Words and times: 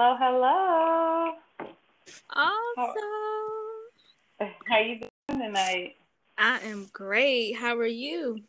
Hello, 0.00 0.14
hello. 0.16 1.32
Awesome. 2.32 2.94
How 4.68 4.78
you 4.78 5.00
doing 5.00 5.40
tonight? 5.40 5.96
I 6.38 6.60
am 6.60 6.86
great. 6.92 7.54
How 7.54 7.76
are 7.76 7.84
you? 7.84 8.40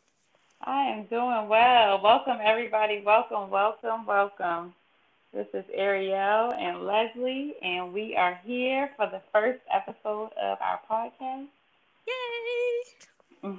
I 0.62 0.82
am 0.84 1.06
doing 1.06 1.48
well. 1.48 2.00
Welcome 2.04 2.38
everybody. 2.40 3.02
Welcome, 3.04 3.50
welcome, 3.50 4.06
welcome. 4.06 4.74
This 5.34 5.48
is 5.52 5.64
Ariel 5.74 6.52
and 6.52 6.86
Leslie, 6.86 7.56
and 7.60 7.92
we 7.92 8.14
are 8.14 8.38
here 8.44 8.90
for 8.96 9.08
the 9.08 9.20
first 9.32 9.58
episode 9.74 10.30
of 10.40 10.56
our 10.60 10.78
podcast. 10.88 11.48
Yay! 13.42 13.58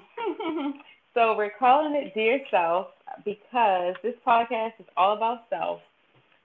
so 1.13 1.35
we're 1.35 1.51
calling 1.59 1.93
it 1.95 2.13
Dear 2.13 2.39
Self 2.49 2.87
because 3.25 3.95
this 4.01 4.15
podcast 4.25 4.79
is 4.79 4.85
all 4.95 5.17
about 5.17 5.49
self. 5.49 5.81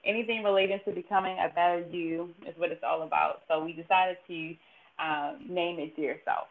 Anything 0.06 0.42
relating 0.42 0.80
to 0.84 0.92
becoming 0.92 1.36
a 1.38 1.52
better 1.54 1.84
you 1.90 2.30
is 2.46 2.54
what 2.56 2.70
it's 2.70 2.84
all 2.86 3.02
about. 3.02 3.42
So 3.48 3.64
we 3.64 3.72
decided 3.72 4.16
to 4.28 4.54
um, 5.02 5.38
name 5.48 5.78
it 5.78 5.96
Dear 5.96 6.18
Self. 6.24 6.46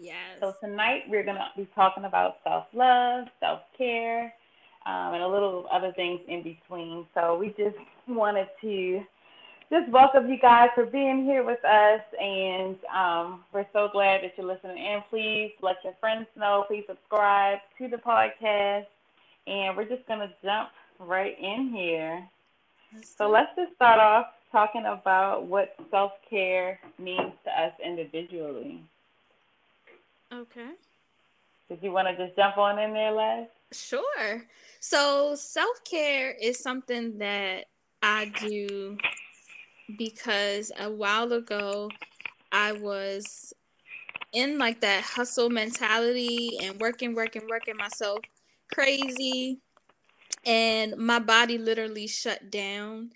Yes. 0.00 0.14
So 0.40 0.54
tonight 0.60 1.02
we're 1.08 1.24
going 1.24 1.36
to 1.36 1.48
be 1.56 1.68
talking 1.74 2.04
about 2.04 2.36
self 2.44 2.66
love, 2.72 3.26
self 3.40 3.60
care, 3.76 4.32
um, 4.86 5.14
and 5.14 5.22
a 5.22 5.28
little 5.28 5.66
other 5.72 5.92
things 5.92 6.20
in 6.28 6.42
between. 6.42 7.06
So 7.14 7.36
we 7.36 7.48
just 7.48 7.76
wanted 8.08 8.48
to 8.62 9.02
just 9.70 9.90
welcome 9.90 10.28
you 10.28 10.38
guys 10.38 10.68
for 10.74 10.84
being 10.84 11.24
here 11.24 11.44
with 11.44 11.64
us, 11.64 12.00
and 12.20 12.76
um, 12.94 13.44
we're 13.54 13.66
so 13.72 13.88
glad 13.92 14.22
that 14.22 14.32
you're 14.36 14.46
listening. 14.46 14.78
And 14.78 15.02
please 15.08 15.52
let 15.62 15.76
your 15.84 15.94
friends 16.00 16.26
know. 16.36 16.64
Please 16.68 16.84
subscribe 16.86 17.58
to 17.78 17.88
the 17.88 17.96
podcast, 17.96 18.86
and 19.46 19.76
we're 19.76 19.88
just 19.88 20.06
gonna 20.06 20.30
jump 20.42 20.70
right 20.98 21.36
in 21.40 21.70
here. 21.74 22.28
So 23.00 23.30
let's 23.30 23.50
just 23.56 23.74
start 23.74 23.98
off 23.98 24.26
talking 24.50 24.84
about 24.86 25.44
what 25.46 25.74
self 25.90 26.12
care 26.28 26.78
means 26.98 27.32
to 27.44 27.50
us 27.50 27.72
individually. 27.84 28.82
Okay. 30.32 30.70
Did 31.68 31.78
you 31.82 31.92
want 31.92 32.08
to 32.08 32.26
just 32.26 32.36
jump 32.36 32.58
on 32.58 32.78
in 32.78 32.92
there, 32.92 33.12
Les? 33.12 33.48
Sure. 33.72 34.42
So 34.80 35.34
self 35.34 35.82
care 35.84 36.32
is 36.32 36.58
something 36.58 37.18
that 37.18 37.66
I 38.02 38.26
do 38.26 38.98
because 39.96 40.70
a 40.78 40.90
while 40.90 41.32
ago 41.32 41.90
I 42.50 42.72
was 42.72 43.54
in 44.32 44.58
like 44.58 44.80
that 44.80 45.04
hustle 45.04 45.50
mentality 45.50 46.58
and 46.60 46.78
working, 46.80 47.14
working, 47.14 47.48
working 47.48 47.76
myself 47.76 48.20
crazy. 48.72 49.60
And 50.44 50.96
my 50.96 51.18
body 51.18 51.58
literally 51.58 52.06
shut 52.06 52.50
down. 52.50 53.10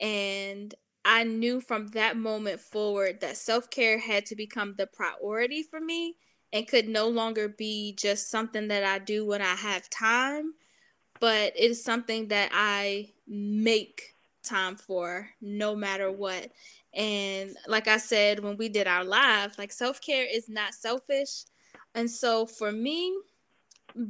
And 0.00 0.74
I 1.04 1.24
knew 1.24 1.60
from 1.60 1.88
that 1.88 2.16
moment 2.16 2.60
forward 2.60 3.20
that 3.20 3.36
self 3.36 3.70
care 3.70 3.98
had 3.98 4.26
to 4.26 4.36
become 4.36 4.74
the 4.76 4.86
priority 4.86 5.62
for 5.62 5.80
me 5.80 6.16
and 6.52 6.68
could 6.68 6.88
no 6.88 7.08
longer 7.08 7.48
be 7.48 7.94
just 7.98 8.30
something 8.30 8.68
that 8.68 8.84
I 8.84 8.98
do 8.98 9.26
when 9.26 9.42
I 9.42 9.54
have 9.54 9.88
time, 9.90 10.54
but 11.20 11.52
it's 11.56 11.82
something 11.82 12.28
that 12.28 12.50
I 12.52 13.12
make 13.26 14.14
time 14.42 14.76
for 14.76 15.28
no 15.40 15.76
matter 15.76 16.10
what. 16.10 16.50
And 16.94 17.56
like 17.66 17.86
I 17.88 17.98
said 17.98 18.40
when 18.40 18.56
we 18.56 18.68
did 18.68 18.86
our 18.86 19.04
live, 19.04 19.56
like 19.58 19.72
self 19.72 20.00
care 20.00 20.26
is 20.30 20.48
not 20.48 20.74
selfish. 20.74 21.44
And 21.94 22.10
so 22.10 22.46
for 22.46 22.72
me, 22.72 23.14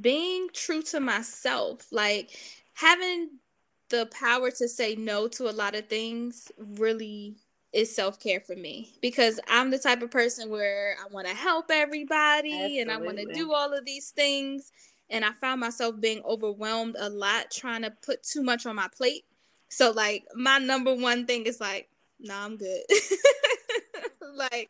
being 0.00 0.48
true 0.52 0.82
to 0.82 1.00
myself, 1.00 1.86
like 1.90 2.30
having 2.74 3.30
the 3.90 4.06
power 4.06 4.50
to 4.50 4.68
say 4.68 4.94
no 4.94 5.28
to 5.28 5.48
a 5.48 5.52
lot 5.52 5.74
of 5.74 5.88
things 5.88 6.50
really 6.58 7.36
is 7.72 7.94
self 7.94 8.18
care 8.18 8.40
for 8.40 8.56
me 8.56 8.90
because 9.02 9.38
I'm 9.48 9.70
the 9.70 9.78
type 9.78 10.03
of 10.03 10.10
person 10.10 10.50
where 10.50 10.97
I 11.03 11.12
want 11.12 11.26
to 11.26 11.34
help 11.34 11.66
everybody 11.70 12.53
Absolutely. 12.53 12.80
and 12.80 12.91
I 12.91 12.97
want 12.98 13.19
to 13.19 13.32
do 13.32 13.53
all 13.53 13.72
of 13.72 13.84
these 13.84 14.10
things. 14.10 14.72
And 15.10 15.25
I 15.25 15.32
found 15.41 15.60
myself 15.60 15.98
being 16.00 16.22
overwhelmed 16.24 16.97
a 16.98 17.08
lot, 17.08 17.50
trying 17.50 17.80
to 17.82 17.91
put 17.91 18.22
too 18.22 18.42
much 18.42 18.66
on 18.66 18.76
my 18.76 18.88
plate. 18.94 19.24
So, 19.70 19.91
like, 19.91 20.24
my 20.34 20.58
number 20.58 20.94
one 20.94 21.24
thing 21.24 21.44
is 21.44 21.60
like, 21.60 21.88
no, 22.20 22.34
nah, 22.34 22.44
I'm 22.44 22.56
good. 22.58 22.82
like, 24.34 24.69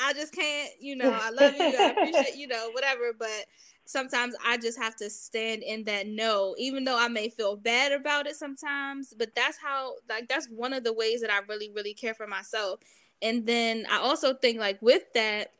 I 0.00 0.12
just 0.12 0.34
can't, 0.34 0.70
you 0.80 0.96
know, 0.96 1.12
I 1.12 1.30
love 1.30 1.54
you, 1.54 1.76
I 1.78 1.90
appreciate, 2.00 2.36
you 2.36 2.46
know, 2.46 2.70
whatever. 2.72 3.12
But 3.18 3.46
sometimes 3.84 4.34
I 4.44 4.56
just 4.56 4.78
have 4.78 4.96
to 4.96 5.10
stand 5.10 5.62
in 5.62 5.84
that 5.84 6.06
no, 6.06 6.54
even 6.58 6.84
though 6.84 6.98
I 6.98 7.08
may 7.08 7.28
feel 7.28 7.56
bad 7.56 7.92
about 7.92 8.26
it 8.26 8.36
sometimes. 8.36 9.14
But 9.16 9.34
that's 9.34 9.58
how, 9.58 9.94
like, 10.08 10.28
that's 10.28 10.48
one 10.48 10.72
of 10.72 10.84
the 10.84 10.92
ways 10.92 11.20
that 11.20 11.30
I 11.30 11.40
really, 11.48 11.70
really 11.70 11.94
care 11.94 12.14
for 12.14 12.26
myself. 12.26 12.80
And 13.22 13.46
then 13.46 13.86
I 13.90 13.98
also 13.98 14.34
think, 14.34 14.58
like, 14.58 14.80
with 14.80 15.02
that, 15.14 15.52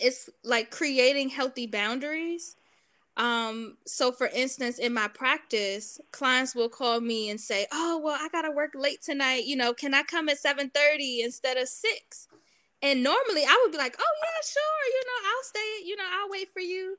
it's 0.00 0.28
like 0.42 0.70
creating 0.70 1.28
healthy 1.30 1.66
boundaries. 1.66 2.56
Um, 3.16 3.76
so 3.86 4.10
for 4.10 4.26
instance, 4.28 4.78
in 4.78 4.92
my 4.92 5.08
practice, 5.08 6.00
clients 6.10 6.54
will 6.54 6.68
call 6.68 7.00
me 7.00 7.30
and 7.30 7.40
say, 7.40 7.66
Oh, 7.72 8.00
well, 8.02 8.18
I 8.20 8.28
gotta 8.30 8.50
work 8.50 8.72
late 8.74 9.02
tonight. 9.02 9.44
You 9.44 9.56
know, 9.56 9.72
can 9.72 9.94
I 9.94 10.02
come 10.02 10.28
at 10.28 10.38
7 10.38 10.70
30 10.70 11.22
instead 11.22 11.56
of 11.56 11.68
six? 11.68 12.28
And 12.84 13.02
normally 13.02 13.44
I 13.44 13.60
would 13.62 13.72
be 13.72 13.78
like, 13.78 13.96
Oh 13.98 14.14
yeah, 14.22 14.42
sure, 14.44 14.86
you 14.92 15.02
know, 15.06 15.30
I'll 15.30 15.44
stay, 15.44 15.88
you 15.88 15.96
know, 15.96 16.04
I'll 16.06 16.30
wait 16.30 16.48
for 16.52 16.60
you. 16.60 16.98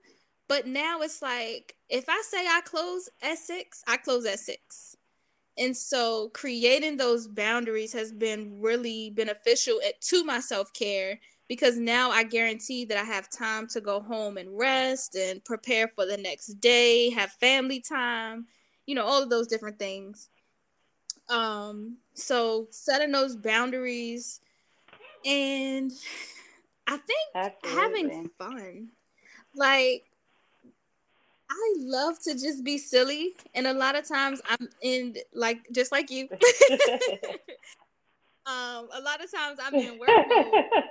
But 0.50 0.68
now 0.68 1.02
it's 1.02 1.22
like 1.22 1.76
if 1.90 2.06
I 2.10 2.24
say 2.28 2.48
I 2.48 2.62
close 2.66 3.08
at 3.22 3.38
six, 3.38 3.84
I 3.88 3.98
close 3.98 4.26
at 4.26 4.40
six. 4.40 4.98
And 5.58 5.78
so 5.78 6.30
creating 6.34 6.98
those 6.98 7.28
boundaries 7.28 7.94
has 7.94 8.12
been 8.12 8.60
really 8.60 9.12
beneficial 9.12 9.80
to 10.02 10.24
my 10.26 10.40
self 10.40 10.74
care 10.74 11.20
because 11.48 11.78
now 11.78 12.12
I 12.12 12.24
guarantee 12.24 12.86
that 12.86 12.98
I 12.98 13.04
have 13.04 13.30
time 13.30 13.68
to 13.68 13.82
go 13.82 14.02
home 14.02 14.38
and 14.38 14.58
rest 14.58 15.16
and 15.16 15.46
prepare 15.46 15.88
for 15.88 16.08
the 16.08 16.18
next 16.18 16.56
day, 16.60 17.12
have 17.12 17.32
family 17.34 17.80
time, 17.80 18.48
you 18.88 18.96
know, 18.96 19.06
all 19.06 19.22
of 19.24 19.30
those 19.30 19.48
different 19.48 19.80
things. 19.80 20.30
Um, 21.30 21.98
so 22.14 22.68
setting 22.72 23.12
those 23.12 23.36
boundaries 23.36 24.42
and 25.26 25.92
I 26.88 26.98
think 26.98 27.30
Absolutely. 27.34 27.82
having 27.82 28.30
fun. 28.38 28.90
Like 29.56 30.06
I 31.50 31.74
love 31.78 32.20
to 32.24 32.34
just 32.34 32.64
be 32.64 32.78
silly, 32.78 33.36
and 33.54 33.68
a 33.68 33.74
lot 33.74 33.96
of 33.96 34.08
times 34.08 34.42
I'm 34.50 34.70
in 34.82 35.16
like 35.34 35.60
just 35.72 35.92
like 35.92 36.10
you. 36.10 36.28
um, 38.46 38.90
a 38.94 39.02
lot 39.02 39.24
of 39.24 39.32
times 39.32 39.60
I'm 39.64 39.76
in 39.76 40.00
work 40.00 40.10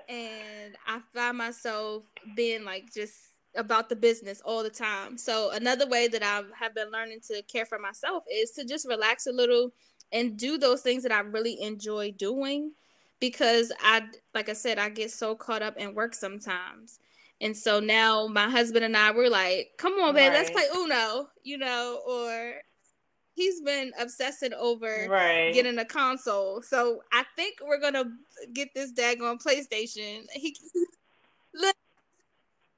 and 0.09 0.77
I 0.87 1.01
find 1.15 1.39
myself 1.39 2.05
being 2.37 2.65
like 2.65 2.93
just 2.93 3.15
about 3.57 3.89
the 3.89 3.97
business 3.97 4.41
all 4.45 4.63
the 4.63 4.71
time. 4.71 5.17
So 5.17 5.51
another 5.51 5.89
way 5.89 6.09
that 6.09 6.23
I 6.23 6.43
have 6.59 6.75
been 6.75 6.91
learning 6.91 7.21
to 7.29 7.43
care 7.43 7.67
for 7.67 7.79
myself 7.79 8.25
is 8.33 8.51
to 8.53 8.65
just 8.65 8.89
relax 8.89 9.27
a 9.27 9.33
little 9.33 9.73
and 10.13 10.37
do 10.37 10.59
those 10.59 10.83
things 10.83 11.03
that 11.05 11.13
I 11.13 11.21
really 11.21 11.61
enjoy 11.61 12.13
doing 12.13 12.73
because 13.25 13.73
I 13.83 14.03
like 14.35 14.51
I 14.51 14.53
said 14.53 14.79
I 14.79 14.91
get 14.91 15.11
so 15.11 15.35
caught 15.35 15.63
up 15.63 15.79
in 15.79 15.95
work 15.95 16.15
sometimes. 16.15 16.99
And 17.41 17.57
so 17.57 17.81
now 17.81 18.27
my 18.27 18.51
husband 18.51 18.85
and 18.85 18.95
I 18.95 19.13
were 19.13 19.31
like, 19.31 19.71
come 19.79 19.95
on, 19.95 20.15
babe, 20.15 20.31
right. 20.31 20.39
let's 20.39 20.51
play 20.51 20.65
Uno, 20.77 21.29
you 21.43 21.57
know, 21.57 22.01
or 22.07 22.57
he's 23.35 23.63
been 23.63 23.93
obsessing 23.99 24.53
over 24.53 25.07
right. 25.09 25.55
getting 25.55 25.79
a 25.79 25.87
console. 25.87 26.61
So 26.61 27.01
I 27.15 27.25
think 27.35 27.61
we're 27.67 27.81
gonna 27.81 28.05
get 28.53 28.69
this 28.75 28.93
daggone 28.93 29.43
PlayStation. 29.43 30.27
He 30.35 30.55
look. 31.55 31.77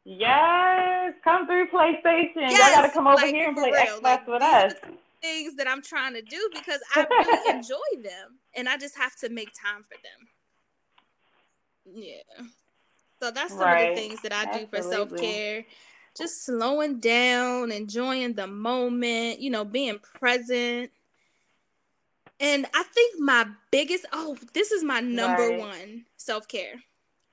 Yes, 0.04 1.14
come 1.24 1.46
through 1.46 1.66
PlayStation. 1.70 2.36
Yes, 2.36 2.52
Y'all 2.52 2.82
gotta 2.82 2.92
come 2.92 3.08
over 3.08 3.16
like, 3.16 3.34
here 3.34 3.48
and 3.48 3.56
play 3.56 3.72
real. 3.72 3.98
Xbox 3.98 4.02
like, 4.02 4.26
with 4.28 4.42
us. 4.42 4.74
Things 5.20 5.56
that 5.56 5.66
I'm 5.66 5.82
trying 5.82 6.14
to 6.14 6.22
do 6.22 6.50
because 6.54 6.80
I 6.94 7.04
really 7.10 7.56
enjoy 7.56 8.02
them, 8.04 8.38
and 8.54 8.68
I 8.68 8.76
just 8.76 8.96
have 8.96 9.16
to 9.16 9.28
make 9.28 9.48
time 9.48 9.82
for 9.82 9.96
them. 9.96 10.28
Yeah. 11.94 12.22
So 13.20 13.30
that's 13.30 13.52
some 13.52 13.60
right. 13.60 13.90
of 13.90 13.96
the 13.96 14.00
things 14.00 14.22
that 14.22 14.32
I 14.32 14.58
do 14.58 14.66
for 14.66 14.82
self 14.82 15.14
care. 15.16 15.64
Just 16.16 16.46
slowing 16.46 16.98
down, 16.98 17.70
enjoying 17.70 18.34
the 18.34 18.46
moment, 18.46 19.40
you 19.40 19.50
know, 19.50 19.64
being 19.64 19.98
present. 19.98 20.90
And 22.40 22.66
I 22.74 22.82
think 22.82 23.20
my 23.20 23.46
biggest 23.70 24.06
oh, 24.12 24.36
this 24.52 24.70
is 24.70 24.82
my 24.82 25.00
number 25.00 25.48
right. 25.48 25.58
one 25.58 26.04
self 26.16 26.48
care 26.48 26.74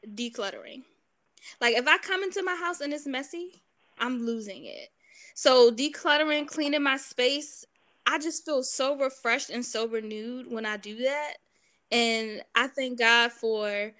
decluttering. 0.07 0.83
Like 1.59 1.75
if 1.75 1.88
I 1.88 1.97
come 1.97 2.23
into 2.23 2.44
my 2.44 2.55
house 2.55 2.81
and 2.81 2.94
it's 2.94 3.07
messy, 3.07 3.61
I'm 4.00 4.25
losing 4.25 4.65
it. 4.65 4.89
So 5.33 5.71
decluttering, 5.71 6.47
cleaning 6.47 6.83
my 6.83 6.97
space, 6.97 7.65
I 8.05 8.19
just 8.19 8.45
feel 8.45 8.63
so 8.63 8.97
refreshed 8.97 9.50
and 9.50 9.65
so 9.65 9.88
renewed 9.88 10.51
when 10.51 10.65
I 10.65 10.77
do 10.77 10.97
that. 11.03 11.33
And 11.91 12.41
I 12.55 12.67
thank 12.67 13.00
God 13.00 13.31
for 13.31 13.91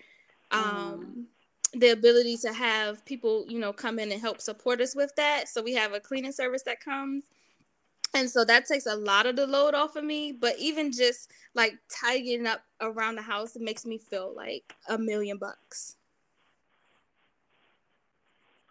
um 0.53 1.15
mm 1.17 1.25
the 1.75 1.89
ability 1.89 2.38
to 2.38 2.53
have 2.53 3.05
people, 3.05 3.45
you 3.50 3.59
know, 3.59 3.73
come 3.73 4.00
in 4.00 4.11
and 4.11 4.21
help 4.21 4.41
support 4.41 4.81
us 4.81 4.95
with 4.95 5.15
that. 5.17 5.50
So 5.50 5.61
we 5.63 5.73
have 5.73 5.94
a 5.94 6.00
cleaning 6.00 6.31
service 6.31 6.63
that 6.63 6.79
comes. 6.79 7.25
and 8.13 8.29
so 8.29 8.45
that 8.45 8.65
takes 8.65 8.85
a 8.85 8.95
lot 8.95 9.25
of 9.25 9.35
the 9.35 9.47
load 9.47 9.73
off 9.75 9.95
of 9.95 10.03
me 10.03 10.31
but 10.31 10.55
even 10.59 10.91
just 10.91 11.31
like 11.55 11.73
tidying 11.89 12.47
up 12.47 12.61
around 12.81 13.15
the 13.15 13.21
house 13.21 13.55
it 13.55 13.61
makes 13.61 13.85
me 13.85 13.97
feel 13.97 14.33
like 14.35 14.75
a 14.89 14.97
million 14.97 15.38
bucks 15.38 15.97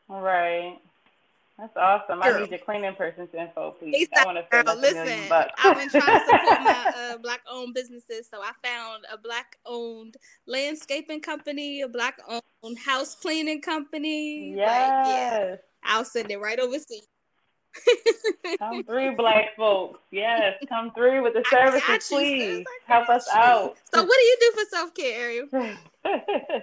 all 0.09 0.21
right 0.23 0.79
that's 1.59 1.77
awesome. 1.77 2.21
Girl. 2.21 2.37
I 2.37 2.41
need 2.41 2.51
your 2.51 2.59
cleaning 2.61 2.95
person's 2.95 3.29
info, 3.39 3.77
please. 3.79 4.09
I 4.17 4.25
want 4.25 4.39
to 4.39 4.57
like 4.57 4.79
Listen, 4.79 5.29
bucks. 5.29 5.53
I've 5.59 5.77
been 5.77 5.89
trying 5.89 6.19
to 6.19 6.25
support 6.25 6.61
my 6.63 6.93
uh, 6.97 7.19
black-owned 7.19 7.75
businesses, 7.75 8.29
so 8.29 8.41
I 8.41 8.53
found 8.67 9.05
a 9.13 9.19
black-owned 9.19 10.17
landscaping 10.47 11.21
company, 11.21 11.83
a 11.83 11.89
black-owned 11.89 12.79
house 12.79 13.15
cleaning 13.15 13.61
company. 13.61 14.55
Yes. 14.57 14.67
Like, 14.67 15.15
yeah, 15.15 15.57
I'll 15.85 16.05
send 16.05 16.31
it 16.31 16.41
right 16.41 16.59
over 16.59 16.77
to 16.77 16.95
you 16.95 17.03
come 18.59 18.85
through, 18.87 19.17
black 19.17 19.57
folks. 19.57 20.01
Yes, 20.11 20.55
come 20.69 20.93
through 20.93 21.23
with 21.23 21.35
the 21.35 21.45
services, 21.51 22.09
please. 22.09 22.65
Help 22.87 23.09
us 23.09 23.27
you. 23.33 23.41
out. 23.41 23.77
So, 23.93 24.03
what 24.03 24.19
do 24.19 24.25
you 24.25 24.37
do 24.41 24.53
for 24.53 24.71
self 24.71 24.95
care, 24.95 25.21
Ariel? 25.21 25.49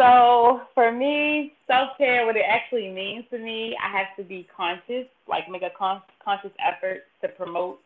so, 0.00 0.62
for 0.74 0.90
me, 0.92 1.52
self 1.66 1.90
care, 1.98 2.26
what 2.26 2.36
it 2.36 2.44
actually 2.48 2.90
means 2.90 3.24
to 3.30 3.38
me, 3.38 3.76
I 3.82 3.96
have 3.96 4.16
to 4.16 4.22
be 4.22 4.48
conscious, 4.54 5.06
like 5.28 5.48
make 5.50 5.62
a 5.62 5.70
con- 5.76 6.02
conscious 6.24 6.52
effort 6.58 7.02
to 7.22 7.28
promote 7.28 7.80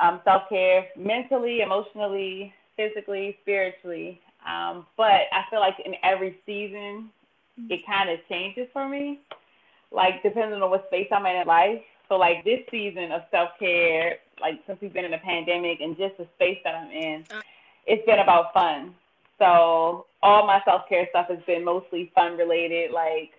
um, 0.00 0.20
self 0.24 0.42
care 0.48 0.86
mentally, 0.96 1.60
emotionally, 1.60 2.52
physically, 2.76 3.36
spiritually. 3.42 4.20
Um, 4.46 4.86
but 4.96 5.22
I 5.32 5.44
feel 5.50 5.60
like 5.60 5.76
in 5.84 5.94
every 6.04 6.38
season, 6.44 7.10
it 7.70 7.80
kind 7.86 8.10
of 8.10 8.18
changes 8.28 8.68
for 8.72 8.88
me 8.88 9.20
like 9.90 10.22
depending 10.22 10.60
on 10.60 10.70
what 10.70 10.86
space 10.88 11.08
I'm 11.12 11.26
in 11.26 11.36
in 11.36 11.46
life. 11.46 11.82
So 12.08 12.16
like 12.16 12.44
this 12.44 12.60
season 12.70 13.12
of 13.12 13.22
self 13.30 13.50
care, 13.58 14.18
like 14.40 14.60
since 14.66 14.78
we've 14.80 14.92
been 14.92 15.04
in 15.04 15.10
the 15.10 15.18
pandemic 15.18 15.80
and 15.80 15.96
just 15.96 16.16
the 16.18 16.26
space 16.36 16.58
that 16.64 16.74
I'm 16.74 16.90
in, 16.90 17.24
uh. 17.30 17.40
it's 17.86 18.04
been 18.06 18.20
about 18.20 18.52
fun. 18.52 18.94
So 19.38 20.06
all 20.22 20.46
my 20.46 20.60
self 20.64 20.88
care 20.88 21.06
stuff 21.10 21.26
has 21.28 21.38
been 21.46 21.64
mostly 21.64 22.10
fun 22.14 22.36
related. 22.36 22.90
Like 22.92 23.32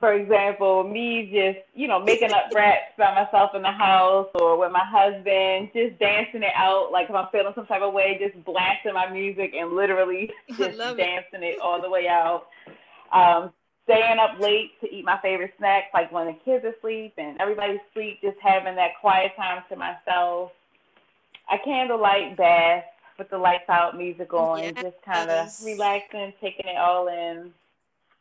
for 0.00 0.12
example, 0.12 0.84
me 0.84 1.30
just, 1.32 1.64
you 1.74 1.86
know, 1.86 1.98
making 1.98 2.32
up 2.32 2.52
raps 2.54 2.92
by 2.98 3.14
myself 3.14 3.52
in 3.54 3.62
the 3.62 3.70
house 3.70 4.28
or 4.34 4.58
with 4.58 4.72
my 4.72 4.84
husband, 4.84 5.70
just 5.72 5.98
dancing 5.98 6.42
it 6.42 6.52
out. 6.54 6.90
Like 6.92 7.08
if 7.08 7.14
I'm 7.14 7.28
feeling 7.30 7.52
some 7.54 7.66
type 7.66 7.82
of 7.82 7.94
way, 7.94 8.18
just 8.20 8.44
blasting 8.44 8.94
my 8.94 9.08
music 9.10 9.54
and 9.56 9.72
literally 9.72 10.30
just 10.48 10.76
dancing 10.78 11.42
it. 11.42 11.56
it 11.56 11.60
all 11.60 11.80
the 11.80 11.88
way 11.88 12.08
out. 12.08 12.48
Um, 13.12 13.52
staying 13.84 14.18
up 14.18 14.40
late 14.40 14.78
to 14.80 14.92
eat 14.92 15.04
my 15.04 15.18
favorite 15.22 15.54
snacks, 15.58 15.86
like 15.94 16.10
when 16.10 16.26
the 16.26 16.36
kids 16.44 16.64
are 16.64 16.74
asleep 16.76 17.14
and 17.16 17.40
everybody's 17.40 17.80
asleep, 17.90 18.18
just 18.20 18.36
having 18.42 18.74
that 18.76 19.00
quiet 19.00 19.32
time 19.36 19.62
to 19.70 19.76
myself. 19.76 20.50
A 21.52 21.56
candlelight 21.64 22.36
bath 22.36 22.84
with 23.18 23.30
the 23.30 23.38
lights 23.38 23.68
out, 23.68 23.96
music 23.96 24.32
on, 24.32 24.62
yes. 24.62 24.74
just 24.80 25.02
kind 25.04 25.30
of 25.30 25.48
relaxing, 25.64 26.32
taking 26.40 26.66
it 26.66 26.76
all 26.76 27.08
in. 27.08 27.52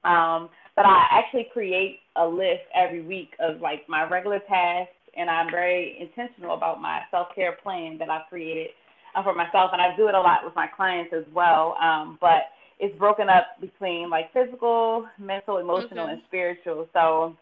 Um, 0.04 0.50
but 0.76 0.86
I 0.86 1.08
actually 1.12 1.48
create 1.54 2.00
a 2.16 2.28
list 2.28 2.64
every 2.76 3.02
week 3.02 3.34
of 3.40 3.62
like 3.62 3.88
my 3.88 4.08
regular 4.08 4.40
tasks, 4.40 4.94
and 5.16 5.30
I'm 5.30 5.50
very 5.50 5.98
intentional 6.00 6.56
about 6.56 6.82
my 6.82 7.02
self 7.12 7.28
care 7.36 7.54
plan 7.64 7.98
that 8.00 8.10
I've 8.10 8.28
created 8.30 8.70
uh, 9.16 9.24
for 9.24 9.34
myself, 9.34 9.72
and 9.74 9.82
I 9.82 9.96
do 9.96 10.08
it 10.08 10.16
a 10.16 10.20
lot 10.20 10.44
with 10.44 10.56
my 10.56 10.68
clients 10.68 11.14
as 11.14 11.26
well. 11.34 11.76
Um, 11.82 12.18
but 12.20 12.50
it's 12.80 12.98
broken 12.98 13.30
up 13.30 13.46
between 13.62 14.10
like 14.10 14.34
physical, 14.34 15.08
mental, 15.20 15.58
emotional, 15.58 16.08
and 16.08 16.22
spiritual. 16.28 16.88
So 16.94 17.38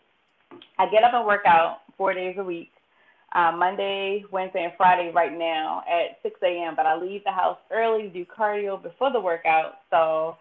I 0.78 0.90
get 0.90 1.04
up 1.04 1.14
and 1.14 1.26
work 1.26 1.46
out 1.46 1.80
four 1.98 2.14
days 2.14 2.36
a 2.38 2.44
week. 2.44 2.72
Uh, 3.34 3.52
Monday, 3.56 4.26
Wednesday, 4.32 4.66
and 4.66 4.74
Friday 4.76 5.12
right 5.14 5.32
now 5.38 5.84
at 5.90 6.20
6 6.22 6.40
a.m. 6.44 6.76
But 6.76 6.86
I 6.86 6.98
leave 6.98 7.24
the 7.24 7.32
house 7.32 7.58
early 7.72 8.04
to 8.04 8.10
do 8.10 8.26
cardio 8.26 8.82
before 8.82 9.12
the 9.12 9.20
workout. 9.20 9.76
So 9.90 10.36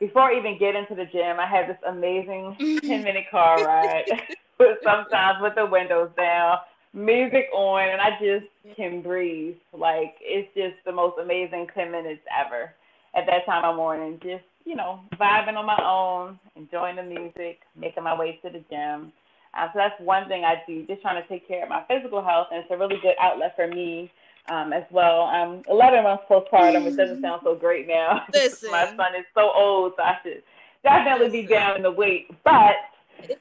before 0.00 0.22
I 0.22 0.38
even 0.38 0.58
get 0.58 0.74
into 0.74 0.94
the 0.94 1.06
gym, 1.06 1.38
I 1.38 1.46
have 1.46 1.68
this 1.68 1.78
amazing 1.86 2.56
10 2.84 3.04
minute 3.04 3.26
car 3.30 3.64
ride, 3.64 4.04
with 4.58 4.78
sometimes 4.84 5.38
with 5.40 5.54
the 5.54 5.66
windows 5.66 6.10
down, 6.16 6.58
music 6.92 7.46
on, 7.54 7.88
and 7.88 8.00
I 8.00 8.10
just 8.20 8.76
can 8.76 9.02
breathe. 9.02 9.56
Like 9.72 10.16
it's 10.20 10.48
just 10.54 10.84
the 10.84 10.92
most 10.92 11.18
amazing 11.20 11.68
10 11.74 11.90
minutes 11.90 12.22
ever 12.36 12.72
at 13.14 13.26
that 13.26 13.46
time 13.46 13.64
of 13.64 13.76
morning, 13.76 14.18
just, 14.22 14.44
you 14.64 14.76
know, 14.76 15.00
vibing 15.18 15.56
on 15.56 15.64
my 15.64 15.78
own, 15.82 16.38
enjoying 16.54 16.96
the 16.96 17.02
music, 17.02 17.60
making 17.74 18.02
my 18.04 18.18
way 18.18 18.38
to 18.42 18.50
the 18.50 18.62
gym. 18.70 19.12
Uh, 19.56 19.66
so 19.68 19.72
that's 19.76 20.00
one 20.00 20.28
thing 20.28 20.44
I 20.44 20.62
do, 20.66 20.86
just 20.86 21.00
trying 21.02 21.22
to 21.22 21.28
take 21.28 21.48
care 21.48 21.62
of 21.62 21.68
my 21.68 21.82
physical 21.88 22.22
health, 22.22 22.48
and 22.52 22.62
it's 22.62 22.70
a 22.70 22.76
really 22.76 22.98
good 23.00 23.14
outlet 23.18 23.54
for 23.56 23.66
me 23.66 24.10
um, 24.50 24.72
as 24.72 24.84
well. 24.90 25.22
I'm 25.22 25.62
11 25.68 26.04
months 26.04 26.24
postpartum, 26.28 26.84
which 26.84 26.96
doesn't 26.96 27.22
sound 27.22 27.40
so 27.42 27.54
great 27.54 27.88
now. 27.88 28.22
Listen. 28.34 28.70
my 28.70 28.86
son 28.86 29.14
is 29.18 29.24
so 29.34 29.50
old, 29.54 29.94
so 29.96 30.02
I 30.02 30.16
should 30.22 30.42
definitely 30.82 31.26
Listen. 31.26 31.40
be 31.42 31.46
down 31.46 31.76
in 31.76 31.82
the 31.82 31.90
weight. 31.90 32.30
But 32.44 32.76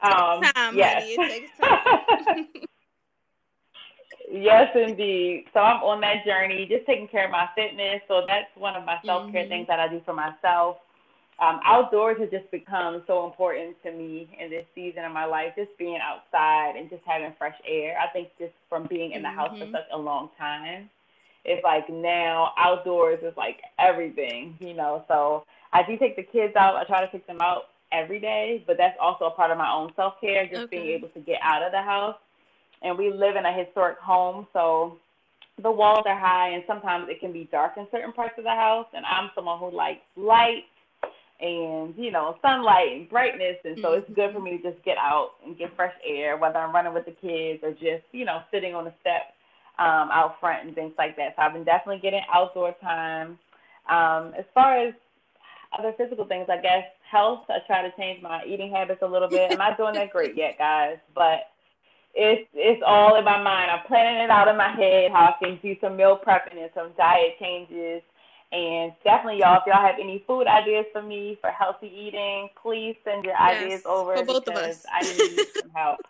um, 0.02 0.42
time, 0.42 0.78
yes. 0.78 1.04
Honey. 1.18 1.28
It 1.28 1.30
takes 1.30 1.58
time. 1.60 2.48
Yes, 4.32 4.76
indeed. 4.76 5.46
So 5.54 5.60
I'm 5.60 5.84
on 5.84 6.02
that 6.02 6.26
journey, 6.26 6.66
just 6.68 6.86
taking 6.88 7.08
care 7.08 7.26
of 7.26 7.32
my 7.32 7.48
fitness. 7.56 8.02
So 8.08 8.24
that's 8.28 8.50
one 8.56 8.76
of 8.76 8.84
my 8.84 8.98
self 9.06 9.32
care 9.32 9.44
mm-hmm. 9.44 9.50
things 9.50 9.68
that 9.68 9.80
I 9.80 9.88
do 9.88 10.02
for 10.04 10.14
myself. 10.14 10.78
Um, 11.38 11.60
outdoors 11.66 12.18
has 12.20 12.30
just 12.30 12.50
become 12.50 13.04
so 13.08 13.26
important 13.26 13.76
to 13.84 13.92
me 13.92 14.30
in 14.40 14.50
this 14.50 14.66
season 14.74 15.04
of 15.04 15.12
my 15.12 15.26
life. 15.26 15.54
Just 15.58 15.78
being 15.78 16.00
outside 16.02 16.76
and 16.78 16.90
just 16.90 17.04
having 17.06 17.34
fresh 17.38 17.56
air. 17.68 17.98
I 18.00 18.12
think 18.14 18.30
just 18.40 18.54
from 18.70 18.88
being 18.88 19.12
in 19.12 19.22
the 19.22 19.28
mm-hmm. 19.28 19.38
house 19.38 19.50
for 19.58 19.66
mm-hmm. 19.66 19.74
such 19.74 19.88
a 19.92 19.98
long 19.98 20.30
time, 20.38 20.90
it's 21.44 21.64
like 21.64 21.90
now 21.90 22.54
outdoors 22.58 23.20
is 23.22 23.34
like 23.36 23.58
everything, 23.80 24.56
you 24.60 24.74
know. 24.74 25.04
So 25.08 25.44
I 25.74 25.84
do 25.84 25.98
take 25.98 26.16
the 26.16 26.24
kids 26.24 26.56
out. 26.56 26.76
I 26.76 26.86
try 26.86 27.06
to 27.06 27.12
take 27.12 27.28
them 27.28 27.42
out 27.42 27.64
every 27.92 28.20
day, 28.20 28.64
but 28.66 28.78
that's 28.78 28.98
also 29.02 29.26
a 29.26 29.32
part 29.32 29.52
of 29.52 29.58
my 29.58 29.72
own 29.72 29.92
self 29.96 30.14
care. 30.22 30.48
Just 30.48 30.64
okay. 30.64 30.78
being 30.78 30.90
able 30.90 31.10
to 31.10 31.20
get 31.20 31.40
out 31.44 31.64
of 31.64 31.74
the 31.74 31.82
house 31.82 32.16
and 32.86 32.98
we 32.98 33.12
live 33.12 33.36
in 33.36 33.46
a 33.46 33.54
historic 33.54 33.98
home, 33.98 34.48
so 34.54 34.98
the 35.62 35.72
walls 35.72 36.04
are 36.06 36.20
high, 36.20 36.50
and 36.50 36.64
sometimes 36.68 37.08
it 37.10 37.20
can 37.20 37.32
be 37.32 37.50
dark 37.52 37.74
in 37.78 37.88
certain 37.92 38.14
parts 38.14 38.36
of 38.38 38.44
the 38.44 38.52
house. 38.52 38.88
And 38.94 39.06
I'm 39.06 39.32
someone 39.34 39.60
who 39.60 39.76
likes 39.76 40.02
light 40.16 40.66
and 41.40 41.94
you 41.98 42.12
know 42.12 42.38
sunlight 42.42 42.94
and 42.94 43.10
brightness, 43.10 43.58
and 43.64 43.78
so 43.82 43.94
it's 43.94 44.10
good 44.16 44.34
for 44.34 44.40
me 44.40 44.58
to 44.58 44.72
just 44.72 44.84
get 44.86 44.98
out 44.98 45.32
and 45.46 45.58
get 45.58 45.76
fresh 45.76 45.94
air, 46.06 46.38
whether 46.38 46.58
I'm 46.58 46.74
running 46.74 46.94
with 46.94 47.06
the 47.06 47.12
kids 47.12 47.64
or 47.64 47.72
just 47.72 48.04
you 48.12 48.26
know 48.26 48.42
sitting 48.52 48.74
on 48.74 48.86
the 48.86 48.94
step 49.02 49.34
um, 49.78 50.10
out 50.12 50.40
front 50.40 50.66
and 50.66 50.76
things 50.76 50.94
like 50.98 51.16
that. 51.18 51.36
So 51.36 51.42
I've 51.42 51.54
been 51.54 51.64
definitely 51.64 52.02
getting 52.02 52.22
outdoor 52.34 52.74
time. 52.82 53.38
Um, 53.90 54.34
as 54.38 54.46
far 54.54 54.78
as 54.80 54.94
other 55.78 55.94
physical 55.98 56.26
things, 56.26 56.48
I 56.50 56.58
guess 56.62 56.86
health. 57.10 57.44
I 57.50 57.60
try 57.68 57.82
to 57.82 57.96
change 57.98 58.22
my 58.22 58.44
eating 58.46 58.72
habits 58.72 59.02
a 59.02 59.08
little 59.08 59.30
bit. 59.30 59.52
I'm 59.52 59.58
not 59.58 59.78
doing 59.78 59.94
that 59.96 60.12
great 60.12 60.36
yet, 60.36 60.58
guys, 60.58 60.98
but 61.14 61.52
it's 62.14 62.48
it's 62.54 62.82
all 62.86 63.18
in 63.18 63.26
my 63.26 63.42
mind. 63.42 63.72
I'm 63.72 63.86
planning 63.88 64.24
it 64.24 64.30
out 64.30 64.48
in 64.48 64.58
my 64.58 64.72
head 64.72 65.12
how 65.12 65.36
I 65.36 65.44
can 65.44 65.60
do 65.62 65.76
some 65.82 65.98
meal 65.98 66.20
prepping 66.26 66.58
and 66.58 66.72
some 66.74 66.92
diet 66.98 67.38
changes. 67.40 68.02
And 68.56 68.94
definitely, 69.04 69.40
y'all, 69.40 69.60
if 69.60 69.68
y'all 69.68 69.86
have 69.86 70.00
any 70.00 70.24
food 70.26 70.48
ideas 70.48 70.86
for 70.94 71.02
me 71.02 71.38
for 71.42 71.50
healthy 71.50 71.92
eating, 71.92 72.48
please 72.62 72.96
send 73.04 73.26
your 73.26 73.34
yes, 73.34 73.60
ideas 73.62 73.82
over 73.86 74.16
for 74.16 74.24
both 74.24 74.48
of 74.48 74.56
us. 74.56 74.78
I 74.90 75.04
need 75.04 75.44
some 75.62 75.72
help. 75.76 76.00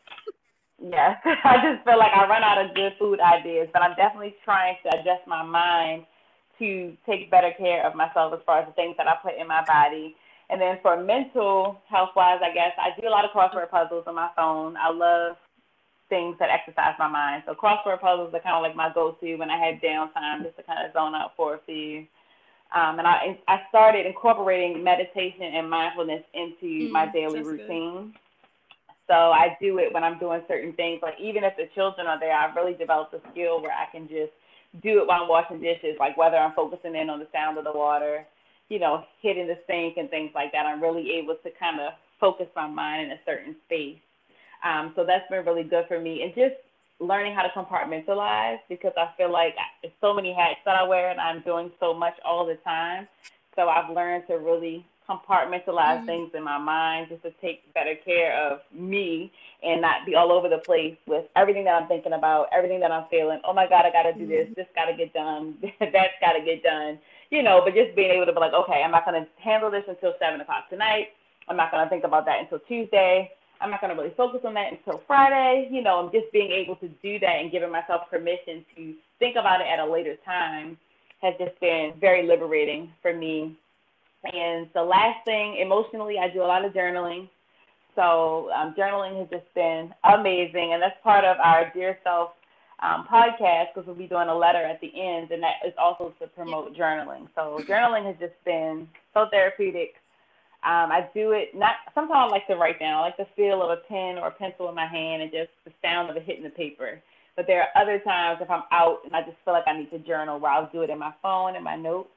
Yes, 0.77 1.15
I 1.25 1.55
just 1.63 1.87
feel 1.87 1.97
like 1.97 2.11
I 2.11 2.27
run 2.27 2.43
out 2.43 2.59
of 2.59 2.75
good 2.75 2.91
food 2.99 3.21
ideas, 3.21 3.69
but 3.71 3.81
I'm 3.81 3.95
definitely 3.95 4.35
trying 4.43 4.75
to 4.83 4.99
adjust 4.99 5.25
my 5.25 5.41
mind 5.41 6.03
to 6.59 6.97
take 7.05 7.31
better 7.31 7.53
care 7.57 7.87
of 7.87 7.95
myself 7.95 8.33
as 8.33 8.41
far 8.45 8.59
as 8.59 8.67
the 8.67 8.73
things 8.73 8.93
that 8.97 9.07
I 9.07 9.15
put 9.23 9.39
in 9.39 9.47
my 9.47 9.63
body. 9.65 10.17
And 10.49 10.59
then 10.59 10.77
for 10.81 11.01
mental 11.01 11.79
health 11.89 12.09
wise, 12.13 12.41
I 12.43 12.53
guess 12.53 12.75
I 12.77 12.89
do 12.99 13.07
a 13.07 13.09
lot 13.09 13.23
of 13.23 13.31
crossword 13.31 13.71
puzzles 13.71 14.03
on 14.05 14.15
my 14.15 14.29
phone. 14.35 14.75
I 14.75 14.91
love 14.91 15.37
things 16.09 16.35
that 16.39 16.49
exercise 16.49 16.93
my 16.99 17.07
mind. 17.07 17.43
So 17.47 17.53
crossword 17.53 18.01
puzzles 18.01 18.33
are 18.33 18.41
kind 18.41 18.55
of 18.55 18.61
like 18.61 18.75
my 18.75 18.91
go-to 18.93 19.37
when 19.37 19.49
I 19.49 19.57
had 19.57 19.81
downtime, 19.81 20.43
just 20.43 20.57
to 20.57 20.63
kind 20.63 20.85
of 20.85 20.91
zone 20.91 21.15
out 21.15 21.31
for 21.37 21.55
a 21.55 21.59
few. 21.65 22.05
Um, 22.75 22.99
and 22.99 23.07
I 23.07 23.39
I 23.47 23.61
started 23.69 24.05
incorporating 24.05 24.83
meditation 24.83 25.43
and 25.55 25.69
mindfulness 25.69 26.23
into 26.33 26.89
mm, 26.89 26.91
my 26.91 27.07
daily 27.07 27.41
routine. 27.41 28.13
Good. 28.13 28.21
So 29.07 29.13
I 29.13 29.57
do 29.61 29.79
it 29.79 29.93
when 29.93 30.03
I'm 30.03 30.19
doing 30.19 30.41
certain 30.47 30.73
things. 30.73 31.01
Like 31.01 31.15
even 31.19 31.43
if 31.43 31.55
the 31.57 31.67
children 31.75 32.07
are 32.07 32.19
there, 32.19 32.35
I've 32.35 32.55
really 32.55 32.73
developed 32.73 33.13
a 33.13 33.21
skill 33.31 33.61
where 33.61 33.71
I 33.73 33.91
can 33.91 34.07
just 34.07 34.33
do 34.83 35.01
it 35.01 35.07
while 35.07 35.23
I'm 35.23 35.29
washing 35.29 35.61
dishes. 35.61 35.97
Like 35.99 36.17
whether 36.17 36.37
I'm 36.37 36.53
focusing 36.53 36.95
in 36.95 37.09
on 37.09 37.19
the 37.19 37.27
sound 37.33 37.57
of 37.57 37.65
the 37.65 37.73
water, 37.73 38.25
you 38.69 38.79
know, 38.79 39.03
hitting 39.21 39.47
the 39.47 39.57
sink 39.67 39.97
and 39.97 40.09
things 40.09 40.31
like 40.35 40.51
that. 40.53 40.65
I'm 40.65 40.81
really 40.81 41.11
able 41.13 41.35
to 41.43 41.51
kind 41.59 41.79
of 41.79 41.93
focus 42.19 42.47
my 42.55 42.67
mind 42.67 43.03
in 43.03 43.11
a 43.11 43.21
certain 43.25 43.55
space. 43.65 43.99
Um, 44.65 44.93
so 44.95 45.05
that's 45.05 45.29
been 45.29 45.45
really 45.45 45.63
good 45.63 45.85
for 45.87 45.99
me. 45.99 46.23
And 46.23 46.33
just 46.35 46.55
learning 46.99 47.35
how 47.35 47.43
to 47.43 47.49
compartmentalize 47.49 48.59
because 48.69 48.93
I 48.97 49.09
feel 49.17 49.31
like 49.31 49.55
there's 49.81 49.93
so 50.01 50.13
many 50.13 50.33
hats 50.33 50.59
that 50.65 50.75
I 50.75 50.83
wear 50.83 51.09
and 51.09 51.19
I'm 51.19 51.41
doing 51.41 51.71
so 51.79 51.93
much 51.93 52.13
all 52.23 52.45
the 52.45 52.55
time. 52.63 53.07
So 53.55 53.67
I've 53.69 53.93
learned 53.93 54.27
to 54.27 54.35
really 54.35 54.85
compartmentalize 55.09 55.97
mm-hmm. 55.97 56.05
things 56.05 56.31
in 56.33 56.43
my 56.43 56.57
mind 56.57 57.07
just 57.09 57.21
to 57.23 57.31
take 57.41 57.71
better 57.73 57.95
care 58.03 58.35
of 58.35 58.59
me 58.73 59.31
and 59.63 59.81
not 59.81 60.05
be 60.05 60.15
all 60.15 60.31
over 60.31 60.49
the 60.49 60.57
place 60.57 60.95
with 61.07 61.25
everything 61.35 61.63
that 61.65 61.81
I'm 61.81 61.87
thinking 61.87 62.13
about, 62.13 62.47
everything 62.51 62.79
that 62.79 62.91
I'm 62.91 63.05
feeling. 63.09 63.39
Oh 63.43 63.53
my 63.53 63.67
God, 63.67 63.85
I 63.85 63.91
got 63.91 64.03
to 64.03 64.13
do 64.13 64.27
this. 64.27 64.45
Mm-hmm. 64.45 64.53
This 64.55 64.67
got 64.75 64.85
to 64.85 64.97
get 64.97 65.13
done. 65.13 65.57
That's 65.79 66.19
got 66.21 66.33
to 66.33 66.43
get 66.43 66.63
done. 66.63 66.99
You 67.29 67.43
know, 67.43 67.61
but 67.63 67.73
just 67.73 67.95
being 67.95 68.11
able 68.11 68.25
to 68.25 68.33
be 68.33 68.39
like, 68.39 68.53
okay, 68.53 68.81
I'm 68.83 68.91
not 68.91 69.05
going 69.05 69.21
to 69.21 69.27
handle 69.41 69.69
this 69.69 69.83
until 69.87 70.13
seven 70.19 70.41
o'clock 70.41 70.69
tonight. 70.69 71.09
I'm 71.47 71.57
not 71.57 71.71
going 71.71 71.83
to 71.83 71.89
think 71.89 72.03
about 72.03 72.25
that 72.25 72.39
until 72.39 72.59
Tuesday. 72.59 73.31
I'm 73.61 73.71
not 73.71 73.81
going 73.81 73.95
to 73.95 74.01
really 74.01 74.13
focus 74.15 74.41
on 74.43 74.53
that 74.55 74.71
until 74.71 75.01
Friday. 75.07 75.69
You 75.71 75.81
know, 75.81 75.99
I'm 75.99 76.11
just 76.11 76.31
being 76.31 76.51
able 76.51 76.75
to 76.77 76.87
do 77.01 77.19
that 77.19 77.39
and 77.39 77.51
giving 77.51 77.71
myself 77.71 78.09
permission 78.09 78.65
to 78.75 78.93
think 79.19 79.35
about 79.35 79.61
it 79.61 79.67
at 79.67 79.79
a 79.79 79.85
later 79.85 80.15
time 80.25 80.77
has 81.21 81.33
just 81.39 81.59
been 81.59 81.93
very 81.99 82.27
liberating 82.27 82.91
for 83.01 83.13
me. 83.13 83.57
And 84.23 84.67
the 84.73 84.81
last 84.83 85.23
thing, 85.25 85.57
emotionally, 85.57 86.17
I 86.19 86.29
do 86.29 86.41
a 86.41 86.43
lot 86.43 86.65
of 86.65 86.73
journaling. 86.73 87.29
So 87.95 88.49
um, 88.51 88.75
journaling 88.77 89.19
has 89.19 89.29
just 89.29 89.53
been 89.53 89.93
amazing, 90.03 90.73
and 90.73 90.81
that's 90.81 91.01
part 91.03 91.23
of 91.23 91.37
our 91.43 91.71
Dear 91.73 91.97
Self 92.03 92.31
um, 92.79 93.07
podcast 93.09 93.67
because 93.73 93.87
we'll 93.87 93.95
be 93.95 94.07
doing 94.07 94.27
a 94.27 94.35
letter 94.35 94.63
at 94.63 94.81
the 94.81 94.91
end, 94.99 95.31
and 95.31 95.41
that 95.41 95.55
is 95.65 95.73
also 95.77 96.13
to 96.19 96.27
promote 96.27 96.75
journaling. 96.75 97.27
So 97.35 97.59
journaling 97.67 98.05
has 98.05 98.15
just 98.19 98.33
been 98.43 98.87
so 99.13 99.27
therapeutic. 99.31 99.95
Um, 100.65 100.91
I 100.91 101.07
do 101.13 101.31
it 101.31 101.53
not. 101.53 101.75
Sometimes 101.93 102.27
I 102.27 102.31
like 102.31 102.47
to 102.47 102.55
write 102.55 102.79
down. 102.79 102.95
I 102.95 103.01
like 103.01 103.17
the 103.17 103.27
feel 103.35 103.61
of 103.61 103.69
a 103.69 103.81
pen 103.87 104.17
or 104.17 104.27
a 104.27 104.31
pencil 104.31 104.67
in 104.69 104.75
my 104.75 104.87
hand, 104.87 105.21
and 105.21 105.31
just 105.31 105.51
the 105.63 105.71
sound 105.81 106.09
of 106.09 106.17
it 106.17 106.23
hitting 106.23 106.43
the 106.43 106.49
paper. 106.49 106.99
But 107.35 107.47
there 107.47 107.61
are 107.61 107.81
other 107.81 107.99
times 107.99 108.39
if 108.41 108.49
I'm 108.49 108.63
out 108.71 108.99
and 109.03 109.15
I 109.15 109.21
just 109.21 109.37
feel 109.43 109.53
like 109.53 109.67
I 109.67 109.77
need 109.77 109.91
to 109.91 109.99
journal, 109.99 110.39
where 110.39 110.51
I'll 110.51 110.69
do 110.71 110.81
it 110.81 110.89
in 110.89 110.97
my 110.97 111.13
phone 111.21 111.55
and 111.55 111.63
my 111.63 111.75
notes 111.75 112.09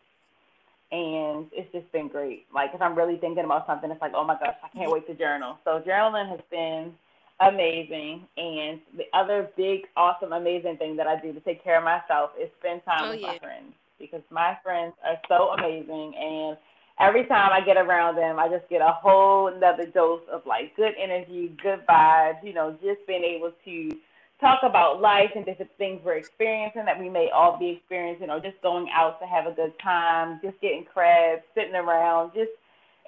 and 0.90 1.46
it's 1.52 1.70
just 1.72 1.90
been 1.92 2.08
great. 2.08 2.46
Like 2.54 2.70
if 2.74 2.80
I'm 2.80 2.94
really 2.94 3.16
thinking 3.16 3.44
about 3.44 3.66
something, 3.66 3.90
it's 3.90 4.00
like, 4.00 4.12
oh 4.14 4.24
my 4.24 4.38
gosh, 4.38 4.56
I 4.62 4.68
can't 4.76 4.90
wait 4.90 5.06
to 5.06 5.14
journal. 5.14 5.58
So 5.64 5.82
journaling 5.86 6.30
has 6.30 6.40
been 6.50 6.94
amazing. 7.40 8.26
And 8.36 8.80
the 8.96 9.04
other 9.12 9.50
big, 9.56 9.82
awesome, 9.96 10.32
amazing 10.32 10.78
thing 10.78 10.96
that 10.96 11.06
I 11.06 11.20
do 11.20 11.32
to 11.32 11.40
take 11.40 11.62
care 11.62 11.78
of 11.78 11.84
myself 11.84 12.30
is 12.40 12.48
spend 12.60 12.82
time 12.84 13.04
oh, 13.04 13.10
with 13.10 13.20
yeah. 13.20 13.26
my 13.26 13.38
friends 13.38 13.72
because 13.98 14.22
my 14.30 14.56
friends 14.62 14.94
are 15.04 15.18
so 15.28 15.50
amazing 15.50 16.14
and 16.16 16.56
every 17.00 17.24
time 17.26 17.50
I 17.52 17.60
get 17.60 17.76
around 17.76 18.16
them, 18.16 18.38
I 18.38 18.48
just 18.48 18.68
get 18.68 18.80
a 18.80 18.92
whole 18.92 19.48
another 19.48 19.86
dose 19.86 20.22
of 20.30 20.42
like 20.46 20.76
good 20.76 20.94
energy, 21.00 21.52
good 21.62 21.80
vibes, 21.88 22.42
you 22.44 22.52
know, 22.54 22.76
just 22.82 23.06
being 23.06 23.24
able 23.24 23.52
to 23.64 23.96
talk 24.40 24.60
about 24.62 25.00
life 25.00 25.30
and 25.34 25.44
different 25.44 25.70
things 25.78 26.00
we're 26.04 26.14
experiencing 26.16 26.84
that 26.84 26.98
we 26.98 27.08
may 27.08 27.28
all 27.30 27.58
be 27.58 27.70
experiencing, 27.70 28.30
or 28.30 28.40
just 28.40 28.60
going 28.62 28.88
out 28.94 29.20
to 29.20 29.26
have 29.26 29.46
a 29.46 29.52
good 29.52 29.72
time, 29.82 30.40
just 30.42 30.60
getting 30.60 30.84
crabs, 30.84 31.42
sitting 31.54 31.74
around, 31.74 32.32
just 32.34 32.50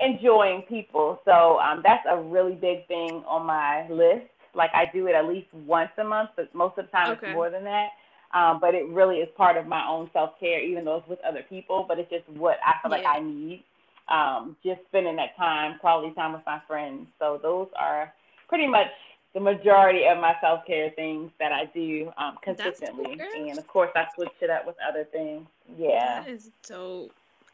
enjoying 0.01 0.63
people. 0.63 1.21
So 1.25 1.59
um, 1.61 1.83
that's 1.85 2.05
a 2.11 2.17
really 2.17 2.55
big 2.55 2.87
thing 2.89 3.23
on 3.27 3.47
my 3.47 3.89
list. 3.89 4.27
Like 4.55 4.71
I 4.75 4.91
do 4.93 5.07
it 5.07 5.15
at 5.15 5.27
least 5.29 5.47
once 5.55 5.91
a 5.99 6.05
month, 6.05 6.31
but 6.37 6.53
most 6.55 6.79
of 6.79 6.87
the 6.87 6.91
time 6.91 7.13
okay. 7.13 7.29
it's 7.29 7.35
more 7.35 7.51
than 7.51 7.65
that. 7.65 7.91
Um, 8.33 8.61
but 8.61 8.75
it 8.75 8.87
really 8.89 9.17
is 9.17 9.29
part 9.37 9.57
of 9.57 9.67
my 9.67 9.87
own 9.89 10.09
self 10.13 10.39
care, 10.39 10.61
even 10.63 10.85
though 10.85 10.99
it's 10.99 11.09
with 11.09 11.19
other 11.27 11.45
people. 11.49 11.85
But 11.87 11.99
it's 11.99 12.11
just 12.11 12.29
what 12.29 12.59
I 12.65 12.75
feel 12.83 12.97
yeah. 12.97 13.05
like 13.05 13.17
I 13.17 13.21
need. 13.21 13.65
Um, 14.11 14.57
just 14.65 14.81
spending 14.89 15.17
that 15.17 15.37
time, 15.37 15.79
quality 15.79 16.13
time 16.15 16.33
with 16.33 16.43
my 16.45 16.61
friends. 16.67 17.07
So 17.19 17.39
those 17.41 17.69
are 17.79 18.13
pretty 18.49 18.67
much 18.67 18.89
the 19.35 19.41
majority 19.41 20.07
of 20.07 20.19
my 20.19 20.35
self 20.41 20.67
care 20.67 20.91
things 20.91 21.31
that 21.39 21.53
I 21.53 21.67
do 21.67 22.13
um, 22.19 22.37
consistently, 22.43 23.17
and 23.37 23.59
of 23.59 23.67
course 23.69 23.91
I 23.95 24.07
switch 24.15 24.31
it 24.41 24.51
up 24.51 24.67
with 24.67 24.77
other 24.87 25.05
things. 25.05 25.47
Yeah, 25.79 26.23
that 26.23 26.29
is 26.29 26.51
dope. 26.67 27.13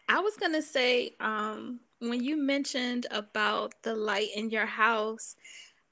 I 0.08 0.20
was 0.20 0.36
gonna 0.36 0.62
say 0.62 1.12
um, 1.20 1.80
when 1.98 2.24
you 2.24 2.36
mentioned 2.36 3.06
about 3.10 3.74
the 3.82 3.94
light 3.94 4.28
in 4.34 4.50
your 4.50 4.66
house, 4.66 5.36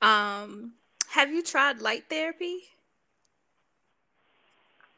um, 0.01 0.73
have 1.09 1.31
you 1.31 1.43
tried 1.43 1.81
light 1.83 2.05
therapy? 2.09 2.61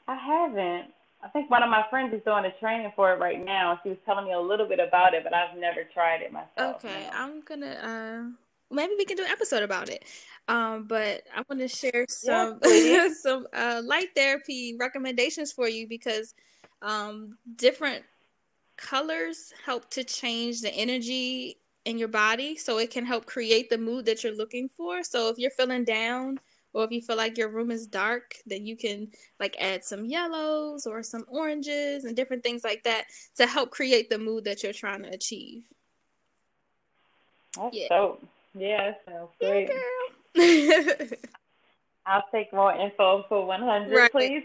I 0.09 0.15
haven't. 0.15 0.93
I 1.27 1.29
think 1.31 1.51
one 1.51 1.65
of 1.65 1.71
my 1.71 1.85
friends 1.91 2.15
is 2.15 2.23
doing 2.25 2.45
a 2.45 2.53
training 2.61 2.93
for 2.95 3.13
it 3.13 3.19
right 3.19 3.45
now. 3.45 3.81
She 3.83 3.89
was 3.89 3.99
telling 4.07 4.27
me 4.27 4.33
a 4.33 4.41
little 4.41 4.69
bit 4.69 4.79
about 4.79 5.13
it, 5.13 5.25
but 5.25 5.35
I've 5.35 5.59
never 5.59 5.83
tried 5.93 6.23
it 6.23 6.33
myself. 6.33 6.77
Okay, 6.77 7.09
no. 7.11 7.19
I'm 7.19 7.41
gonna. 7.41 7.67
Uh, 7.67 8.73
maybe 8.73 8.93
we 8.97 9.05
can 9.05 9.17
do 9.17 9.25
an 9.25 9.31
episode 9.31 9.65
about 9.65 9.89
it. 9.89 10.05
Um, 10.47 10.85
but 10.85 11.25
I 11.35 11.43
want 11.49 11.61
to 11.61 11.67
share 11.67 12.07
some 12.09 12.61
yeah, 12.65 13.09
some 13.21 13.49
uh, 13.53 13.83
light 13.85 14.11
therapy 14.15 14.77
recommendations 14.79 15.51
for 15.51 15.69
you 15.69 15.89
because 15.89 16.33
um, 16.81 17.37
different 17.57 18.05
colors 18.77 19.53
help 19.65 19.91
to 19.91 20.05
change 20.05 20.61
the 20.61 20.73
energy 20.73 21.57
in 21.87 21.99
your 21.99 22.09
body, 22.09 22.57
so 22.57 22.79
it 22.79 22.93
can 22.93 23.05
help 23.05 23.27
create 23.27 23.69
the 23.69 23.79
mood 23.79 24.07
that 24.07 24.23
you're 24.23 24.37
looking 24.37 24.69
for. 24.69 25.03
So 25.03 25.29
if 25.29 25.39
you're 25.39 25.51
feeling 25.51 25.83
down 25.83 26.39
or 26.77 26.85
if 26.85 26.91
you 26.91 27.01
feel 27.01 27.17
like 27.17 27.39
your 27.39 27.49
room 27.49 27.71
is 27.71 27.87
dark, 27.87 28.35
then 28.45 28.67
you 28.67 28.77
can 28.77 29.09
like 29.41 29.57
add 29.59 29.83
some 29.83 30.05
yellows 30.05 30.87
or 30.87 31.03
some 31.03 31.25
oranges 31.27 32.05
and 32.05 32.15
different 32.15 32.43
things 32.43 32.63
like 32.63 32.85
that 32.85 33.07
to 33.37 33.47
help 33.47 33.71
create 33.71 34.11
the 34.11 34.19
mood 34.19 34.45
that 34.45 34.63
you're 34.63 34.75
trying 34.75 35.03
to 35.03 35.09
achieve. 35.09 35.63
That's 37.57 37.75
yeah. 37.75 37.87
dope. 37.89 38.23
Yeah, 38.55 38.93
sounds 39.09 39.31
great. 39.41 39.71
I'll 42.07 42.25
take 42.31 42.53
more 42.53 42.75
info 42.75 43.25
for 43.27 43.47
100, 43.47 43.97
right. 43.97 44.13
please. 44.13 44.45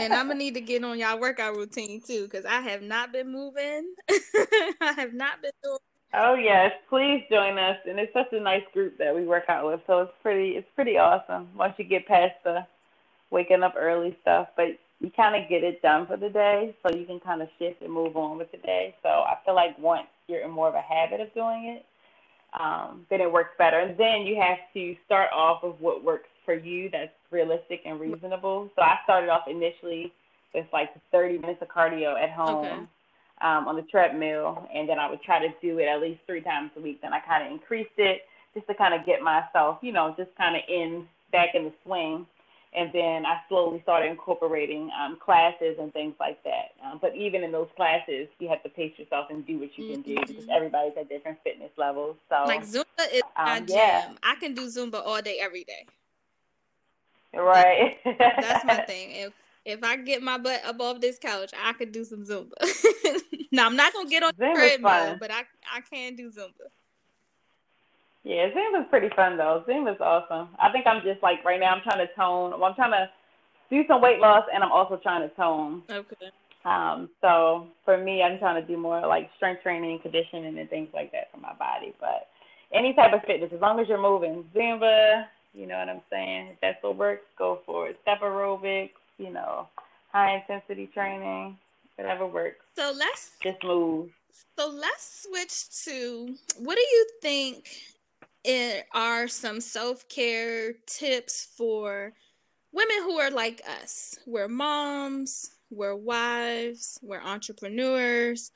and 0.00 0.14
I'm 0.14 0.28
gonna 0.28 0.38
need 0.38 0.54
to 0.54 0.60
get 0.60 0.84
on 0.84 1.00
y'all 1.00 1.18
workout 1.18 1.56
routine 1.56 2.00
too, 2.00 2.28
because 2.28 2.44
I 2.44 2.60
have 2.60 2.80
not 2.80 3.12
been 3.12 3.30
moving. 3.30 3.92
I 4.80 4.92
have 4.96 5.12
not 5.12 5.42
been 5.42 5.50
doing. 5.64 5.78
Oh 6.16 6.34
yes, 6.34 6.72
please 6.88 7.24
join 7.30 7.58
us. 7.58 7.78
And 7.88 7.98
it's 7.98 8.12
such 8.12 8.32
a 8.32 8.40
nice 8.40 8.62
group 8.72 8.98
that 8.98 9.14
we 9.14 9.26
work 9.26 9.44
out 9.48 9.66
with, 9.66 9.80
so 9.86 10.00
it's 10.00 10.12
pretty, 10.22 10.50
it's 10.50 10.68
pretty 10.74 10.96
awesome. 10.96 11.48
Once 11.56 11.74
you 11.76 11.84
get 11.84 12.06
past 12.06 12.34
the 12.44 12.66
waking 13.30 13.62
up 13.62 13.74
early 13.76 14.16
stuff, 14.22 14.48
but 14.56 14.68
you 15.00 15.10
kind 15.10 15.34
of 15.34 15.48
get 15.48 15.64
it 15.64 15.82
done 15.82 16.06
for 16.06 16.16
the 16.16 16.28
day, 16.28 16.74
so 16.82 16.94
you 16.94 17.04
can 17.04 17.18
kind 17.18 17.42
of 17.42 17.48
shift 17.58 17.82
and 17.82 17.92
move 17.92 18.16
on 18.16 18.38
with 18.38 18.50
the 18.52 18.58
day. 18.58 18.94
So 19.02 19.08
I 19.08 19.36
feel 19.44 19.54
like 19.54 19.76
once 19.78 20.06
you're 20.28 20.42
in 20.42 20.50
more 20.50 20.68
of 20.68 20.74
a 20.74 20.80
habit 20.80 21.20
of 21.20 21.34
doing 21.34 21.76
it, 21.76 21.84
um, 22.58 23.04
then 23.10 23.20
it 23.20 23.30
works 23.30 23.50
better. 23.58 23.80
And 23.80 23.98
then 23.98 24.22
you 24.22 24.40
have 24.40 24.58
to 24.74 24.96
start 25.04 25.30
off 25.32 25.64
with 25.64 25.74
what 25.80 26.04
works 26.04 26.28
for 26.44 26.54
you 26.54 26.88
that's 26.90 27.10
realistic 27.32 27.80
and 27.84 27.98
reasonable. 27.98 28.70
So 28.76 28.82
I 28.82 28.98
started 29.02 29.30
off 29.30 29.48
initially 29.48 30.12
with 30.54 30.66
like 30.72 30.90
30 31.10 31.38
minutes 31.38 31.60
of 31.62 31.68
cardio 31.68 32.16
at 32.16 32.30
home 32.30 32.64
okay. 32.64 32.86
Um, 33.44 33.68
on 33.68 33.76
the 33.76 33.82
treadmill, 33.82 34.66
and 34.74 34.88
then 34.88 34.98
I 34.98 35.08
would 35.08 35.22
try 35.22 35.38
to 35.38 35.52
do 35.62 35.78
it 35.78 35.84
at 35.84 36.00
least 36.00 36.20
three 36.26 36.40
times 36.40 36.70
a 36.76 36.80
week. 36.80 37.00
Then 37.02 37.12
I 37.12 37.20
kind 37.20 37.46
of 37.46 37.52
increased 37.52 37.98
it 37.98 38.22
just 38.54 38.66
to 38.66 38.74
kind 38.74 38.94
of 38.94 39.04
get 39.06 39.22
myself, 39.22 39.78
you 39.82 39.92
know, 39.92 40.14
just 40.16 40.30
kind 40.36 40.56
of 40.56 40.62
in 40.68 41.06
back 41.30 41.54
in 41.54 41.64
the 41.64 41.72
swing 41.84 42.26
and 42.74 42.90
then 42.92 43.24
I 43.24 43.40
slowly 43.48 43.80
started 43.82 44.10
incorporating 44.10 44.90
um, 45.00 45.16
classes 45.24 45.76
and 45.78 45.92
things 45.92 46.14
like 46.18 46.42
that. 46.42 46.72
Um, 46.84 46.98
but 47.00 47.14
even 47.14 47.44
in 47.44 47.52
those 47.52 47.68
classes, 47.76 48.26
you 48.40 48.48
have 48.48 48.62
to 48.64 48.68
pace 48.68 48.92
yourself 48.98 49.28
and 49.30 49.46
do 49.46 49.60
what 49.60 49.70
you 49.76 49.92
can 49.92 50.02
do 50.02 50.16
because 50.16 50.44
mm-hmm. 50.44 50.50
everybody's 50.50 50.94
at 50.98 51.08
different 51.08 51.38
fitness 51.44 51.70
levels. 51.76 52.16
So 52.28 52.44
like 52.46 52.64
Zumba 52.64 53.12
is 53.12 53.22
um, 53.36 53.46
my 53.46 53.62
yeah. 53.68 54.12
I 54.24 54.34
can 54.36 54.54
do 54.54 54.66
Zumba 54.66 55.00
all 55.04 55.22
day, 55.22 55.38
every 55.40 55.64
day. 55.64 55.86
Right. 57.32 57.96
That's 58.04 58.64
my 58.64 58.76
thing. 58.86 59.10
If 59.12 59.32
if 59.64 59.82
I 59.82 59.96
get 59.96 60.22
my 60.22 60.38
butt 60.38 60.60
above 60.66 61.00
this 61.00 61.18
couch, 61.18 61.52
I 61.60 61.72
could 61.72 61.92
do 61.92 62.04
some 62.04 62.24
Zumba. 62.24 62.52
now 63.52 63.66
I'm 63.66 63.76
not 63.76 63.92
gonna 63.92 64.08
get 64.08 64.22
on 64.22 64.32
the 64.36 64.52
treadmill, 64.54 65.16
but 65.18 65.30
I 65.30 65.42
I 65.72 65.80
can 65.80 66.16
do 66.16 66.30
Zumba. 66.30 66.68
Yeah, 68.24 68.48
Zumba's 68.50 68.88
pretty 68.90 69.10
fun 69.14 69.36
though. 69.36 69.64
Zumba's 69.68 70.00
awesome. 70.00 70.48
I 70.60 70.70
think 70.72 70.86
I'm 70.86 71.02
just 71.02 71.22
like 71.22 71.44
right 71.44 71.60
now 71.60 71.74
I'm 71.74 71.82
trying 71.82 72.06
to 72.06 72.12
tone. 72.14 72.52
Well, 72.52 72.64
I'm 72.64 72.74
trying 72.74 72.92
to 72.92 73.08
do 73.70 73.82
some 73.88 74.00
weight 74.00 74.18
loss 74.18 74.44
and 74.52 74.62
I'm 74.62 74.72
also 74.72 74.98
trying 75.02 75.28
to 75.28 75.34
tone. 75.34 75.82
Okay. 75.90 76.30
Um, 76.64 77.10
so 77.20 77.68
for 77.84 77.98
me, 77.98 78.22
I'm 78.22 78.38
trying 78.38 78.60
to 78.60 78.66
do 78.66 78.78
more 78.78 79.06
like 79.06 79.30
strength 79.36 79.62
training, 79.62 79.98
conditioning, 80.00 80.58
and 80.58 80.70
things 80.70 80.88
like 80.94 81.12
that 81.12 81.30
for 81.32 81.38
my 81.38 81.52
body. 81.54 81.94
But 82.00 82.28
any 82.72 82.94
type 82.94 83.12
of 83.12 83.20
fitness, 83.26 83.50
as 83.54 83.60
long 83.60 83.78
as 83.80 83.88
you're 83.88 84.00
moving, 84.00 84.44
Zumba, 84.54 85.24
you 85.52 85.66
know 85.66 85.78
what 85.78 85.88
I'm 85.88 86.00
saying. 86.10 86.48
If 86.52 86.60
that's 86.60 86.82
what 86.82 86.96
works, 86.96 87.24
go 87.38 87.60
for 87.66 87.88
it. 87.88 87.98
Step 88.02 88.20
aerobics, 88.20 88.90
you 89.18 89.30
know, 89.30 89.68
high 90.12 90.36
intensity 90.36 90.88
training, 90.92 91.58
whatever 91.96 92.26
works. 92.26 92.64
So 92.76 92.92
let's 92.96 93.32
just 93.42 93.62
move. 93.64 94.10
So 94.58 94.68
let's 94.68 95.26
switch 95.28 95.84
to 95.84 96.34
what 96.58 96.76
do 96.76 96.80
you 96.80 97.08
think 97.22 97.68
it 98.44 98.86
are 98.92 99.26
some 99.26 99.60
self 99.60 100.08
care 100.08 100.74
tips 100.86 101.48
for 101.56 102.12
women 102.72 102.96
who 102.98 103.18
are 103.18 103.30
like 103.30 103.62
us. 103.80 104.18
We're 104.26 104.48
moms, 104.48 105.50
we're 105.70 105.96
wives, 105.96 106.98
we're 107.02 107.22
entrepreneurs. 107.22 108.50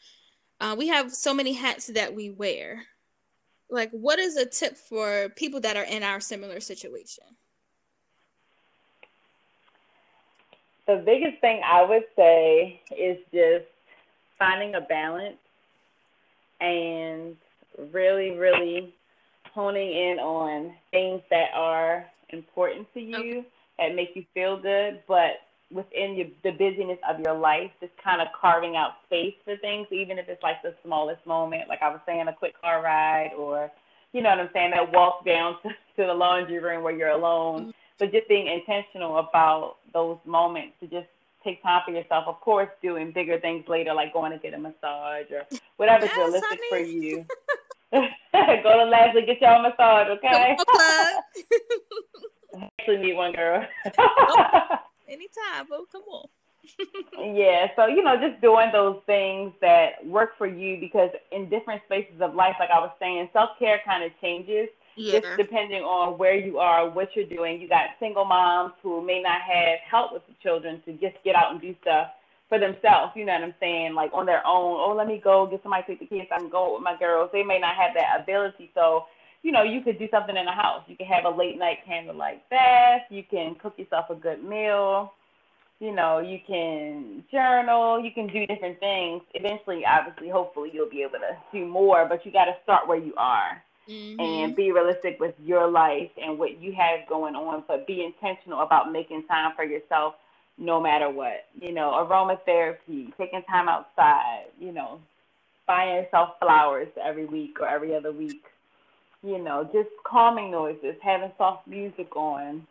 Uh, 0.60 0.74
we 0.76 0.88
have 0.88 1.12
so 1.12 1.32
many 1.32 1.52
hats 1.52 1.86
that 1.86 2.14
we 2.14 2.30
wear. 2.30 2.84
Like, 3.70 3.90
what 3.92 4.18
is 4.18 4.36
a 4.36 4.46
tip 4.46 4.76
for 4.76 5.28
people 5.36 5.60
that 5.60 5.76
are 5.76 5.84
in 5.84 6.02
our 6.02 6.20
similar 6.20 6.58
situation? 6.58 7.24
The 10.88 10.96
biggest 10.96 11.40
thing 11.42 11.60
I 11.64 11.84
would 11.84 12.04
say 12.16 12.80
is 12.90 13.18
just 13.30 13.66
finding 14.38 14.74
a 14.74 14.80
balance 14.80 15.36
and 16.60 17.36
really, 17.92 18.30
really 18.30 18.94
honing 19.52 19.92
in 19.92 20.18
on 20.18 20.72
things 20.90 21.20
that 21.30 21.50
are 21.54 22.06
important 22.30 22.86
to 22.94 23.00
you 23.00 23.40
okay. 23.40 23.46
that 23.78 23.94
make 23.94 24.10
you 24.14 24.24
feel 24.32 24.58
good, 24.58 25.02
but 25.06 25.42
within 25.70 26.16
your, 26.16 26.28
the 26.42 26.52
busyness 26.52 26.98
of 27.08 27.20
your 27.20 27.34
life, 27.34 27.70
just 27.80 27.92
kind 28.02 28.22
of 28.22 28.28
carving 28.38 28.76
out 28.76 28.92
space 29.06 29.34
for 29.44 29.56
things, 29.58 29.86
even 29.92 30.18
if 30.18 30.28
it's 30.28 30.42
like 30.42 30.62
the 30.62 30.74
smallest 30.82 31.24
moment, 31.26 31.68
like 31.68 31.82
I 31.82 31.90
was 31.90 32.00
saying, 32.06 32.26
a 32.28 32.32
quick 32.32 32.58
car 32.60 32.82
ride, 32.82 33.32
or 33.38 33.70
you 34.12 34.22
know 34.22 34.30
what 34.30 34.40
I'm 34.40 34.50
saying, 34.54 34.70
that 34.70 34.92
walk 34.92 35.26
down 35.26 35.56
to, 35.62 35.68
to 35.68 36.06
the 36.06 36.14
laundry 36.14 36.60
room 36.60 36.82
where 36.82 36.96
you're 36.96 37.10
alone. 37.10 37.60
Mm-hmm. 37.60 37.70
But 37.98 38.12
just 38.12 38.28
being 38.28 38.46
intentional 38.46 39.18
about 39.18 39.76
those 39.92 40.18
moments 40.24 40.74
to 40.80 40.86
just 40.86 41.08
take 41.44 41.62
time 41.62 41.82
for 41.84 41.92
yourself. 41.92 42.24
Of 42.26 42.40
course, 42.40 42.70
doing 42.82 43.12
bigger 43.12 43.38
things 43.40 43.68
later, 43.68 43.94
like 43.94 44.12
going 44.12 44.32
to 44.32 44.38
get 44.38 44.54
a 44.54 44.58
massage 44.58 45.30
or 45.30 45.44
whatever's 45.76 46.08
yes, 46.08 46.18
realistic 46.18 46.60
honey. 46.70 46.70
for 46.70 46.78
you. 46.78 47.24
Go 47.92 48.78
to 48.78 48.84
Leslie, 48.84 49.24
get 49.24 49.40
y'all 49.40 49.64
a 49.64 49.70
massage, 49.70 50.08
okay? 50.18 50.58
Actually, 52.80 52.98
need 52.98 53.14
one 53.14 53.32
girl. 53.32 53.64
Oh, 53.98 54.66
anytime, 55.08 55.66
but 55.68 55.90
come 55.90 56.02
on. 56.02 56.28
yeah, 57.34 57.68
so 57.76 57.86
you 57.86 58.02
know, 58.02 58.16
just 58.20 58.42
doing 58.42 58.68
those 58.72 59.00
things 59.06 59.52
that 59.60 60.04
work 60.04 60.36
for 60.36 60.46
you 60.46 60.78
because 60.78 61.10
in 61.32 61.48
different 61.48 61.82
spaces 61.86 62.20
of 62.20 62.34
life, 62.34 62.56
like 62.60 62.68
I 62.70 62.78
was 62.78 62.90
saying, 62.98 63.30
self 63.32 63.50
care 63.58 63.80
kind 63.84 64.04
of 64.04 64.12
changes. 64.20 64.68
Yeah. 64.98 65.20
Just 65.20 65.38
depending 65.38 65.82
on 65.82 66.18
where 66.18 66.34
you 66.36 66.58
are, 66.58 66.90
what 66.90 67.10
you're 67.16 67.26
doing. 67.26 67.60
You 67.60 67.68
got 67.68 67.90
single 68.00 68.26
moms 68.26 68.74
who 68.82 69.04
may 69.04 69.22
not 69.22 69.40
have 69.42 69.80
help 69.90 70.12
with 70.12 70.26
the 70.28 70.34
children 70.42 70.82
to 70.86 70.92
just 70.94 71.16
get 71.24 71.36
out 71.36 71.52
and 71.52 71.60
do 71.62 71.74
stuff 71.82 72.08
for 72.50 72.58
themselves. 72.60 73.12
You 73.16 73.26
know 73.26 73.34
what 73.34 73.44
I'm 73.44 73.54
saying? 73.60 73.94
Like 73.94 74.12
on 74.14 74.26
their 74.26 74.46
own. 74.46 74.78
Oh, 74.80 74.94
let 74.96 75.08
me 75.08 75.20
go 75.22 75.46
get 75.46 75.62
somebody 75.62 75.84
to 75.84 75.88
take 75.96 76.00
the 76.10 76.16
kids. 76.16 76.30
I'm 76.32 76.50
going 76.50 76.74
with 76.74 76.84
my 76.84 76.98
girls. 76.98 77.30
They 77.32 77.44
may 77.44 77.60
not 77.60 77.76
have 77.76 77.92
that 77.96 78.20
ability. 78.22 78.70
So, 78.74 79.06
you 79.42 79.52
know, 79.52 79.64
you 79.64 79.82
could 79.82 79.98
do 79.98 80.08
something 80.10 80.36
in 80.36 80.46
the 80.46 80.52
house. 80.52 80.84
You 80.88 80.96
can 80.96 81.06
have 81.06 81.24
a 81.26 81.30
late 81.36 81.58
night 81.58 81.78
candlelight 81.86 82.48
bath. 82.50 83.02
You 83.10 83.24
can 83.30 83.56
cook 83.56 83.74
yourself 83.78 84.06
a 84.10 84.16
good 84.16 84.44
meal 84.44 85.12
you 85.80 85.94
know, 85.94 86.20
you 86.20 86.38
can 86.46 87.24
journal, 87.32 88.02
you 88.02 88.10
can 88.12 88.28
do 88.28 88.46
different 88.46 88.80
things. 88.80 89.22
Eventually, 89.34 89.82
obviously, 89.86 90.28
hopefully, 90.30 90.70
you'll 90.72 90.90
be 90.90 91.02
able 91.02 91.18
to 91.20 91.36
do 91.52 91.66
more, 91.66 92.06
but 92.08 92.24
you 92.26 92.32
got 92.32 92.46
to 92.46 92.56
start 92.64 92.88
where 92.88 92.98
you 92.98 93.14
are 93.16 93.62
mm-hmm. 93.88 94.20
and 94.20 94.56
be 94.56 94.72
realistic 94.72 95.18
with 95.20 95.34
your 95.44 95.68
life 95.70 96.10
and 96.22 96.38
what 96.38 96.60
you 96.60 96.72
have 96.72 97.08
going 97.08 97.34
on, 97.34 97.64
but 97.66 97.86
be 97.86 98.04
intentional 98.04 98.60
about 98.60 98.92
making 98.92 99.24
time 99.26 99.52
for 99.56 99.64
yourself 99.64 100.14
no 100.58 100.80
matter 100.80 101.08
what. 101.08 101.46
You 101.60 101.72
know, 101.72 101.90
aromatherapy, 101.92 103.16
taking 103.16 103.42
time 103.44 103.68
outside, 103.68 104.46
you 104.60 104.72
know, 104.72 105.00
buying 105.66 105.94
yourself 106.02 106.38
flowers 106.40 106.88
every 107.02 107.26
week 107.26 107.60
or 107.60 107.68
every 107.68 107.94
other 107.94 108.12
week. 108.12 108.44
You 109.22 109.38
know, 109.38 109.68
just 109.72 109.88
calming 110.04 110.50
noises, 110.50 110.94
having 111.02 111.32
soft 111.36 111.66
music 111.66 112.14
on, 112.14 112.66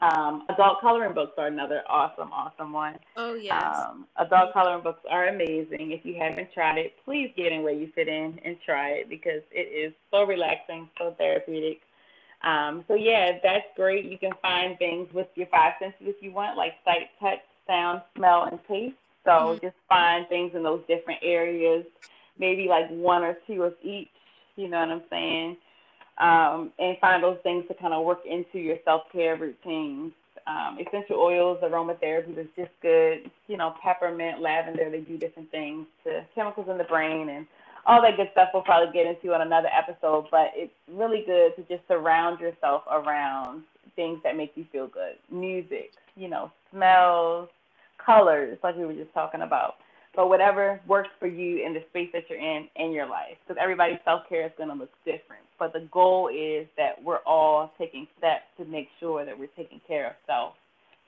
um, 0.00 0.44
adult 0.48 0.80
coloring 0.80 1.12
books 1.12 1.32
are 1.38 1.48
another 1.48 1.82
awesome, 1.88 2.32
awesome 2.32 2.72
one. 2.72 2.94
Oh 3.16 3.34
yes. 3.34 3.62
Um, 3.62 4.06
adult 4.16 4.52
coloring 4.52 4.82
books 4.82 5.02
are 5.10 5.28
amazing. 5.28 5.90
If 5.90 6.04
you 6.04 6.14
haven't 6.14 6.52
tried 6.52 6.78
it, 6.78 6.94
please 7.04 7.32
get 7.36 7.50
in 7.50 7.62
where 7.62 7.72
you 7.72 7.90
fit 7.94 8.06
in 8.06 8.38
and 8.44 8.56
try 8.64 8.90
it 8.90 9.08
because 9.08 9.42
it 9.50 9.68
is 9.72 9.92
so 10.12 10.22
relaxing, 10.22 10.88
so 10.98 11.14
therapeutic. 11.18 11.80
Um, 12.42 12.84
so 12.86 12.94
yeah, 12.94 13.38
that's 13.42 13.66
great. 13.74 14.04
You 14.04 14.18
can 14.18 14.32
find 14.40 14.78
things 14.78 15.12
with 15.12 15.26
your 15.34 15.48
five 15.48 15.72
senses 15.80 16.00
if 16.02 16.22
you 16.22 16.30
want, 16.30 16.56
like 16.56 16.74
sight, 16.84 17.10
touch, 17.20 17.40
sound, 17.66 18.02
smell, 18.16 18.44
and 18.44 18.60
taste. 18.68 18.94
So 19.24 19.30
mm-hmm. 19.30 19.66
just 19.66 19.76
find 19.88 20.28
things 20.28 20.52
in 20.54 20.62
those 20.62 20.82
different 20.86 21.20
areas, 21.22 21.84
maybe 22.38 22.68
like 22.68 22.88
one 22.88 23.24
or 23.24 23.36
two 23.48 23.64
of 23.64 23.74
each. 23.82 24.08
You 24.54 24.68
know 24.68 24.78
what 24.78 24.90
I'm 24.90 25.02
saying? 25.10 25.56
Um, 26.18 26.72
and 26.78 26.98
find 26.98 27.22
those 27.22 27.38
things 27.42 27.64
to 27.68 27.74
kind 27.74 27.94
of 27.94 28.04
work 28.04 28.20
into 28.26 28.58
your 28.58 28.76
self 28.84 29.02
care 29.12 29.36
routines. 29.36 30.12
Um, 30.46 30.78
essential 30.80 31.16
oils, 31.16 31.58
aromatherapy 31.62 32.36
is 32.38 32.46
just 32.56 32.70
good. 32.80 33.30
You 33.48 33.56
know, 33.56 33.74
peppermint, 33.82 34.40
lavender, 34.40 34.90
they 34.90 35.00
do 35.00 35.18
different 35.18 35.50
things 35.50 35.86
to 36.04 36.24
chemicals 36.34 36.68
in 36.70 36.78
the 36.78 36.84
brain 36.84 37.28
and 37.28 37.46
all 37.86 38.02
that 38.02 38.16
good 38.16 38.28
stuff 38.32 38.50
we'll 38.52 38.62
probably 38.62 38.92
get 38.92 39.06
into 39.06 39.34
on 39.34 39.42
another 39.42 39.68
episode. 39.76 40.26
But 40.30 40.52
it's 40.54 40.72
really 40.90 41.22
good 41.26 41.56
to 41.56 41.62
just 41.62 41.86
surround 41.86 42.40
yourself 42.40 42.82
around 42.90 43.62
things 43.94 44.20
that 44.24 44.36
make 44.36 44.52
you 44.54 44.64
feel 44.72 44.86
good. 44.86 45.16
Music, 45.30 45.92
you 46.16 46.28
know, 46.28 46.50
smells, 46.72 47.48
colors, 48.04 48.58
like 48.62 48.76
we 48.76 48.86
were 48.86 48.94
just 48.94 49.12
talking 49.12 49.42
about 49.42 49.76
but 50.18 50.28
whatever 50.28 50.80
works 50.88 51.10
for 51.20 51.28
you 51.28 51.64
in 51.64 51.72
the 51.72 51.84
space 51.90 52.08
that 52.12 52.24
you're 52.28 52.40
in 52.40 52.66
in 52.74 52.90
your 52.90 53.06
life. 53.06 53.36
Because 53.46 53.56
everybody's 53.62 54.00
self 54.04 54.28
care 54.28 54.44
is 54.44 54.52
going 54.58 54.68
to 54.68 54.74
look 54.74 54.90
different. 55.04 55.44
But 55.60 55.72
the 55.72 55.86
goal 55.92 56.26
is 56.26 56.66
that 56.76 57.00
we're 57.04 57.18
all 57.18 57.72
taking 57.78 58.08
steps 58.18 58.42
to 58.58 58.64
make 58.64 58.88
sure 58.98 59.24
that 59.24 59.38
we're 59.38 59.46
taking 59.56 59.80
care 59.86 60.08
of 60.08 60.12
self, 60.26 60.54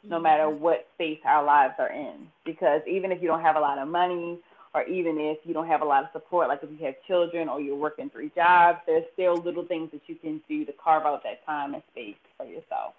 no 0.04 0.14
mm-hmm. 0.14 0.22
matter 0.22 0.48
what 0.48 0.86
space 0.94 1.18
our 1.24 1.44
lives 1.44 1.74
are 1.80 1.90
in. 1.90 2.28
Because 2.46 2.82
even 2.88 3.10
if 3.10 3.20
you 3.20 3.26
don't 3.26 3.40
have 3.40 3.56
a 3.56 3.60
lot 3.60 3.78
of 3.78 3.88
money, 3.88 4.38
or 4.74 4.84
even 4.84 5.18
if 5.18 5.38
you 5.42 5.54
don't 5.54 5.66
have 5.66 5.82
a 5.82 5.84
lot 5.84 6.04
of 6.04 6.10
support, 6.12 6.46
like 6.46 6.60
if 6.62 6.70
you 6.70 6.86
have 6.86 6.94
children 7.08 7.48
or 7.48 7.60
you're 7.60 7.74
working 7.74 8.10
three 8.10 8.30
jobs, 8.36 8.78
there's 8.86 9.02
still 9.14 9.36
little 9.38 9.64
things 9.64 9.90
that 9.90 10.02
you 10.06 10.14
can 10.14 10.40
do 10.48 10.64
to 10.64 10.72
carve 10.72 11.04
out 11.04 11.24
that 11.24 11.44
time 11.44 11.74
and 11.74 11.82
space 11.90 12.14
for 12.36 12.46
yourself. 12.46 12.94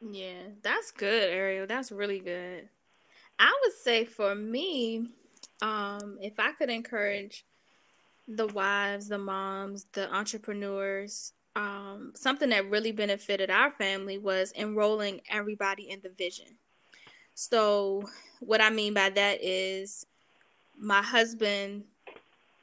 Yeah, 0.00 0.44
that's 0.62 0.92
good, 0.92 1.28
Ariel. 1.28 1.66
That's 1.66 1.92
really 1.92 2.20
good. 2.20 2.70
I 3.38 3.52
would 3.62 3.74
say 3.82 4.04
for 4.04 4.34
me, 4.34 5.08
um, 5.62 6.18
if 6.20 6.38
I 6.38 6.52
could 6.52 6.70
encourage 6.70 7.44
the 8.28 8.46
wives, 8.48 9.08
the 9.08 9.18
moms, 9.18 9.86
the 9.92 10.12
entrepreneurs, 10.14 11.32
um, 11.56 12.12
something 12.14 12.50
that 12.50 12.70
really 12.70 12.92
benefited 12.92 13.50
our 13.50 13.70
family 13.72 14.18
was 14.18 14.52
enrolling 14.56 15.20
everybody 15.28 15.90
in 15.90 16.00
the 16.02 16.10
vision. 16.10 16.58
So, 17.34 18.08
what 18.40 18.60
I 18.60 18.70
mean 18.70 18.94
by 18.94 19.10
that 19.10 19.42
is 19.42 20.06
my 20.78 21.02
husband 21.02 21.84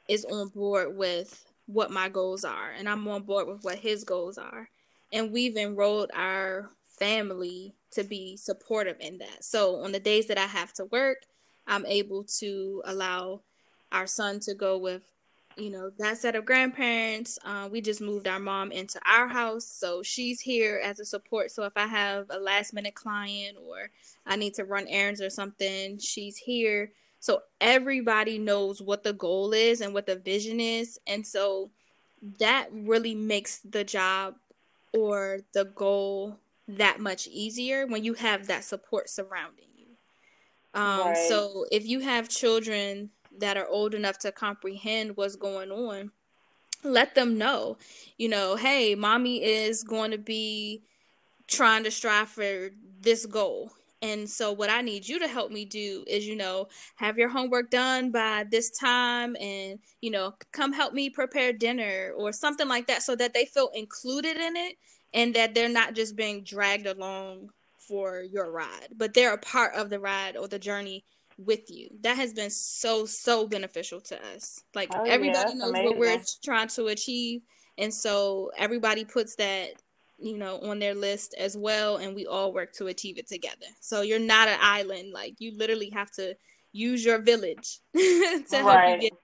is 0.08 0.24
on 0.24 0.48
board 0.48 0.96
with 0.96 1.44
what 1.66 1.90
my 1.90 2.08
goals 2.08 2.44
are, 2.44 2.72
and 2.76 2.88
I'm 2.88 3.06
on 3.08 3.22
board 3.22 3.48
with 3.48 3.62
what 3.64 3.78
his 3.78 4.04
goals 4.04 4.38
are. 4.38 4.68
And 5.12 5.32
we've 5.32 5.56
enrolled 5.56 6.10
our 6.14 6.70
family 6.98 7.74
to 7.92 8.04
be 8.04 8.36
supportive 8.36 8.96
in 9.00 9.18
that. 9.18 9.44
So 9.44 9.76
on 9.76 9.92
the 9.92 10.00
days 10.00 10.26
that 10.26 10.38
I 10.38 10.46
have 10.46 10.72
to 10.74 10.86
work, 10.86 11.18
I'm 11.66 11.86
able 11.86 12.24
to 12.38 12.82
allow 12.84 13.42
our 13.92 14.06
son 14.06 14.40
to 14.40 14.54
go 14.54 14.78
with, 14.78 15.02
you 15.56 15.70
know, 15.70 15.90
that 15.98 16.18
set 16.18 16.34
of 16.34 16.44
grandparents. 16.44 17.38
Uh, 17.44 17.68
we 17.70 17.80
just 17.80 18.00
moved 18.00 18.26
our 18.26 18.40
mom 18.40 18.72
into 18.72 18.98
our 19.06 19.28
house, 19.28 19.66
so 19.66 20.02
she's 20.02 20.40
here 20.40 20.80
as 20.82 20.98
a 20.98 21.04
support. 21.04 21.50
So 21.50 21.64
if 21.64 21.74
I 21.76 21.86
have 21.86 22.26
a 22.30 22.38
last 22.38 22.72
minute 22.72 22.94
client 22.94 23.58
or 23.62 23.90
I 24.26 24.36
need 24.36 24.54
to 24.54 24.64
run 24.64 24.86
errands 24.88 25.20
or 25.20 25.30
something, 25.30 25.98
she's 25.98 26.36
here. 26.36 26.92
So 27.20 27.42
everybody 27.60 28.38
knows 28.38 28.82
what 28.82 29.04
the 29.04 29.12
goal 29.12 29.52
is 29.52 29.80
and 29.80 29.94
what 29.94 30.06
the 30.06 30.16
vision 30.16 30.58
is, 30.58 30.98
and 31.06 31.24
so 31.24 31.70
that 32.38 32.68
really 32.72 33.14
makes 33.14 33.58
the 33.58 33.84
job 33.84 34.34
or 34.92 35.40
the 35.54 35.64
goal 35.64 36.38
that 36.68 37.00
much 37.00 37.26
easier 37.26 37.86
when 37.86 38.04
you 38.04 38.14
have 38.14 38.46
that 38.46 38.64
support 38.64 39.08
surrounding 39.08 39.68
you. 39.76 39.86
Um, 40.80 41.08
right. 41.08 41.16
So 41.16 41.66
if 41.70 41.86
you 41.86 42.00
have 42.00 42.28
children 42.28 43.10
that 43.38 43.56
are 43.56 43.66
old 43.66 43.94
enough 43.94 44.18
to 44.20 44.32
comprehend 44.32 45.16
what's 45.16 45.36
going 45.36 45.70
on, 45.70 46.12
let 46.84 47.14
them 47.14 47.38
know, 47.38 47.78
you 48.18 48.28
know, 48.28 48.56
hey, 48.56 48.94
mommy 48.94 49.42
is 49.42 49.84
going 49.84 50.10
to 50.10 50.18
be 50.18 50.82
trying 51.46 51.84
to 51.84 51.90
strive 51.90 52.28
for 52.28 52.70
this 53.00 53.26
goal. 53.26 53.72
And 54.00 54.28
so, 54.28 54.50
what 54.50 54.68
I 54.68 54.80
need 54.80 55.06
you 55.06 55.20
to 55.20 55.28
help 55.28 55.52
me 55.52 55.64
do 55.64 56.02
is, 56.08 56.26
you 56.26 56.34
know, 56.34 56.66
have 56.96 57.18
your 57.18 57.28
homework 57.28 57.70
done 57.70 58.10
by 58.10 58.44
this 58.50 58.68
time 58.68 59.36
and, 59.40 59.78
you 60.00 60.10
know, 60.10 60.34
come 60.50 60.72
help 60.72 60.92
me 60.92 61.08
prepare 61.08 61.52
dinner 61.52 62.12
or 62.16 62.32
something 62.32 62.66
like 62.66 62.88
that 62.88 63.04
so 63.04 63.14
that 63.14 63.32
they 63.32 63.44
feel 63.44 63.70
included 63.74 64.36
in 64.36 64.56
it 64.56 64.76
and 65.14 65.34
that 65.34 65.54
they're 65.54 65.68
not 65.68 65.94
just 65.94 66.16
being 66.16 66.42
dragged 66.42 66.86
along 66.86 67.50
for 67.86 68.22
your 68.22 68.50
ride, 68.50 68.88
but 68.96 69.14
they're 69.14 69.34
a 69.34 69.38
part 69.38 69.74
of 69.74 69.90
the 69.90 69.98
ride 69.98 70.36
or 70.36 70.48
the 70.48 70.58
journey 70.58 71.04
with 71.38 71.70
you. 71.70 71.88
That 72.02 72.16
has 72.16 72.32
been 72.32 72.50
so 72.50 73.06
so 73.06 73.46
beneficial 73.46 74.00
to 74.02 74.26
us. 74.34 74.62
Like 74.74 74.90
oh, 74.94 75.04
everybody 75.04 75.50
yeah, 75.50 75.58
knows 75.58 75.70
amazing. 75.70 75.86
what 75.86 75.98
we're 75.98 76.22
trying 76.44 76.68
to 76.68 76.86
achieve, 76.86 77.42
and 77.78 77.92
so 77.92 78.50
everybody 78.56 79.04
puts 79.04 79.36
that 79.36 79.70
you 80.18 80.38
know 80.38 80.60
on 80.60 80.78
their 80.78 80.94
list 80.94 81.34
as 81.38 81.56
well, 81.56 81.96
and 81.96 82.14
we 82.14 82.26
all 82.26 82.52
work 82.52 82.72
to 82.74 82.86
achieve 82.86 83.18
it 83.18 83.28
together. 83.28 83.66
So 83.80 84.02
you're 84.02 84.18
not 84.18 84.48
an 84.48 84.58
island. 84.60 85.12
Like 85.12 85.34
you 85.38 85.56
literally 85.56 85.90
have 85.90 86.10
to 86.12 86.34
use 86.72 87.04
your 87.04 87.20
village 87.20 87.80
to 87.94 88.44
right. 88.52 88.88
help 88.88 89.02
you 89.02 89.10
get 89.10 89.18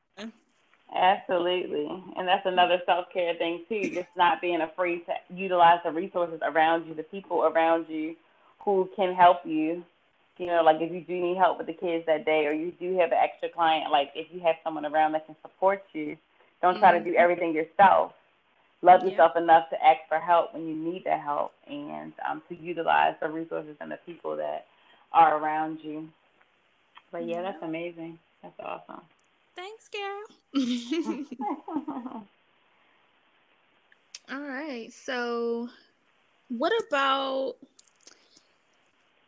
Absolutely. 0.95 1.87
And 2.17 2.27
that's 2.27 2.47
another 2.47 2.81
self 2.87 3.07
care 3.13 3.35
thing 3.35 3.65
too, 3.69 3.91
just 3.91 4.09
not 4.17 4.41
being 4.41 4.61
afraid 4.63 5.05
to 5.07 5.15
utilize 5.35 5.81
the 5.85 5.93
resources 5.93 6.41
around 6.43 6.87
you, 6.87 6.95
the 6.95 7.03
people 7.03 7.45
around 7.45 7.87
you 7.89 8.17
who 8.65 8.89
can 8.97 9.15
help 9.15 9.39
you 9.45 9.85
You 10.39 10.47
know, 10.47 10.63
like 10.65 10.77
if 10.81 10.93
you 10.93 11.01
do 11.01 11.15
need 11.21 11.37
help 11.37 11.59
with 11.59 11.67
the 11.67 11.73
kids 11.73 12.07
that 12.07 12.25
day, 12.25 12.47
or 12.47 12.53
you 12.53 12.73
do 12.79 12.97
have 12.99 13.11
an 13.13 13.19
extra 13.19 13.49
client, 13.49 13.91
like 13.91 14.11
if 14.15 14.29
you 14.33 14.41
have 14.41 14.57
someone 14.63 14.87
around 14.87 15.13
that 15.13 15.27
can 15.27 15.37
support 15.43 15.83
you, 15.93 16.17
don't 16.63 16.79
try 16.79 16.93
mm-hmm. 16.93 17.05
to 17.05 17.05
do 17.05 17.11
mm-hmm. 17.11 17.23
everything 17.23 17.53
yourself. 17.55 18.13
Love 18.83 19.01
yeah. 19.03 19.11
yourself 19.11 19.33
enough 19.37 19.69
to 19.71 19.77
ask 19.85 20.01
for 20.09 20.21
help 20.21 20.55
when 20.55 20.69
you 20.69 20.75
need 20.75 21.03
the 21.05 21.17
help, 21.17 21.53
and 21.67 22.13
um, 22.29 22.41
to 22.49 22.55
utilize 22.57 23.15
the 23.21 23.29
resources 23.29 23.77
and 23.81 23.91
the 23.91 23.99
people 24.07 24.37
that 24.37 24.67
are 25.13 25.39
around 25.39 25.81
you. 25.83 26.09
But 27.11 27.27
yeah, 27.27 27.43
that's 27.43 27.63
amazing. 27.63 28.19
That's 28.43 28.55
awesome. 28.61 29.03
Thanks, 29.59 29.89
Carol. 29.89 30.29
All 34.31 34.41
right. 34.41 34.93
So, 34.93 35.69
what 36.49 36.73
about 36.87 37.57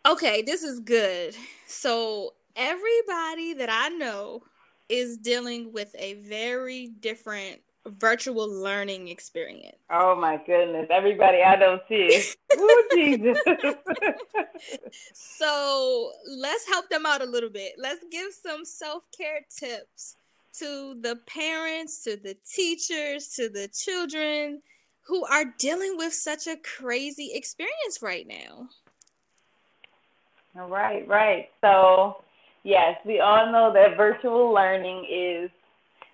Okay, 0.07 0.43
this 0.43 0.63
is 0.63 0.79
good. 0.81 1.35
So, 1.67 2.35
everybody 2.55 3.55
that 3.55 3.69
I 3.71 3.89
know 3.89 4.45
is 4.89 5.17
dealing 5.19 5.73
with 5.73 5.95
a 5.99 6.15
very 6.15 6.93
different 7.01 7.61
virtual 7.87 8.49
learning 8.49 9.09
experience. 9.09 9.79
Oh 9.91 10.15
my 10.15 10.37
goodness. 10.47 10.87
Everybody 10.91 11.43
I 11.43 11.57
know 11.57 11.81
too. 11.89 12.09
oh 12.57 12.89
Jesus. 12.95 13.39
so 15.13 16.13
let's 16.29 16.69
help 16.69 16.89
them 16.89 17.07
out 17.07 17.21
a 17.21 17.27
little 17.27 17.51
bit. 17.51 17.73
Let's 17.79 18.05
give 18.11 18.33
some 18.33 18.65
self-care 18.65 19.41
tips 19.59 20.17
to 20.59 20.97
the 21.01 21.19
parents, 21.27 22.03
to 22.05 22.17
the 22.17 22.37
teachers, 22.55 23.29
to 23.37 23.49
the 23.49 23.69
children 23.69 24.63
who 25.07 25.25
are 25.27 25.45
dealing 25.59 25.97
with 25.97 26.13
such 26.13 26.47
a 26.47 26.57
crazy 26.57 27.31
experience 27.35 28.01
right 28.03 28.27
now. 28.27 28.69
Right, 30.55 31.07
right. 31.09 31.49
So, 31.61 32.23
yes, 32.65 32.97
we 33.05 33.21
all 33.21 33.51
know 33.51 33.73
that 33.73 33.97
virtual 33.97 34.53
learning 34.53 35.07
is 35.11 35.51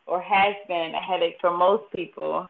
or 0.07 0.20
has 0.20 0.55
been 0.68 0.94
a 0.94 1.01
headache 1.01 1.37
for 1.40 1.51
most 1.51 1.85
people. 1.94 2.49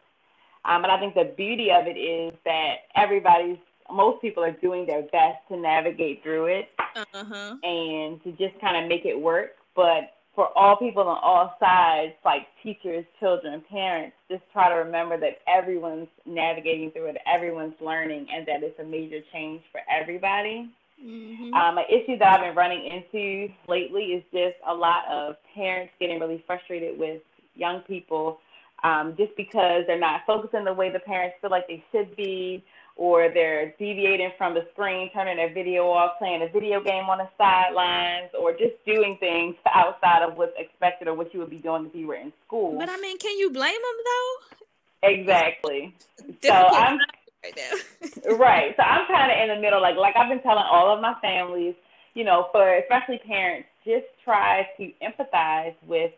Um, 0.65 0.83
and 0.83 0.91
I 0.91 0.99
think 0.99 1.15
the 1.15 1.33
beauty 1.35 1.71
of 1.71 1.87
it 1.87 1.97
is 1.97 2.33
that 2.45 2.75
everybody's, 2.95 3.57
most 3.91 4.21
people 4.21 4.43
are 4.43 4.51
doing 4.51 4.85
their 4.85 5.01
best 5.03 5.39
to 5.49 5.57
navigate 5.57 6.21
through 6.23 6.47
it 6.47 6.69
uh-huh. 6.95 7.55
and 7.63 8.21
to 8.23 8.31
just 8.37 8.59
kind 8.59 8.83
of 8.83 8.89
make 8.89 9.05
it 9.05 9.19
work. 9.19 9.55
But 9.75 10.16
for 10.37 10.55
all 10.55 10.77
people 10.77 11.01
on 11.01 11.17
all 11.23 11.55
sides, 11.59 12.13
like 12.23 12.43
teachers, 12.61 13.03
children, 13.19 13.63
parents, 13.71 14.15
just 14.29 14.43
try 14.53 14.69
to 14.69 14.75
remember 14.75 15.19
that 15.19 15.39
everyone's 15.47 16.07
navigating 16.27 16.91
through 16.91 17.07
it, 17.07 17.17
everyone's 17.25 17.73
learning, 17.81 18.27
and 18.31 18.45
that 18.45 18.61
it's 18.61 18.79
a 18.79 18.83
major 18.83 19.17
change 19.33 19.63
for 19.71 19.81
everybody. 19.89 20.69
Mm-hmm. 21.03 21.55
Um, 21.55 21.79
an 21.79 21.85
issue 21.89 22.19
that 22.19 22.35
I've 22.35 22.41
been 22.41 22.55
running 22.55 22.85
into 22.85 23.51
lately 23.67 24.13
is 24.13 24.23
just 24.31 24.57
a 24.69 24.73
lot 24.73 25.05
of 25.11 25.37
parents 25.55 25.91
getting 25.99 26.19
really 26.19 26.43
frustrated 26.45 26.99
with 26.99 27.19
young 27.55 27.81
people 27.87 28.37
um, 28.83 29.15
just 29.17 29.35
because 29.37 29.85
they're 29.87 29.99
not 29.99 30.21
focusing 30.27 30.63
the 30.65 30.73
way 30.73 30.91
the 30.91 30.99
parents 30.99 31.35
feel 31.41 31.49
like 31.49 31.67
they 31.67 31.83
should 31.91 32.15
be, 32.15 32.63
or 32.97 33.29
they're 33.31 33.73
deviating 33.77 34.31
from 34.37 34.55
the 34.55 34.65
screen, 34.73 35.09
turning 35.13 35.37
their 35.37 35.53
video 35.53 35.87
off, 35.87 36.17
playing 36.17 36.41
a 36.41 36.51
video 36.51 36.81
game 36.83 37.05
on 37.05 37.19
the 37.19 37.29
sidelines, 37.37 38.31
or 38.37 38.51
just 38.51 38.73
doing 38.85 39.17
things 39.19 39.55
outside 39.71 40.23
of 40.23 40.35
what's 40.35 40.53
expected 40.57 41.07
or 41.07 41.13
what 41.13 41.31
you 41.33 41.39
would 41.39 41.49
be 41.49 41.57
doing 41.57 41.85
if 41.85 41.95
you 41.95 42.07
were 42.07 42.15
in 42.15 42.33
school. 42.45 42.77
But 42.77 42.89
I 42.89 42.97
mean, 42.97 43.17
can 43.19 43.37
you 43.37 43.51
blame 43.51 43.73
them 43.73 43.97
though? 44.05 45.09
Exactly. 45.09 45.93
so 46.43 46.51
I'm 46.51 46.97
right 47.43 47.55
now. 47.55 48.35
right. 48.35 48.75
So 48.75 48.83
I'm 48.83 49.07
kind 49.07 49.31
of 49.31 49.37
in 49.49 49.55
the 49.55 49.61
middle. 49.61 49.79
Like 49.81 49.95
like 49.95 50.15
I've 50.17 50.29
been 50.29 50.41
telling 50.41 50.65
all 50.69 50.93
of 50.93 50.99
my 50.99 51.13
families, 51.21 51.75
you 52.15 52.23
know, 52.23 52.47
for 52.51 52.77
especially 52.77 53.19
parents, 53.19 53.69
just 53.85 54.05
try 54.23 54.67
to 54.77 54.91
empathize 55.03 55.75
with 55.85 56.11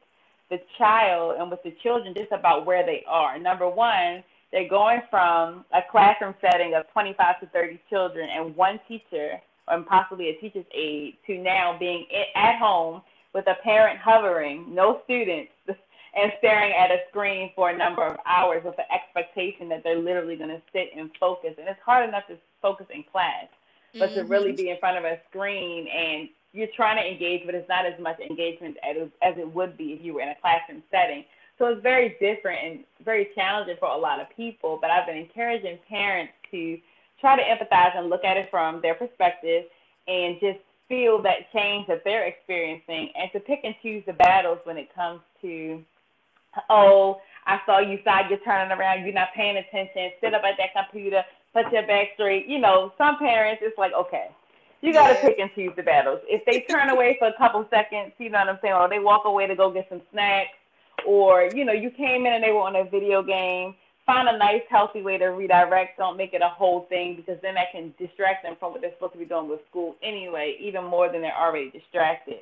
the 0.49 0.59
child 0.77 1.35
and 1.39 1.51
with 1.51 1.61
the 1.63 1.75
children 1.83 2.13
just 2.15 2.31
about 2.31 2.65
where 2.65 2.85
they 2.85 3.03
are. 3.07 3.37
Number 3.37 3.69
one, 3.69 4.23
they're 4.51 4.69
going 4.69 5.01
from 5.09 5.65
a 5.73 5.81
classroom 5.91 6.33
setting 6.41 6.73
of 6.75 6.89
25 6.91 7.39
to 7.41 7.45
30 7.47 7.79
children 7.89 8.29
and 8.31 8.55
one 8.55 8.79
teacher 8.87 9.39
and 9.67 9.85
possibly 9.85 10.29
a 10.29 10.33
teacher's 10.35 10.65
aide 10.73 11.17
to 11.27 11.37
now 11.37 11.77
being 11.77 12.05
at 12.35 12.57
home 12.57 13.01
with 13.33 13.45
a 13.47 13.55
parent 13.63 13.99
hovering, 13.99 14.73
no 14.73 15.01
students, 15.05 15.51
and 15.67 16.31
staring 16.39 16.73
at 16.73 16.89
a 16.89 16.97
screen 17.09 17.51
for 17.55 17.69
a 17.69 17.77
number 17.77 18.03
of 18.03 18.17
hours 18.25 18.63
with 18.65 18.75
the 18.77 18.91
expectation 18.91 19.69
that 19.69 19.83
they're 19.83 19.99
literally 19.99 20.35
going 20.35 20.49
to 20.49 20.61
sit 20.73 20.89
and 20.97 21.11
focus. 21.19 21.53
And 21.59 21.67
it's 21.67 21.79
hard 21.85 22.09
enough 22.09 22.25
to 22.27 22.37
focus 22.61 22.87
in 22.93 23.03
class, 23.11 23.45
but 23.93 24.09
mm-hmm. 24.09 24.19
to 24.21 24.25
really 24.25 24.51
be 24.51 24.69
in 24.69 24.77
front 24.79 24.97
of 24.97 25.05
a 25.05 25.19
screen 25.29 25.87
and 25.87 26.29
you're 26.51 26.67
trying 26.75 26.97
to 26.97 27.07
engage, 27.07 27.45
but 27.45 27.53
it's 27.53 27.69
not 27.69 27.85
as 27.85 27.99
much 27.99 28.19
engagement 28.19 28.75
as, 28.83 29.07
as 29.21 29.35
it 29.37 29.53
would 29.53 29.77
be 29.77 29.93
if 29.93 30.03
you 30.03 30.15
were 30.15 30.21
in 30.21 30.29
a 30.29 30.35
classroom 30.41 30.81
setting. 30.89 31.23
So 31.59 31.67
it's 31.67 31.83
very 31.83 32.15
different 32.19 32.59
and 32.63 32.79
very 33.05 33.29
challenging 33.35 33.75
for 33.79 33.89
a 33.89 33.97
lot 33.97 34.19
of 34.19 34.27
people. 34.35 34.79
But 34.81 34.89
I've 34.89 35.05
been 35.05 35.17
encouraging 35.17 35.77
parents 35.87 36.33
to 36.51 36.79
try 37.19 37.35
to 37.35 37.43
empathize 37.43 37.95
and 37.97 38.09
look 38.09 38.23
at 38.23 38.37
it 38.37 38.47
from 38.49 38.81
their 38.81 38.95
perspective 38.95 39.65
and 40.07 40.37
just 40.39 40.59
feel 40.87 41.21
that 41.21 41.51
change 41.53 41.85
that 41.87 42.01
they're 42.03 42.25
experiencing 42.25 43.11
and 43.15 43.29
to 43.33 43.39
pick 43.39 43.59
and 43.63 43.75
choose 43.83 44.03
the 44.07 44.13
battles 44.13 44.57
when 44.63 44.77
it 44.77 44.93
comes 44.95 45.19
to, 45.41 45.83
oh, 46.69 47.21
I 47.45 47.59
saw 47.65 47.79
you 47.79 47.99
side, 48.03 48.25
you're 48.29 48.39
turning 48.39 48.71
around, 48.71 49.03
you're 49.03 49.13
not 49.13 49.29
paying 49.35 49.57
attention, 49.57 50.11
sit 50.21 50.33
up 50.33 50.43
at 50.43 50.55
that 50.57 50.73
computer, 50.73 51.23
put 51.53 51.71
your 51.71 51.85
back 51.85 52.09
straight. 52.15 52.47
You 52.47 52.59
know, 52.59 52.93
some 52.97 53.17
parents, 53.17 53.61
it's 53.63 53.77
like, 53.77 53.93
okay, 53.93 54.29
you 54.81 54.93
got 54.93 55.09
to 55.09 55.13
yeah. 55.15 55.21
pick 55.21 55.39
and 55.39 55.51
choose 55.53 55.73
the 55.75 55.83
battles. 55.83 56.21
If 56.23 56.45
they 56.45 56.61
turn 56.73 56.89
away 56.89 57.17
for 57.19 57.27
a 57.27 57.37
couple 57.37 57.65
seconds, 57.69 58.13
you 58.17 58.29
know 58.29 58.39
what 58.39 58.49
I'm 58.49 58.59
saying, 58.61 58.73
or 58.73 58.87
they 58.87 58.99
walk 58.99 59.25
away 59.25 59.45
to 59.47 59.55
go 59.55 59.71
get 59.71 59.87
some 59.89 60.01
snacks, 60.11 60.58
or 61.05 61.49
you 61.53 61.65
know, 61.65 61.73
you 61.73 61.89
came 61.89 62.25
in 62.25 62.33
and 62.33 62.43
they 62.43 62.51
were 62.51 62.61
on 62.61 62.75
a 62.75 62.83
video 62.83 63.23
game. 63.23 63.75
Find 64.05 64.27
a 64.27 64.37
nice, 64.37 64.63
healthy 64.69 65.03
way 65.03 65.19
to 65.19 65.27
redirect. 65.27 65.99
Don't 65.99 66.17
make 66.17 66.33
it 66.33 66.41
a 66.41 66.49
whole 66.49 66.87
thing 66.89 67.15
because 67.15 67.39
then 67.43 67.53
that 67.55 67.71
can 67.71 67.93
distract 67.99 68.43
them 68.43 68.55
from 68.59 68.71
what 68.71 68.81
they're 68.81 68.93
supposed 68.93 69.13
to 69.13 69.19
be 69.19 69.25
doing 69.25 69.47
with 69.47 69.59
school 69.69 69.95
anyway, 70.01 70.57
even 70.59 70.83
more 70.83 71.11
than 71.11 71.21
they're 71.21 71.37
already 71.37 71.69
distracted. 71.69 72.39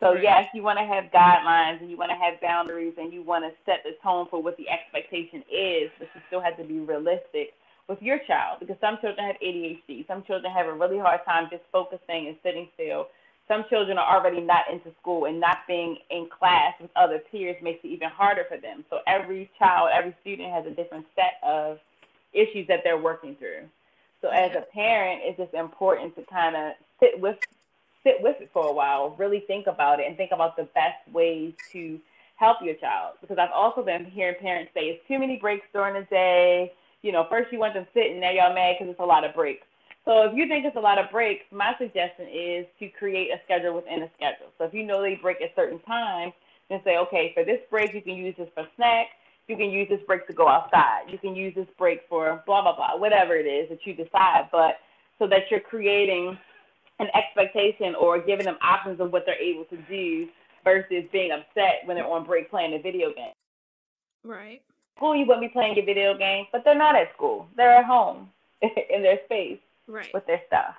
So 0.00 0.14
yes, 0.14 0.48
you 0.54 0.62
want 0.62 0.78
to 0.78 0.84
have 0.84 1.04
guidelines 1.12 1.80
and 1.80 1.88
you 1.90 1.96
want 1.96 2.10
to 2.10 2.16
have 2.16 2.40
boundaries 2.40 2.94
and 2.98 3.12
you 3.12 3.22
want 3.22 3.44
to 3.44 3.52
set 3.64 3.84
the 3.84 3.92
tone 4.02 4.26
for 4.28 4.42
what 4.42 4.56
the 4.56 4.68
expectation 4.68 5.44
is, 5.50 5.90
but 5.98 6.08
you 6.14 6.20
still 6.26 6.40
have 6.40 6.56
to 6.56 6.64
be 6.64 6.80
realistic 6.80 7.54
with 7.88 8.02
your 8.02 8.18
child 8.26 8.58
because 8.60 8.76
some 8.80 8.98
children 9.00 9.24
have 9.26 9.36
ADHD. 9.40 10.06
Some 10.06 10.24
children 10.24 10.52
have 10.52 10.66
a 10.66 10.72
really 10.72 10.98
hard 10.98 11.20
time 11.24 11.48
just 11.50 11.62
focusing 11.70 12.28
and 12.28 12.36
sitting 12.42 12.68
still. 12.74 13.08
Some 13.48 13.64
children 13.68 13.98
are 13.98 14.16
already 14.16 14.40
not 14.40 14.64
into 14.72 14.90
school 15.00 15.26
and 15.26 15.38
not 15.38 15.58
being 15.68 15.98
in 16.10 16.28
class 16.28 16.74
with 16.80 16.90
other 16.96 17.18
peers 17.18 17.56
makes 17.62 17.84
it 17.84 17.88
even 17.88 18.08
harder 18.08 18.44
for 18.48 18.56
them. 18.56 18.84
So 18.90 19.00
every 19.06 19.50
child, 19.58 19.90
every 19.92 20.14
student 20.22 20.50
has 20.50 20.66
a 20.66 20.70
different 20.70 21.06
set 21.14 21.34
of 21.42 21.78
issues 22.32 22.66
that 22.68 22.80
they're 22.84 23.00
working 23.00 23.36
through. 23.36 23.68
So 24.22 24.28
as 24.28 24.52
a 24.56 24.62
parent, 24.72 25.20
it's 25.24 25.38
just 25.38 25.52
important 25.52 26.16
to 26.16 26.22
kind 26.22 26.56
of 26.56 26.72
sit 27.00 27.20
with 27.20 27.36
sit 28.02 28.20
with 28.20 28.36
it 28.40 28.50
for 28.52 28.66
a 28.66 28.72
while, 28.72 29.14
really 29.18 29.40
think 29.40 29.66
about 29.66 29.98
it 29.98 30.06
and 30.06 30.16
think 30.16 30.30
about 30.30 30.56
the 30.56 30.64
best 30.74 30.98
ways 31.12 31.54
to 31.72 31.98
help 32.36 32.58
your 32.62 32.74
child. 32.74 33.14
Because 33.22 33.38
I've 33.38 33.52
also 33.54 33.82
been 33.82 34.04
hearing 34.04 34.34
parents 34.40 34.72
say 34.74 34.86
it's 34.86 35.08
too 35.08 35.18
many 35.18 35.36
breaks 35.36 35.66
during 35.72 35.94
the 35.94 36.06
day 36.10 36.72
you 37.04 37.12
know, 37.12 37.26
first 37.28 37.52
you 37.52 37.58
want 37.58 37.74
them 37.74 37.86
sitting, 37.92 38.18
now 38.18 38.30
y'all 38.30 38.54
mad 38.54 38.76
because 38.78 38.90
it's 38.90 39.00
a 39.00 39.04
lot 39.04 39.24
of 39.24 39.34
breaks. 39.34 39.66
So 40.04 40.22
if 40.22 40.34
you 40.34 40.46
think 40.46 40.66
it's 40.66 40.76
a 40.76 40.80
lot 40.80 40.98
of 40.98 41.10
breaks, 41.10 41.44
my 41.50 41.72
suggestion 41.78 42.28
is 42.28 42.66
to 42.78 42.88
create 42.90 43.30
a 43.30 43.40
schedule 43.44 43.74
within 43.74 44.02
a 44.02 44.10
schedule. 44.16 44.52
So 44.58 44.64
if 44.64 44.74
you 44.74 44.84
know 44.84 45.00
they 45.00 45.14
break 45.14 45.40
at 45.40 45.54
certain 45.56 45.78
times, 45.80 46.34
then 46.68 46.80
say, 46.84 46.98
okay, 46.98 47.32
for 47.34 47.44
this 47.44 47.60
break, 47.70 47.94
you 47.94 48.02
can 48.02 48.14
use 48.14 48.34
this 48.36 48.48
for 48.54 48.66
snack. 48.76 49.06
You 49.48 49.56
can 49.56 49.70
use 49.70 49.88
this 49.88 50.00
break 50.06 50.26
to 50.26 50.32
go 50.32 50.48
outside. 50.48 51.04
You 51.08 51.18
can 51.18 51.34
use 51.34 51.54
this 51.54 51.66
break 51.78 52.02
for 52.08 52.42
blah, 52.46 52.62
blah, 52.62 52.76
blah, 52.76 52.96
whatever 52.96 53.36
it 53.36 53.46
is 53.46 53.68
that 53.70 53.86
you 53.86 53.94
decide. 53.94 54.48
But 54.52 54.78
so 55.18 55.26
that 55.28 55.50
you're 55.50 55.60
creating 55.60 56.36
an 56.98 57.08
expectation 57.14 57.94
or 57.94 58.20
giving 58.20 58.44
them 58.44 58.56
options 58.62 59.00
of 59.00 59.12
what 59.12 59.24
they're 59.26 59.40
able 59.40 59.64
to 59.64 59.76
do 59.88 60.28
versus 60.64 61.04
being 61.12 61.30
upset 61.32 61.82
when 61.86 61.96
they're 61.96 62.06
on 62.06 62.24
break 62.24 62.50
playing 62.50 62.74
a 62.74 62.78
video 62.78 63.08
game. 63.14 63.32
Right 64.22 64.62
school 64.96 65.16
you 65.16 65.26
wouldn't 65.26 65.42
be 65.44 65.48
playing 65.48 65.74
your 65.74 65.84
video 65.84 66.16
game, 66.16 66.46
but 66.52 66.62
they're 66.64 66.78
not 66.78 66.94
at 66.94 67.12
school. 67.14 67.48
They're 67.56 67.78
at 67.78 67.84
home 67.84 68.28
in 68.62 69.02
their 69.02 69.18
space 69.24 69.58
right. 69.86 70.12
with 70.12 70.26
their 70.26 70.40
stuff. 70.46 70.74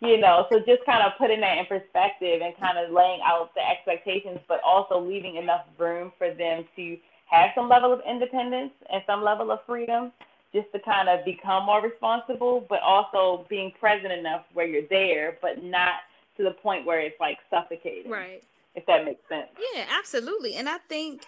You 0.00 0.16
know, 0.16 0.46
so 0.50 0.60
just 0.60 0.84
kind 0.86 1.02
of 1.02 1.12
putting 1.18 1.40
that 1.40 1.58
in 1.58 1.66
perspective 1.66 2.40
and 2.40 2.56
kind 2.56 2.78
of 2.78 2.92
laying 2.92 3.20
out 3.26 3.52
the 3.54 3.68
expectations, 3.68 4.38
but 4.46 4.60
also 4.64 5.00
leaving 5.00 5.36
enough 5.36 5.62
room 5.76 6.12
for 6.18 6.32
them 6.32 6.64
to 6.76 6.96
have 7.26 7.50
some 7.54 7.68
level 7.68 7.92
of 7.92 8.00
independence 8.08 8.70
and 8.92 9.02
some 9.06 9.24
level 9.24 9.50
of 9.50 9.58
freedom 9.66 10.12
just 10.52 10.70
to 10.72 10.78
kind 10.78 11.08
of 11.08 11.24
become 11.24 11.66
more 11.66 11.82
responsible, 11.82 12.64
but 12.68 12.80
also 12.80 13.44
being 13.48 13.72
present 13.78 14.12
enough 14.12 14.44
where 14.54 14.66
you're 14.66 14.86
there, 14.88 15.36
but 15.42 15.62
not 15.62 15.94
to 16.36 16.44
the 16.44 16.52
point 16.52 16.86
where 16.86 17.00
it's 17.00 17.18
like 17.20 17.38
suffocating. 17.50 18.10
Right. 18.10 18.42
If 18.74 18.86
that 18.86 19.04
makes 19.04 19.20
sense. 19.28 19.48
Yeah, 19.74 19.84
absolutely. 19.98 20.54
And 20.54 20.68
I 20.68 20.78
think 20.88 21.22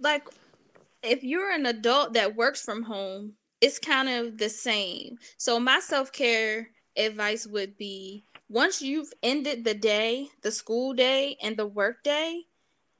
like 0.00 0.26
if 1.02 1.22
you're 1.22 1.50
an 1.50 1.66
adult 1.66 2.14
that 2.14 2.34
works 2.34 2.62
from 2.62 2.84
home, 2.84 3.34
it's 3.64 3.78
kind 3.78 4.10
of 4.10 4.36
the 4.36 4.50
same. 4.50 5.16
So 5.38 5.58
my 5.58 5.80
self 5.80 6.12
care 6.12 6.68
advice 6.98 7.46
would 7.46 7.78
be 7.78 8.26
once 8.50 8.82
you've 8.82 9.10
ended 9.22 9.64
the 9.64 9.72
day, 9.72 10.28
the 10.42 10.50
school 10.50 10.92
day 10.92 11.38
and 11.42 11.56
the 11.56 11.66
work 11.66 12.04
day, 12.04 12.42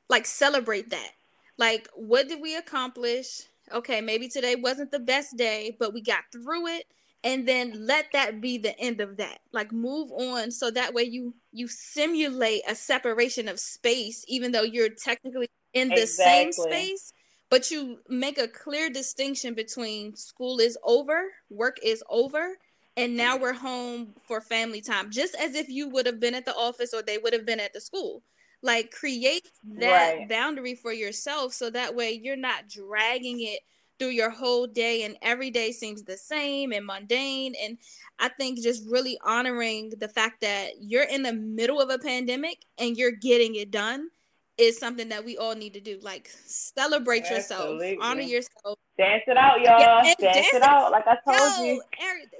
like 0.09 0.24
celebrate 0.24 0.88
that. 0.88 1.11
Like, 1.59 1.88
what 1.94 2.29
did 2.29 2.40
we 2.40 2.57
accomplish? 2.57 3.42
Okay, 3.74 4.00
maybe 4.00 4.27
today 4.27 4.57
wasn't 4.57 4.90
the 4.90 4.98
best 4.98 5.37
day, 5.37 5.77
but 5.79 5.92
we 5.92 6.00
got 6.00 6.24
through 6.33 6.68
it 6.68 6.87
and 7.22 7.46
then 7.46 7.87
let 7.87 8.07
that 8.14 8.40
be 8.40 8.57
the 8.57 8.79
end 8.79 9.00
of 9.03 9.16
that 9.16 9.40
like 9.53 9.72
move 9.72 10.12
on 10.12 10.50
so 10.50 10.70
that 10.70 10.92
way 10.92 11.03
you 11.03 11.35
you 11.53 11.66
simulate 11.66 12.61
a 12.68 12.74
separation 12.74 13.48
of 13.48 13.59
space 13.59 14.27
even 14.29 14.53
though 14.53 14.62
you're 14.62 14.90
technically 14.90 15.48
in 15.72 15.94
the 15.94 15.96
exactly. 15.96 16.07
same 16.07 16.53
space 16.53 17.13
but 17.50 17.70
you 17.70 17.98
make 18.09 18.38
a 18.38 18.48
clear 18.48 18.90
distinction 18.90 19.54
between 19.54 20.14
school 20.16 20.59
is 20.59 20.78
over 20.83 21.24
work 21.50 21.76
is 21.83 22.02
over 22.09 22.57
and 22.96 23.16
now 23.16 23.37
we're 23.37 23.52
home 23.52 24.14
for 24.26 24.40
family 24.40 24.80
time 24.80 25.11
just 25.11 25.35
as 25.37 25.54
if 25.54 25.68
you 25.68 25.88
would 25.88 26.07
have 26.07 26.20
been 26.20 26.35
at 26.35 26.44
the 26.44 26.54
office 26.54 26.94
or 26.94 27.02
they 27.02 27.18
would 27.18 27.33
have 27.33 27.46
been 27.46 27.61
at 27.61 27.72
the 27.72 27.80
school 27.80 28.22
like 28.62 28.90
create 28.90 29.48
that 29.78 30.16
right. 30.16 30.28
boundary 30.28 30.74
for 30.74 30.92
yourself 30.92 31.52
so 31.52 31.70
that 31.70 31.94
way 31.94 32.12
you're 32.22 32.37
not 32.37 32.68
dragging 32.68 33.40
it 33.40 33.61
through 33.98 34.09
your 34.09 34.30
whole 34.30 34.66
day 34.66 35.04
and 35.04 35.16
every 35.22 35.50
day 35.50 35.70
seems 35.70 36.02
the 36.02 36.16
same 36.16 36.72
and 36.72 36.87
mundane 36.87 37.54
and 37.62 37.78
i 38.18 38.28
think 38.28 38.61
just 38.61 38.88
really 38.88 39.18
honoring 39.24 39.92
the 39.98 40.09
fact 40.09 40.40
that 40.40 40.70
you're 40.80 41.04
in 41.04 41.22
the 41.22 41.33
middle 41.33 41.80
of 41.80 41.90
a 41.90 41.98
pandemic 41.98 42.64
and 42.78 42.96
you're 42.96 43.12
getting 43.12 43.54
it 43.54 43.70
done 43.70 44.09
is 44.57 44.79
something 44.79 45.09
that 45.09 45.25
we 45.25 45.37
all 45.37 45.55
need 45.55 45.75
to 45.75 45.81
do 45.81 45.99
like 46.03 46.31
celebrate 46.47 47.25
Absolutely. 47.25 47.90
yourself 47.90 48.03
honor 48.03 48.23
yourself. 48.23 48.79
Dance 48.97 49.23
it 49.27 49.37
out 49.37 49.61
y'all. 49.61 49.81
Yeah, 49.81 50.03
dance, 50.03 50.17
dance, 50.21 50.55
it. 50.55 50.62
out 50.62 50.93
like 50.93 51.05
i 51.09 51.17
told 51.27 51.67
yo, 51.67 51.75
you. 51.75 51.83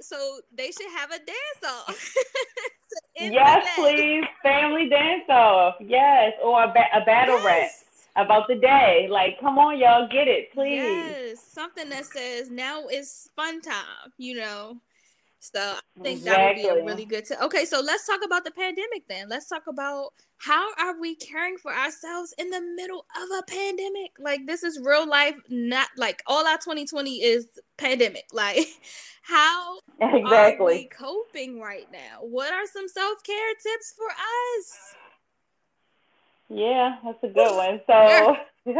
So 0.01 0.39
they 0.55 0.71
should 0.71 0.89
have 0.95 1.11
a 1.11 1.17
dance 1.17 1.63
off. 1.67 2.15
Yes 3.19 3.67
please. 3.75 4.23
Family 4.41 4.87
dance 4.87 5.23
off. 5.29 5.75
Yes. 5.81 6.33
Or 6.43 6.63
a, 6.63 6.67
ba- 6.67 7.01
a 7.01 7.03
battle 7.03 7.35
yes. 7.39 7.45
rap 7.45 8.25
about 8.25 8.47
the 8.47 8.55
day. 8.55 9.07
Like, 9.09 9.39
come 9.39 9.57
on, 9.57 9.77
y'all, 9.77 10.07
get 10.07 10.27
it, 10.27 10.53
please. 10.53 10.81
Yes, 10.81 11.41
something 11.41 11.89
that 11.89 12.05
says 12.05 12.49
now 12.49 12.87
is 12.87 13.29
fun 13.35 13.61
time, 13.61 14.13
you 14.17 14.35
know. 14.35 14.77
So 15.53 15.59
I 15.59 16.03
think 16.03 16.19
exactly. 16.19 16.63
that 16.63 16.73
would 16.73 16.75
be 16.75 16.81
a 16.81 16.85
really 16.85 17.05
good. 17.05 17.25
T- 17.25 17.35
okay, 17.41 17.65
so 17.65 17.81
let's 17.81 18.07
talk 18.07 18.21
about 18.25 18.43
the 18.43 18.51
pandemic 18.51 19.07
then. 19.07 19.29
Let's 19.29 19.47
talk 19.47 19.63
about 19.67 20.09
how 20.37 20.67
are 20.79 20.99
we 20.99 21.15
caring 21.15 21.57
for 21.57 21.73
ourselves 21.73 22.33
in 22.37 22.49
the 22.49 22.61
middle 22.61 23.05
of 23.15 23.29
a 23.39 23.43
pandemic? 23.43 24.11
Like 24.19 24.45
this 24.45 24.63
is 24.63 24.79
real 24.83 25.07
life, 25.07 25.35
not 25.49 25.89
like 25.97 26.23
all 26.27 26.47
our 26.47 26.57
2020 26.57 27.23
is 27.23 27.47
pandemic. 27.77 28.25
Like 28.33 28.67
how 29.23 29.79
exactly. 30.01 30.65
are 30.65 30.67
we 30.67 30.89
coping 30.89 31.59
right 31.59 31.87
now? 31.91 32.19
What 32.21 32.53
are 32.53 32.65
some 32.65 32.87
self 32.87 33.23
care 33.23 33.53
tips 33.61 33.93
for 33.95 34.07
us? 34.07 34.95
Yeah, 36.49 36.97
that's 37.03 37.23
a 37.23 37.27
good 37.27 37.55
one. 37.55 37.81
So, 37.87 38.35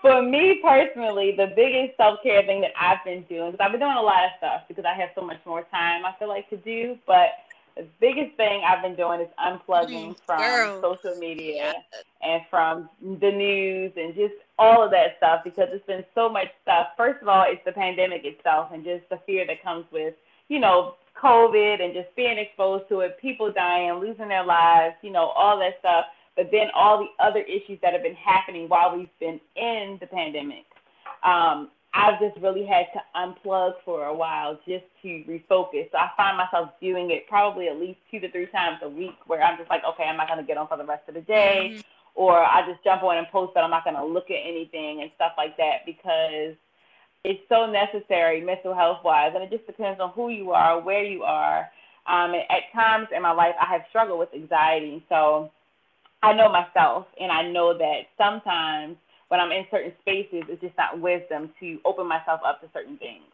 for 0.00 0.22
me 0.22 0.60
personally, 0.62 1.34
the 1.36 1.52
biggest 1.54 1.96
self 1.96 2.22
care 2.22 2.42
thing 2.42 2.60
that 2.62 2.72
I've 2.78 3.04
been 3.04 3.22
doing, 3.24 3.52
because 3.52 3.64
I've 3.64 3.72
been 3.72 3.80
doing 3.80 3.96
a 3.96 4.02
lot 4.02 4.24
of 4.24 4.30
stuff 4.38 4.62
because 4.68 4.84
I 4.84 4.94
have 4.94 5.10
so 5.14 5.22
much 5.22 5.40
more 5.44 5.62
time 5.70 6.04
I 6.04 6.12
feel 6.18 6.28
like 6.28 6.48
to 6.50 6.56
do, 6.56 6.98
but 7.06 7.30
the 7.76 7.86
biggest 8.00 8.36
thing 8.36 8.62
I've 8.66 8.82
been 8.82 8.96
doing 8.96 9.20
is 9.20 9.28
unplugging 9.38 10.16
from 10.26 10.40
Girl. 10.40 10.80
social 10.82 11.18
media 11.18 11.74
and 12.22 12.42
from 12.50 12.90
the 13.00 13.30
news 13.30 13.92
and 13.96 14.14
just 14.14 14.34
all 14.58 14.84
of 14.84 14.90
that 14.90 15.16
stuff 15.18 15.42
because 15.44 15.68
it's 15.72 15.86
been 15.86 16.04
so 16.14 16.28
much 16.28 16.48
stuff. 16.62 16.88
First 16.96 17.22
of 17.22 17.28
all, 17.28 17.44
it's 17.46 17.64
the 17.64 17.72
pandemic 17.72 18.24
itself 18.24 18.70
and 18.72 18.84
just 18.84 19.08
the 19.08 19.18
fear 19.24 19.46
that 19.46 19.62
comes 19.62 19.84
with, 19.92 20.14
you 20.48 20.58
know, 20.58 20.96
COVID 21.22 21.82
and 21.82 21.94
just 21.94 22.14
being 22.16 22.38
exposed 22.38 22.88
to 22.88 23.00
it, 23.00 23.18
people 23.20 23.52
dying, 23.52 23.94
losing 24.00 24.28
their 24.28 24.44
lives, 24.44 24.96
you 25.02 25.10
know, 25.10 25.26
all 25.28 25.58
that 25.58 25.78
stuff 25.78 26.06
but 26.40 26.50
then 26.50 26.68
all 26.74 26.96
the 27.00 27.22
other 27.22 27.40
issues 27.40 27.78
that 27.82 27.92
have 27.92 28.02
been 28.02 28.14
happening 28.14 28.66
while 28.66 28.96
we've 28.96 29.10
been 29.20 29.38
in 29.56 29.98
the 30.00 30.06
pandemic. 30.06 30.64
Um, 31.22 31.68
I've 31.92 32.18
just 32.18 32.40
really 32.40 32.64
had 32.64 32.86
to 32.94 33.00
unplug 33.14 33.72
for 33.84 34.06
a 34.06 34.14
while 34.14 34.58
just 34.66 34.86
to 35.02 35.08
refocus. 35.28 35.92
So 35.92 35.98
I 35.98 36.08
find 36.16 36.38
myself 36.38 36.70
doing 36.80 37.10
it 37.10 37.28
probably 37.28 37.68
at 37.68 37.78
least 37.78 37.98
two 38.10 38.20
to 38.20 38.30
three 38.30 38.46
times 38.46 38.78
a 38.80 38.88
week 38.88 39.16
where 39.26 39.42
I'm 39.42 39.58
just 39.58 39.68
like, 39.68 39.82
okay, 39.84 40.04
I'm 40.04 40.16
not 40.16 40.28
going 40.28 40.40
to 40.40 40.46
get 40.46 40.56
on 40.56 40.66
for 40.66 40.78
the 40.78 40.86
rest 40.86 41.02
of 41.08 41.14
the 41.14 41.20
day. 41.20 41.72
Mm-hmm. 41.72 41.80
Or 42.14 42.42
I 42.42 42.66
just 42.66 42.82
jump 42.84 43.02
on 43.02 43.18
and 43.18 43.26
post 43.28 43.52
but 43.52 43.62
I'm 43.62 43.70
not 43.70 43.84
going 43.84 43.96
to 43.96 44.04
look 44.06 44.30
at 44.30 44.40
anything 44.42 45.02
and 45.02 45.10
stuff 45.16 45.32
like 45.36 45.58
that 45.58 45.84
because 45.84 46.54
it's 47.22 47.42
so 47.50 47.70
necessary 47.70 48.40
mental 48.40 48.74
health 48.74 49.04
wise. 49.04 49.32
And 49.34 49.44
it 49.44 49.50
just 49.50 49.66
depends 49.66 50.00
on 50.00 50.12
who 50.12 50.30
you 50.30 50.52
are, 50.52 50.80
where 50.80 51.04
you 51.04 51.22
are. 51.22 51.68
Um, 52.06 52.32
at 52.34 52.72
times 52.72 53.08
in 53.14 53.20
my 53.20 53.32
life, 53.32 53.54
I 53.60 53.66
have 53.66 53.82
struggled 53.90 54.20
with 54.20 54.32
anxiety. 54.32 55.04
So 55.10 55.50
I 56.22 56.32
know 56.32 56.50
myself, 56.50 57.06
and 57.18 57.32
I 57.32 57.48
know 57.50 57.76
that 57.76 58.00
sometimes 58.18 58.96
when 59.28 59.40
I'm 59.40 59.52
in 59.52 59.64
certain 59.70 59.92
spaces, 60.00 60.44
it's 60.48 60.60
just 60.60 60.76
not 60.76 61.00
wisdom 61.00 61.50
to 61.60 61.78
open 61.84 62.06
myself 62.06 62.40
up 62.44 62.60
to 62.60 62.68
certain 62.74 62.98
things. 62.98 63.24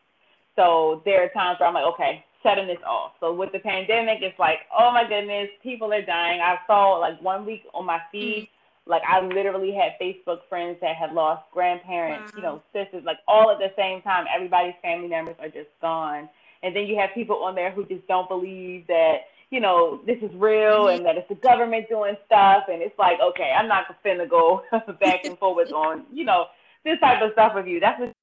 So 0.54 1.02
there 1.04 1.22
are 1.24 1.28
times 1.28 1.58
where 1.58 1.68
I'm 1.68 1.74
like, 1.74 1.84
okay, 1.94 2.24
shutting 2.42 2.66
this 2.66 2.82
off. 2.86 3.12
So 3.20 3.32
with 3.34 3.52
the 3.52 3.58
pandemic, 3.58 4.18
it's 4.22 4.38
like, 4.38 4.60
oh 4.76 4.90
my 4.92 5.08
goodness, 5.08 5.48
people 5.62 5.92
are 5.92 6.04
dying. 6.04 6.40
I 6.40 6.58
saw 6.66 6.98
like 6.98 7.20
one 7.22 7.44
week 7.44 7.62
on 7.74 7.86
my 7.86 8.00
feed, 8.12 8.44
mm-hmm. 8.44 8.90
like 8.90 9.02
I 9.08 9.20
literally 9.20 9.72
had 9.72 9.92
Facebook 10.00 10.40
friends 10.48 10.78
that 10.80 10.96
had 10.96 11.12
lost 11.12 11.42
grandparents, 11.52 12.32
wow. 12.32 12.36
you 12.36 12.42
know, 12.42 12.62
sisters, 12.72 13.04
like 13.04 13.18
all 13.26 13.50
at 13.50 13.58
the 13.58 13.72
same 13.76 14.00
time. 14.02 14.26
Everybody's 14.34 14.74
family 14.82 15.08
members 15.08 15.36
are 15.40 15.48
just 15.48 15.70
gone. 15.80 16.28
And 16.62 16.74
then 16.74 16.86
you 16.86 16.96
have 16.98 17.10
people 17.14 17.36
on 17.44 17.54
there 17.54 17.70
who 17.70 17.84
just 17.84 18.06
don't 18.06 18.28
believe 18.28 18.86
that 18.86 19.26
you 19.50 19.60
know, 19.60 20.00
this 20.06 20.18
is 20.22 20.30
real 20.34 20.88
and 20.88 21.04
that 21.06 21.16
it's 21.16 21.28
the 21.28 21.36
government 21.36 21.88
doing 21.88 22.16
stuff. 22.26 22.64
And 22.70 22.82
it's 22.82 22.98
like, 22.98 23.18
okay, 23.22 23.52
I'm 23.56 23.68
not 23.68 23.86
going 24.04 24.18
to 24.18 24.26
go 24.26 24.62
back 25.00 25.24
and 25.24 25.38
forth 25.38 25.72
on, 25.72 26.04
you 26.12 26.24
know, 26.24 26.46
this 26.84 26.98
type 27.00 27.22
of 27.22 27.32
stuff 27.32 27.54
with 27.54 27.66
you. 27.66 27.80
That's 27.80 28.00
what, 28.00 28.08
you 28.08 28.14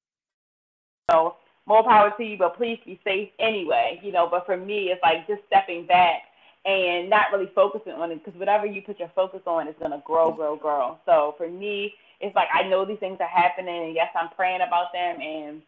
know, 1.14 1.36
more 1.66 1.84
power 1.84 2.12
to 2.16 2.24
you, 2.24 2.36
but 2.38 2.56
please 2.56 2.78
be 2.86 3.00
safe 3.04 3.30
anyway, 3.38 4.00
you 4.02 4.12
know. 4.12 4.28
But 4.30 4.46
for 4.46 4.56
me, 4.56 4.90
it's 4.90 5.02
like 5.02 5.26
just 5.28 5.42
stepping 5.46 5.86
back 5.86 6.22
and 6.66 7.10
not 7.10 7.26
really 7.32 7.50
focusing 7.54 7.92
on 7.94 8.10
it 8.12 8.24
because 8.24 8.38
whatever 8.38 8.66
you 8.66 8.82
put 8.82 8.98
your 9.00 9.12
focus 9.14 9.40
on 9.46 9.68
is 9.68 9.74
going 9.78 9.92
to 9.92 10.02
grow, 10.04 10.32
grow, 10.32 10.56
grow. 10.56 10.98
So 11.06 11.34
for 11.38 11.48
me, 11.50 11.94
it's 12.20 12.36
like 12.36 12.48
I 12.54 12.68
know 12.68 12.84
these 12.84 12.98
things 13.00 13.18
are 13.20 13.28
happening, 13.28 13.84
and 13.86 13.94
yes, 13.94 14.08
I'm 14.16 14.30
praying 14.36 14.60
about 14.66 14.92
them 14.92 15.20
and 15.20 15.62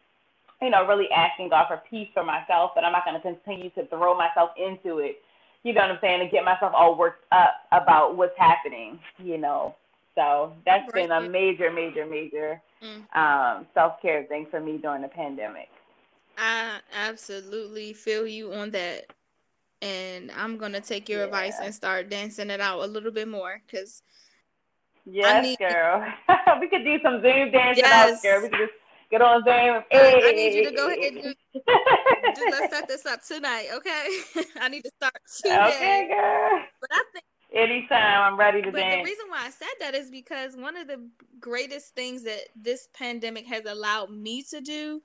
you 0.61 0.69
know, 0.69 0.87
really 0.87 1.09
asking 1.11 1.49
God 1.49 1.67
for 1.67 1.81
peace 1.89 2.09
for 2.13 2.23
myself, 2.23 2.71
but 2.75 2.83
I'm 2.85 2.93
not 2.93 3.05
going 3.05 3.15
to 3.17 3.21
continue 3.21 3.69
to 3.71 3.85
throw 3.87 4.17
myself 4.17 4.51
into 4.57 4.99
it 4.99 5.17
you 5.67 5.73
know 5.73 5.81
what 5.81 5.91
I'm 5.91 5.97
saying, 6.01 6.21
and 6.21 6.31
get 6.31 6.45
myself 6.45 6.73
all 6.75 6.97
worked 6.97 7.25
up 7.31 7.55
about 7.71 8.15
what's 8.15 8.37
happening, 8.37 8.99
you 9.17 9.37
know. 9.37 9.75
So 10.15 10.53
that's 10.65 10.91
been 10.93 11.11
a 11.11 11.21
major, 11.21 11.71
major, 11.71 12.05
major 12.05 12.61
mm. 12.81 13.15
um, 13.15 13.67
self 13.73 14.01
care 14.01 14.23
thing 14.23 14.47
for 14.49 14.59
me 14.59 14.77
during 14.77 15.01
the 15.01 15.09
pandemic. 15.09 15.69
I 16.37 16.79
absolutely 16.93 17.93
feel 17.93 18.25
you 18.25 18.53
on 18.53 18.71
that. 18.71 19.07
And 19.81 20.31
I'm 20.31 20.57
gonna 20.57 20.81
take 20.81 21.07
your 21.09 21.19
yeah. 21.19 21.25
advice 21.25 21.55
and 21.61 21.75
start 21.75 22.09
dancing 22.09 22.49
it 22.49 22.61
out 22.61 22.79
a 22.79 22.87
little 22.87 23.11
bit 23.11 23.27
more 23.27 23.61
because 23.65 24.01
Yes, 25.09 25.43
need... 25.43 25.57
girl. 25.59 26.05
we 26.59 26.67
could 26.67 26.83
do 26.83 26.97
some 27.01 27.21
Zoom 27.21 27.51
dancing 27.51 27.83
yes. 27.85 28.17
out, 28.17 28.23
girl. 28.23 28.41
We 28.41 28.49
could 28.49 28.59
just 28.59 28.73
get 29.09 29.21
on 29.21 29.43
Zoom. 29.43 29.83
Hey. 29.89 30.21
I, 30.23 30.29
I 30.29 30.31
need 30.31 30.53
you 30.53 30.69
to 30.69 30.75
go 30.75 30.87
ahead 30.87 31.13
and 31.13 31.23
do, 31.23 31.33
just 31.53 32.51
let's 32.51 32.75
set 32.75 32.87
this 32.87 33.05
up 33.05 33.23
tonight, 33.23 33.67
okay? 33.75 34.07
I 34.61 34.69
need 34.69 34.83
to 34.83 34.91
start 34.95 35.13
today. 35.41 35.55
Okay, 35.55 36.07
girl. 36.09 36.61
But 36.81 36.89
I 36.91 37.03
think 37.13 37.25
anytime 37.53 38.33
I'm 38.33 38.39
ready 38.39 38.61
to 38.61 38.71
but 38.71 38.79
dance. 38.79 38.95
the 38.95 39.03
reason 39.03 39.25
why 39.29 39.45
I 39.45 39.49
said 39.49 39.67
that 39.79 39.95
is 39.95 40.11
because 40.11 40.55
one 40.55 40.75
of 40.77 40.87
the 40.87 41.07
greatest 41.39 41.95
things 41.95 42.23
that 42.23 42.41
this 42.55 42.87
pandemic 42.93 43.45
has 43.47 43.65
allowed 43.65 44.11
me 44.11 44.43
to 44.49 44.61
do 44.61 45.01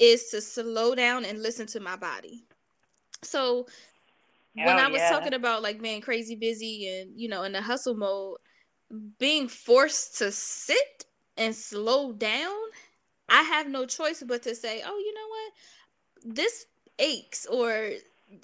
is 0.00 0.28
to 0.30 0.40
slow 0.40 0.94
down 0.94 1.24
and 1.24 1.42
listen 1.42 1.66
to 1.68 1.80
my 1.80 1.96
body. 1.96 2.44
So 3.22 3.66
when 4.54 4.68
oh, 4.68 4.82
I 4.82 4.88
was 4.88 5.00
yeah. 5.00 5.10
talking 5.10 5.34
about 5.34 5.62
like 5.62 5.80
being 5.80 6.00
crazy 6.00 6.36
busy 6.36 6.88
and 6.88 7.12
you 7.16 7.28
know 7.28 7.42
in 7.44 7.52
the 7.52 7.62
hustle 7.62 7.94
mode, 7.94 8.38
being 9.18 9.48
forced 9.48 10.18
to 10.18 10.30
sit 10.30 11.06
and 11.36 11.54
slow 11.54 12.12
down 12.12 12.54
I 13.28 13.42
have 13.42 13.68
no 13.68 13.86
choice 13.86 14.22
but 14.26 14.42
to 14.42 14.54
say, 14.54 14.82
oh, 14.84 14.98
you 14.98 15.14
know 15.14 15.28
what? 15.28 16.36
This 16.36 16.66
aches 16.98 17.46
or 17.46 17.90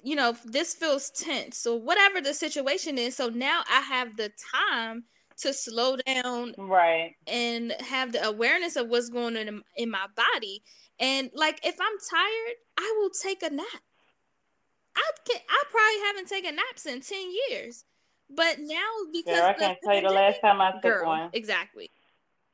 you 0.03 0.15
know, 0.15 0.35
this 0.45 0.73
feels 0.73 1.09
tense 1.09 1.65
or 1.65 1.79
whatever 1.79 2.21
the 2.21 2.33
situation 2.33 2.97
is. 2.97 3.15
So 3.15 3.29
now 3.29 3.63
I 3.69 3.81
have 3.81 4.15
the 4.17 4.31
time 4.53 5.03
to 5.37 5.53
slow 5.53 5.97
down 5.97 6.53
right 6.57 7.15
and 7.25 7.73
have 7.79 8.11
the 8.11 8.23
awareness 8.25 8.75
of 8.75 8.87
what's 8.89 9.09
going 9.09 9.37
on 9.37 9.47
in, 9.47 9.61
in 9.75 9.89
my 9.89 10.05
body. 10.15 10.61
And 10.99 11.31
like 11.33 11.59
if 11.65 11.75
I'm 11.79 11.97
tired, 12.09 12.55
I 12.77 12.95
will 12.99 13.09
take 13.09 13.41
a 13.43 13.49
nap. 13.49 13.65
I 14.95 15.11
can 15.27 15.41
I 15.49 15.63
probably 15.71 16.07
haven't 16.07 16.29
taken 16.29 16.55
naps 16.55 16.85
in 16.85 17.01
10 17.01 17.31
years. 17.49 17.85
But 18.29 18.59
now 18.59 18.77
because 19.11 19.37
yeah, 19.37 19.47
I 19.47 19.53
can't 19.53 19.77
tell 19.83 19.95
you 19.95 20.07
the 20.07 20.13
last 20.13 20.41
time 20.41 20.61
I 20.61 20.71
took 20.73 20.83
girl, 20.83 21.07
one. 21.07 21.29
Exactly 21.33 21.91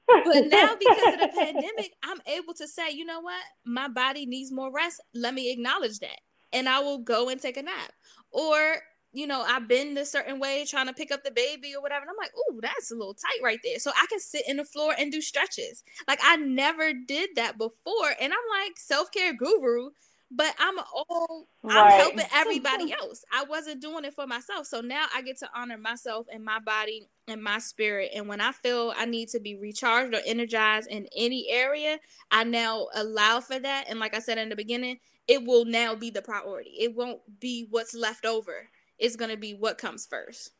but 0.08 0.46
now 0.48 0.76
because 0.80 1.14
of 1.14 1.20
the 1.20 1.30
pandemic, 1.36 1.94
I'm 2.04 2.22
able 2.28 2.54
to 2.56 2.68
say, 2.68 2.92
you 2.92 3.06
know 3.06 3.22
what, 3.22 3.44
my 3.66 3.88
body 3.88 4.26
needs 4.26 4.52
more 4.52 4.72
rest. 4.72 5.02
Let 5.14 5.34
me 5.34 5.52
acknowledge 5.52 6.00
that. 6.00 6.20
and 6.54 6.68
I 6.70 6.80
will 6.80 7.00
go 7.00 7.30
and 7.30 7.42
take 7.42 7.58
a 7.58 7.64
nap. 7.64 7.92
Or 8.32 8.78
you 9.14 9.26
know, 9.26 9.42
I've 9.42 9.68
been 9.68 9.94
this 9.96 10.12
certain 10.12 10.40
way 10.40 10.66
trying 10.66 10.88
to 10.88 10.94
pick 10.94 11.12
up 11.12 11.24
the 11.24 11.32
baby 11.32 11.74
or 11.76 11.82
whatever. 11.82 12.04
And 12.04 12.12
I'm 12.12 12.18
like, 12.22 12.32
oh, 12.38 12.60
that's 12.62 12.92
a 12.92 12.96
little 12.96 13.16
tight 13.16 13.44
right 13.44 13.60
there. 13.64 13.80
So 13.80 13.92
I 13.92 14.06
can 14.10 14.20
sit 14.20 14.44
in 14.48 14.58
the 14.58 14.66
floor 14.66 14.94
and 14.98 15.12
do 15.12 15.22
stretches. 15.22 15.84
Like 16.08 16.20
I 16.24 16.36
never 16.36 16.94
did 16.94 17.32
that 17.36 17.58
before. 17.58 18.10
And 18.22 18.34
I'm 18.34 18.62
like 18.64 18.74
self-care 18.78 19.34
guru, 19.34 19.90
but 20.30 20.54
I'm 20.60 20.78
all 20.78 21.48
right. 21.64 21.78
I'm 21.78 21.92
helping 21.92 22.26
everybody 22.34 22.94
else. 22.94 23.24
I 23.32 23.44
wasn't 23.44 23.82
doing 23.82 24.06
it 24.06 24.14
for 24.14 24.28
myself. 24.28 24.68
So 24.68 24.82
now 24.82 25.06
I 25.16 25.22
get 25.22 25.38
to 25.40 25.50
honor 25.56 25.78
myself 25.78 26.28
and 26.32 26.44
my 26.44 26.60
body 26.60 27.08
and 27.28 27.42
my 27.42 27.60
spirit. 27.60 28.12
And 28.14 28.28
when 28.28 28.42
I 28.42 28.52
feel 28.52 28.94
I 28.98 29.06
need 29.06 29.30
to 29.30 29.40
be 29.40 29.56
recharged 29.56 30.14
or 30.14 30.22
energized 30.26 30.90
in 30.90 31.08
any 31.16 31.48
area, 31.50 32.00
I 32.32 32.44
now 32.44 32.88
allow 32.94 33.40
for 33.40 33.58
that. 33.60 33.86
And 33.90 34.00
like 34.00 34.16
I 34.16 34.20
said 34.20 34.38
in 34.38 34.50
the 34.50 34.56
beginning, 34.56 35.00
it 35.28 35.46
will 35.46 35.66
now 35.66 35.96
be 35.96 36.10
the 36.10 36.22
priority. 36.22 36.72
It 36.80 36.96
won't 36.96 37.22
be 37.40 37.68
what's 37.70 37.94
left 37.94 38.26
over 38.26 38.70
it's 39.00 39.16
gonna 39.16 39.38
be 39.38 39.54
what 39.54 39.78
comes 39.78 40.06
first. 40.06 40.52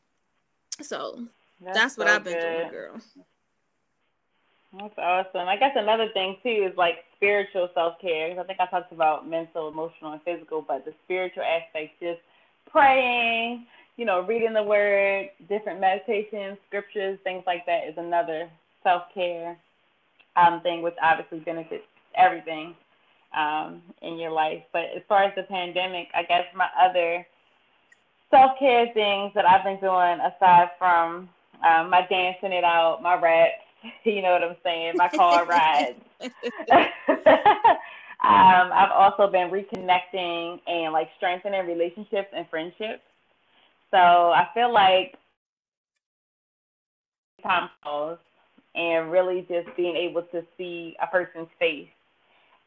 So 0.82 1.26
that's, 1.60 1.78
that's 1.78 1.98
what 1.98 2.08
so 2.08 2.14
I've 2.14 2.24
been 2.24 2.34
good. 2.34 2.56
doing, 2.58 2.70
girl. 2.70 3.00
That's 4.76 4.98
awesome. 4.98 5.48
I 5.48 5.56
guess 5.56 5.72
another 5.76 6.08
thing 6.12 6.36
too 6.42 6.68
is 6.70 6.76
like 6.76 6.96
spiritual 7.16 7.70
self 7.74 7.98
care. 8.00 8.38
I 8.38 8.44
think 8.44 8.60
I 8.60 8.66
talked 8.66 8.92
about 8.92 9.28
mental, 9.28 9.68
emotional, 9.68 10.12
and 10.12 10.22
physical, 10.22 10.62
but 10.66 10.84
the 10.84 10.92
spiritual 11.04 11.42
aspect, 11.44 11.92
just 12.00 12.20
praying, 12.70 13.66
you 13.96 14.04
know, 14.04 14.20
reading 14.26 14.52
the 14.52 14.62
word, 14.62 15.30
different 15.48 15.80
meditations, 15.80 16.58
scriptures, 16.68 17.18
things 17.24 17.44
like 17.46 17.64
that, 17.66 17.88
is 17.88 17.94
another 17.96 18.50
self 18.82 19.04
care 19.14 19.56
um, 20.36 20.60
thing, 20.62 20.82
which 20.82 20.94
obviously 21.02 21.40
benefits 21.40 21.84
everything 22.16 22.74
um, 23.36 23.82
in 24.02 24.18
your 24.18 24.32
life. 24.32 24.62
But 24.72 24.86
as 24.96 25.02
far 25.08 25.24
as 25.24 25.34
the 25.36 25.44
pandemic, 25.44 26.08
I 26.14 26.24
guess 26.24 26.44
my 26.54 26.68
other 26.80 27.26
self 28.30 28.58
care 28.58 28.86
things 28.94 29.32
that 29.34 29.46
I've 29.46 29.64
been 29.64 29.80
doing 29.80 30.20
aside 30.20 30.70
from 30.78 31.28
um, 31.66 31.90
my 31.90 32.06
dancing 32.10 32.52
it 32.52 32.64
out, 32.64 33.02
my 33.02 33.14
raps, 33.20 33.62
you 34.04 34.22
know 34.22 34.32
what 34.32 34.42
I'm 34.42 34.56
saying, 34.62 34.94
my 34.96 35.08
car 35.08 35.46
rides. 35.46 35.98
um, 36.20 36.30
I've 38.20 38.92
also 38.92 39.30
been 39.30 39.50
reconnecting 39.50 40.60
and 40.66 40.92
like 40.92 41.08
strengthening 41.16 41.66
relationships 41.66 42.28
and 42.34 42.48
friendships. 42.48 43.02
So 43.90 43.98
I 43.98 44.48
feel 44.54 44.72
like 44.72 45.16
time 47.42 47.70
calls 47.82 48.18
and 48.74 49.10
really 49.10 49.46
just 49.48 49.74
being 49.76 49.96
able 49.96 50.22
to 50.22 50.44
see 50.56 50.96
a 51.02 51.06
person's 51.06 51.48
face 51.58 51.88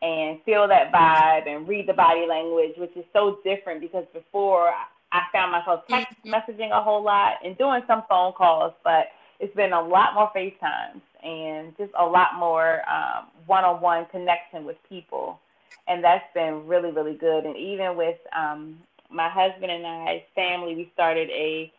and 0.02 0.42
feel 0.44 0.68
that 0.68 0.92
vibe 0.92 1.48
and 1.48 1.68
read 1.68 1.88
the 1.88 1.94
body 1.94 2.26
language, 2.28 2.74
which 2.78 2.96
is 2.96 3.06
so 3.14 3.38
different 3.44 3.82
because 3.82 4.06
before 4.14 4.72
I 5.12 5.22
found 5.32 5.52
myself 5.52 5.82
text 5.88 6.16
mm-hmm. 6.26 6.34
messaging 6.34 6.72
a 6.72 6.82
whole 6.82 7.04
lot 7.04 7.36
and 7.46 7.58
doing 7.58 7.82
some 7.86 8.04
phone 8.10 8.34
calls, 8.34 8.74
but 8.84 9.08
it's 9.42 9.56
been 9.56 9.74
a 9.74 9.82
lot 9.82 10.14
more 10.14 10.32
FaceTimes 10.36 11.02
and 11.24 11.76
just 11.78 11.92
a 12.00 12.06
lot 12.06 12.38
more 12.38 12.82
um, 12.90 13.26
one-on-one 13.48 14.06
connection 14.12 14.66
with 14.66 14.78
people, 14.88 15.40
and 15.88 16.04
that's 16.04 16.26
been 16.34 16.68
really, 16.68 16.92
really 16.92 17.16
good. 17.16 17.46
And 17.46 17.58
even 17.58 17.98
with 17.98 18.18
um, 18.38 18.78
my 19.10 19.30
husband 19.30 19.72
and 19.72 19.86
I's 19.86 20.22
family, 20.36 20.76
we 20.76 20.92
started 20.94 21.30
a 21.32 21.72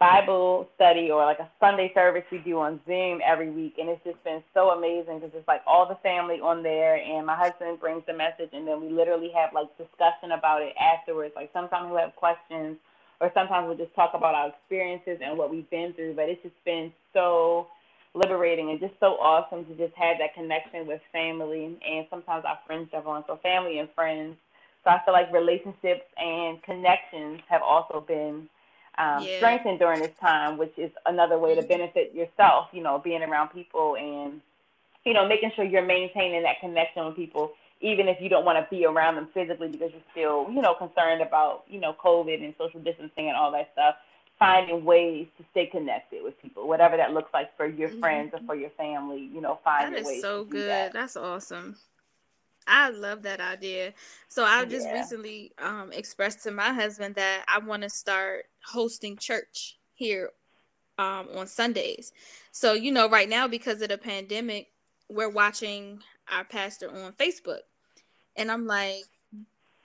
Bible 0.00 0.66
study 0.76 1.10
or 1.10 1.22
like 1.26 1.40
a 1.40 1.50
Sunday 1.60 1.92
service 1.92 2.24
we 2.32 2.38
do 2.38 2.58
on 2.58 2.80
Zoom 2.86 3.20
every 3.22 3.50
week, 3.50 3.74
and 3.78 3.90
it's 3.90 4.02
just 4.02 4.22
been 4.24 4.42
so 4.54 4.70
amazing 4.70 5.18
because 5.18 5.34
it's 5.34 5.46
like 5.46 5.60
all 5.66 5.86
the 5.86 5.98
family 6.02 6.40
on 6.40 6.62
there, 6.62 6.96
and 6.96 7.26
my 7.26 7.36
husband 7.36 7.78
brings 7.78 8.02
the 8.06 8.14
message, 8.14 8.48
and 8.54 8.66
then 8.66 8.80
we 8.80 8.88
literally 8.88 9.30
have 9.36 9.52
like 9.52 9.68
discussion 9.76 10.32
about 10.32 10.62
it 10.62 10.74
afterwards. 10.80 11.34
Like 11.36 11.50
sometimes 11.52 11.92
we 11.92 12.00
have 12.00 12.16
questions, 12.16 12.78
or 13.20 13.30
sometimes 13.34 13.68
we'll 13.68 13.76
just 13.76 13.94
talk 13.94 14.12
about 14.14 14.34
our 14.34 14.48
experiences 14.48 15.18
and 15.22 15.36
what 15.36 15.50
we've 15.50 15.68
been 15.70 15.92
through. 15.92 16.14
But 16.14 16.28
it's 16.28 16.42
just 16.42 16.64
been 16.64 16.92
so 17.12 17.68
liberating 18.14 18.70
and 18.70 18.80
just 18.80 18.94
so 18.98 19.16
awesome 19.20 19.64
to 19.66 19.74
just 19.74 19.94
have 19.96 20.18
that 20.18 20.34
connection 20.34 20.86
with 20.86 21.00
family 21.12 21.78
and 21.86 22.06
sometimes 22.10 22.44
our 22.46 22.58
friends 22.66 22.88
jump 22.90 23.06
on, 23.06 23.24
so 23.26 23.38
family 23.42 23.78
and 23.78 23.88
friends. 23.94 24.36
So 24.82 24.90
I 24.90 25.00
feel 25.04 25.12
like 25.12 25.32
relationships 25.32 26.04
and 26.16 26.62
connections 26.62 27.40
have 27.48 27.62
also 27.62 28.00
been 28.00 28.48
um, 28.98 29.22
yeah. 29.22 29.36
strengthened 29.36 29.78
during 29.78 30.00
this 30.00 30.16
time, 30.20 30.58
which 30.58 30.72
is 30.76 30.90
another 31.06 31.38
way 31.38 31.54
to 31.54 31.60
mm-hmm. 31.60 31.68
benefit 31.68 32.14
yourself, 32.14 32.68
you 32.72 32.82
know, 32.82 32.98
being 32.98 33.22
around 33.22 33.48
people 33.48 33.96
and, 33.96 34.40
you 35.04 35.12
know, 35.12 35.28
making 35.28 35.52
sure 35.54 35.64
you're 35.64 35.84
maintaining 35.84 36.42
that 36.42 36.60
connection 36.60 37.06
with 37.06 37.16
people, 37.16 37.52
even 37.80 38.08
if 38.08 38.18
you 38.20 38.28
don't 38.28 38.44
want 38.44 38.58
to 38.58 38.66
be 38.74 38.84
around 38.84 39.16
them 39.16 39.28
physically 39.32 39.68
because 39.68 39.90
you're 39.92 40.02
still, 40.12 40.52
you 40.52 40.60
know, 40.60 40.74
concerned 40.74 41.22
about, 41.22 41.64
you 41.68 41.80
know, 41.80 41.94
COVID 42.02 42.44
and 42.44 42.54
social 42.58 42.80
distancing 42.80 43.28
and 43.28 43.36
all 43.36 43.50
that 43.52 43.70
stuff. 43.72 43.94
Finding 44.38 44.86
ways 44.86 45.26
to 45.36 45.44
stay 45.50 45.66
connected 45.66 46.22
with 46.22 46.40
people, 46.40 46.66
whatever 46.66 46.96
that 46.96 47.12
looks 47.12 47.28
like 47.34 47.54
for 47.58 47.66
your 47.66 47.90
mm-hmm. 47.90 48.00
friends 48.00 48.30
or 48.32 48.40
for 48.46 48.54
your 48.54 48.70
family, 48.70 49.28
you 49.34 49.40
know, 49.42 49.58
find 49.62 49.94
that 49.94 50.00
is 50.00 50.22
so 50.22 50.44
good. 50.44 50.66
That. 50.66 50.94
That's 50.94 51.14
awesome. 51.14 51.76
I 52.66 52.88
love 52.88 53.22
that 53.22 53.40
idea. 53.40 53.92
So 54.28 54.44
I 54.44 54.64
just 54.64 54.86
yeah. 54.86 54.94
recently 54.94 55.52
um, 55.58 55.92
expressed 55.92 56.42
to 56.44 56.52
my 56.52 56.72
husband 56.72 57.16
that 57.16 57.44
I 57.48 57.58
want 57.58 57.82
to 57.82 57.90
start 57.90 58.46
hosting 58.64 59.18
church 59.18 59.78
here 59.94 60.30
um, 60.98 61.28
on 61.36 61.46
Sundays. 61.46 62.12
So 62.52 62.72
you 62.72 62.92
know, 62.92 63.08
right 63.08 63.28
now 63.28 63.48
because 63.48 63.82
of 63.82 63.88
the 63.88 63.98
pandemic, 63.98 64.68
we're 65.10 65.28
watching 65.28 66.00
our 66.30 66.44
pastor 66.44 66.90
on 66.90 67.12
Facebook, 67.12 67.60
and 68.40 68.50
I'm 68.50 68.66
like, 68.66 69.04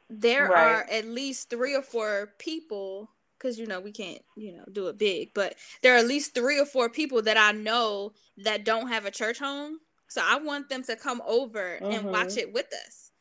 there 0.09 0.47
right. 0.47 0.67
are 0.67 0.87
at 0.89 1.05
least 1.05 1.49
three 1.49 1.75
or 1.75 1.81
four 1.81 2.33
people 2.39 3.09
because 3.37 3.59
you 3.59 3.67
know 3.67 3.79
we 3.79 3.91
can't 3.91 4.21
you 4.37 4.53
know 4.53 4.63
do 4.71 4.87
it 4.87 4.97
big 4.97 5.33
but 5.33 5.55
there 5.81 5.93
are 5.93 5.97
at 5.97 6.07
least 6.07 6.33
three 6.33 6.59
or 6.59 6.65
four 6.65 6.89
people 6.89 7.21
that 7.21 7.37
i 7.37 7.51
know 7.51 8.13
that 8.37 8.63
don't 8.63 8.87
have 8.87 9.05
a 9.05 9.11
church 9.11 9.39
home 9.39 9.79
so 10.07 10.21
I 10.25 10.37
want 10.37 10.69
them 10.69 10.83
to 10.83 10.95
come 10.95 11.21
over 11.25 11.77
mm-hmm. 11.81 11.91
and 11.91 12.05
watch 12.05 12.37
it 12.37 12.53
with 12.53 12.67
us. 12.85 13.11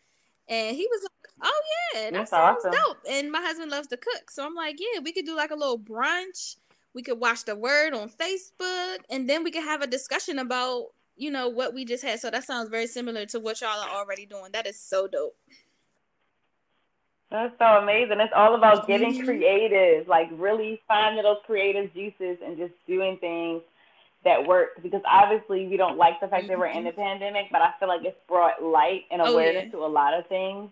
And 0.49 0.77
he 0.77 0.87
was 0.91 1.03
like, 1.03 1.11
Oh 1.43 1.63
yeah, 1.95 2.01
that 2.03 2.13
That's 2.13 2.31
sounds 2.31 2.65
awesome. 2.65 2.71
dope. 2.71 2.99
And 3.11 3.33
my 3.33 3.41
husband 3.41 3.71
loves 3.71 3.89
to 3.89 3.97
cook. 3.97 4.31
So 4.31 4.45
I'm 4.45 4.55
like, 4.55 4.79
Yeah, 4.79 5.01
we 5.03 5.13
could 5.13 5.27
do 5.27 5.37
like 5.37 5.51
a 5.51 5.57
little 5.57 5.79
brunch. 5.79 6.57
We 6.95 7.03
could 7.03 7.19
watch 7.19 7.45
the 7.45 7.57
word 7.57 7.95
on 7.95 8.09
Facebook 8.09 8.99
and 9.11 9.29
then 9.29 9.43
we 9.43 9.51
could 9.51 9.65
have 9.65 9.83
a 9.83 9.87
discussion 9.89 10.39
about, 10.39 10.87
you 11.17 11.31
know, 11.31 11.49
what 11.49 11.75
we 11.75 11.85
just 11.85 12.05
had. 12.05 12.21
So 12.21 12.31
that 12.31 12.45
sounds 12.45 12.69
very 12.69 12.87
similar 12.87 13.27
to 13.27 13.41
what 13.41 13.61
y'all 13.61 13.81
are 13.81 13.97
already 13.97 14.27
doing. 14.27 14.51
That 14.53 14.67
is 14.67 14.79
so 14.79 15.07
dope. 15.07 15.37
That's 17.31 17.55
so 17.59 17.65
amazing. 17.65 18.21
It's 18.21 18.33
all 18.35 18.55
about 18.55 18.87
getting 18.87 19.13
mm-hmm. 19.13 19.25
creative, 19.25 20.07
like 20.07 20.29
really 20.33 20.81
finding 20.87 21.23
those 21.23 21.39
creative 21.47 21.93
juices 21.93 22.39
and 22.45 22.57
just 22.57 22.73
doing 22.87 23.17
things 23.19 23.63
that 24.25 24.47
work 24.47 24.83
because 24.83 25.03
obviously 25.07 25.67
we 25.67 25.77
don't 25.77 25.99
like 25.99 26.21
the 26.21 26.29
fact 26.29 26.49
that 26.49 26.59
we're 26.59 26.67
in 26.67 26.85
the 26.85 26.91
mm-hmm. 26.91 27.01
pandemic, 27.01 27.47
but 27.51 27.61
I 27.61 27.73
feel 27.79 27.89
like 27.89 28.05
it's 28.05 28.17
brought 28.29 28.63
light 28.63 29.03
and 29.11 29.21
awareness 29.21 29.65
oh, 29.65 29.67
yeah. 29.67 29.73
to 29.73 29.85
a 29.85 29.93
lot 29.93 30.15
of 30.15 30.27
things. 30.29 30.71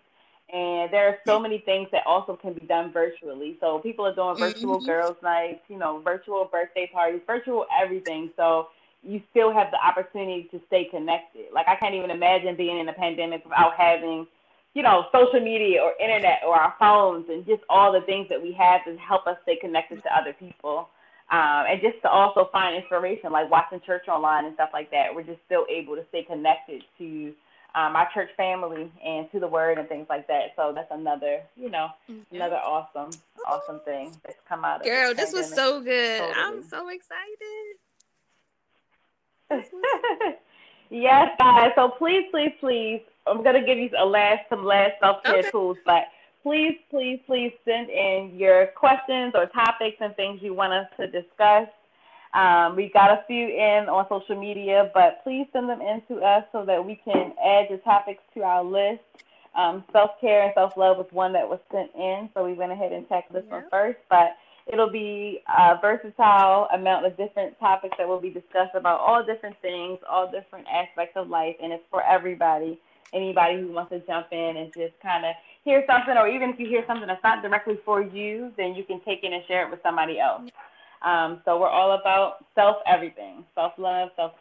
And 0.51 0.91
there 0.91 1.07
are 1.07 1.17
so 1.25 1.39
many 1.39 1.59
things 1.59 1.87
that 1.91 2.03
also 2.05 2.35
can 2.35 2.53
be 2.53 2.65
done 2.65 2.91
virtually. 2.91 3.57
So 3.59 3.79
people 3.79 4.05
are 4.05 4.13
doing 4.13 4.37
virtual 4.37 4.77
mm-hmm. 4.77 4.85
girls' 4.85 5.17
nights, 5.23 5.61
you 5.67 5.77
know, 5.77 5.99
virtual 5.99 6.45
birthday 6.51 6.89
parties, 6.93 7.21
virtual 7.25 7.65
everything. 7.81 8.29
So 8.35 8.67
you 9.03 9.21
still 9.31 9.51
have 9.53 9.67
the 9.71 9.77
opportunity 9.77 10.47
to 10.51 10.61
stay 10.67 10.85
connected. 10.85 11.45
Like 11.53 11.67
I 11.67 11.75
can't 11.75 11.95
even 11.95 12.11
imagine 12.11 12.55
being 12.55 12.79
in 12.79 12.87
a 12.87 12.93
pandemic 12.93 13.43
without 13.43 13.73
having, 13.77 14.25
you 14.73 14.81
know, 14.81 15.05
social 15.11 15.39
media 15.39 15.81
or 15.81 15.93
internet 15.99 16.39
or 16.45 16.55
our 16.55 16.73
phones 16.79 17.25
and 17.29 17.45
just 17.45 17.63
all 17.69 17.91
the 17.91 18.01
things 18.01 18.27
that 18.29 18.41
we 18.41 18.53
have 18.53 18.85
to 18.85 18.95
help 18.97 19.27
us 19.27 19.37
stay 19.43 19.57
connected 19.57 20.01
to 20.03 20.17
other 20.17 20.33
people 20.33 20.89
um, 21.31 21.65
and 21.67 21.81
just 21.81 22.01
to 22.03 22.09
also 22.09 22.49
find 22.51 22.75
inspiration, 22.75 23.31
like 23.31 23.49
watching 23.49 23.81
church 23.85 24.07
online 24.07 24.45
and 24.45 24.53
stuff 24.55 24.69
like 24.73 24.91
that. 24.91 25.13
We're 25.13 25.23
just 25.23 25.39
still 25.45 25.65
able 25.69 25.95
to 25.95 26.05
stay 26.09 26.23
connected 26.23 26.83
to 26.99 27.33
um, 27.75 27.95
our 27.95 28.07
church 28.13 28.29
family 28.37 28.91
and 29.03 29.31
to 29.31 29.39
the 29.39 29.47
word 29.47 29.79
and 29.79 29.87
things 29.89 30.05
like 30.09 30.27
that. 30.27 30.53
So 30.55 30.73
that's 30.75 30.91
another, 30.91 31.41
you 31.55 31.69
know, 31.69 31.87
mm-hmm. 32.09 32.35
another 32.35 32.57
awesome, 32.57 33.19
awesome 33.47 33.79
thing 33.83 34.15
that's 34.23 34.37
come 34.47 34.63
out 34.63 34.81
of 34.81 34.85
Girl, 34.85 35.13
this 35.13 35.33
was 35.33 35.51
so 35.51 35.81
good. 35.81 36.19
Totally. 36.19 36.35
I'm 36.37 36.63
so 36.63 36.89
excited. 36.89 37.77
yes, 40.89 41.29
guys. 41.39 41.71
So 41.75 41.89
please, 41.89 42.27
please, 42.31 42.53
please, 42.59 43.01
I'm 43.27 43.43
gonna 43.43 43.65
give 43.65 43.77
you 43.77 43.89
a 43.97 44.05
last 44.05 44.49
some 44.49 44.65
last 44.65 44.93
self 44.99 45.23
care 45.23 45.39
okay. 45.39 45.51
tools, 45.51 45.77
but 45.85 46.05
please, 46.43 46.77
please, 46.89 47.19
please 47.25 47.53
send 47.65 47.89
in 47.89 48.33
your 48.35 48.67
questions 48.67 49.33
or 49.35 49.45
topics 49.47 49.97
and 50.01 50.15
things 50.15 50.41
you 50.41 50.53
want 50.53 50.73
us 50.73 50.87
to 50.97 51.07
discuss. 51.07 51.67
Um, 52.33 52.75
we 52.75 52.89
got 52.89 53.11
a 53.11 53.23
few 53.27 53.47
in 53.47 53.87
on 53.87 54.07
social 54.09 54.39
media, 54.39 54.89
but 54.93 55.23
please 55.23 55.47
send 55.53 55.69
them 55.69 55.81
in 55.81 56.01
to 56.07 56.23
us 56.23 56.43
so 56.51 56.65
that 56.65 56.83
we 56.83 56.95
can 56.95 57.33
add 57.43 57.67
the 57.69 57.79
topics 57.83 58.23
to 58.33 58.41
our 58.41 58.63
list. 58.63 59.01
Um, 59.55 59.83
self 59.91 60.19
care 60.19 60.43
and 60.43 60.51
self 60.55 60.75
love 60.75 60.97
was 60.97 61.05
one 61.11 61.31
that 61.33 61.47
was 61.47 61.59
sent 61.71 61.91
in, 61.95 62.27
so 62.33 62.43
we 62.43 62.53
went 62.53 62.71
ahead 62.71 62.91
and 62.91 63.07
checked 63.07 63.31
this 63.31 63.45
one 63.49 63.65
first. 63.69 63.99
But 64.09 64.35
it'll 64.67 64.89
be 64.89 65.41
a 65.47 65.77
versatile 65.81 66.67
amount 66.73 67.05
of 67.05 67.17
different 67.17 67.59
topics 67.59 67.95
that 67.97 68.07
will 68.07 68.19
be 68.19 68.29
discussed 68.29 68.75
about 68.75 68.99
all 68.99 69.23
different 69.23 69.55
things, 69.61 69.99
all 70.09 70.31
different 70.31 70.67
aspects 70.71 71.17
of 71.17 71.29
life, 71.29 71.55
and 71.61 71.73
it's 71.73 71.83
for 71.89 72.03
everybody. 72.03 72.79
Anybody 73.13 73.61
who 73.61 73.71
wants 73.71 73.91
to 73.91 73.99
jump 73.99 74.27
in 74.31 74.57
and 74.57 74.73
just 74.73 74.93
kind 75.01 75.25
of 75.25 75.35
hear 75.63 75.83
something, 75.87 76.17
or 76.17 76.27
even 76.27 76.49
if 76.49 76.59
you 76.59 76.67
hear 76.67 76.83
something 76.87 77.07
that's 77.07 77.23
not 77.23 77.43
directly 77.43 77.77
for 77.85 78.01
you, 78.01 78.51
then 78.57 78.73
you 78.73 78.83
can 78.83 78.99
take 79.01 79.23
it 79.23 79.31
and 79.31 79.43
share 79.47 79.65
it 79.65 79.69
with 79.71 79.81
somebody 79.83 80.19
else. 80.19 80.49
Um, 81.03 81.41
so 81.45 81.59
we're 81.59 81.69
all 81.69 81.91
about 81.99 82.45
self 82.55 82.77
everything, 82.87 83.45
self 83.53 83.73
love, 83.77 84.09
self 84.15 84.31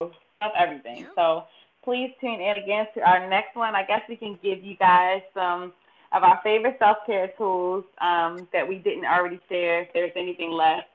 self 0.00 0.52
everything. 0.58 1.06
So 1.14 1.44
please 1.84 2.12
tune 2.20 2.40
in 2.40 2.58
again 2.58 2.86
to 2.94 3.00
our 3.08 3.28
next 3.28 3.56
one. 3.56 3.74
I 3.74 3.84
guess 3.84 4.02
we 4.08 4.16
can 4.16 4.38
give 4.42 4.62
you 4.62 4.76
guys 4.76 5.22
some 5.32 5.72
of 6.12 6.22
our 6.22 6.40
favorite 6.42 6.76
self 6.78 6.98
care 7.06 7.32
tools 7.36 7.84
um, 8.00 8.48
that 8.52 8.66
we 8.66 8.76
didn't 8.76 9.04
already 9.04 9.40
share. 9.48 9.82
If 9.82 9.92
there's 9.92 10.12
anything 10.16 10.50
left, 10.50 10.88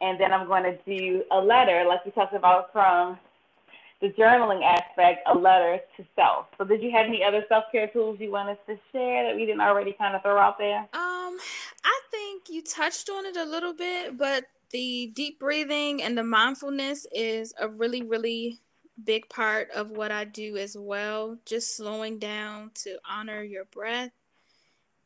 and 0.00 0.18
then 0.20 0.32
I'm 0.32 0.46
going 0.46 0.64
to 0.64 0.78
do 0.86 1.22
a 1.30 1.38
letter, 1.38 1.84
like 1.88 2.04
we 2.04 2.10
talked 2.12 2.34
about 2.34 2.72
from 2.72 3.18
the 4.00 4.08
journaling 4.08 4.62
aspect, 4.64 5.26
a 5.30 5.36
letter 5.36 5.78
to 5.96 6.04
self. 6.16 6.46
So, 6.56 6.64
did 6.64 6.82
you 6.82 6.90
have 6.90 7.06
any 7.06 7.22
other 7.22 7.44
self 7.48 7.64
care 7.70 7.88
tools 7.88 8.18
you 8.20 8.30
wanted 8.30 8.58
to 8.66 8.78
share 8.92 9.26
that 9.26 9.36
we 9.36 9.46
didn't 9.46 9.60
already 9.60 9.92
kind 9.92 10.16
of 10.16 10.22
throw 10.22 10.38
out 10.38 10.58
there? 10.58 10.80
Um, 10.92 11.36
I 11.84 12.00
think 12.10 12.48
you 12.48 12.62
touched 12.62 13.10
on 13.10 13.26
it 13.26 13.36
a 13.36 13.44
little 13.44 13.74
bit, 13.74 14.16
but 14.16 14.44
the 14.70 15.10
deep 15.14 15.38
breathing 15.38 16.02
and 16.02 16.16
the 16.16 16.22
mindfulness 16.22 17.06
is 17.12 17.52
a 17.60 17.68
really, 17.68 18.02
really 18.02 18.60
big 19.04 19.28
part 19.28 19.70
of 19.70 19.90
what 19.90 20.12
I 20.12 20.24
do 20.24 20.56
as 20.56 20.76
well. 20.78 21.38
Just 21.44 21.76
slowing 21.76 22.18
down 22.18 22.70
to 22.84 22.98
honor 23.08 23.42
your 23.42 23.64
breath. 23.66 24.10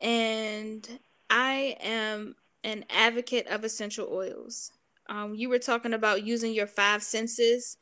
And 0.01 0.87
I 1.29 1.77
am 1.81 2.35
an 2.63 2.85
advocate 2.89 3.47
of 3.47 3.63
essential 3.63 4.09
oils. 4.11 4.71
Um, 5.07 5.35
you 5.35 5.49
were 5.49 5.59
talking 5.59 5.93
about 5.93 6.25
using 6.25 6.53
your 6.53 6.67
five 6.67 7.03
senses 7.03 7.77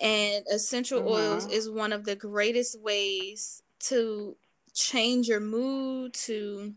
and 0.00 0.44
essential 0.50 1.00
mm-hmm. 1.00 1.08
oils 1.08 1.46
is 1.50 1.68
one 1.68 1.92
of 1.92 2.04
the 2.04 2.14
greatest 2.14 2.80
ways 2.80 3.62
to 3.80 4.36
change 4.74 5.28
your 5.28 5.40
mood, 5.40 6.14
to 6.14 6.74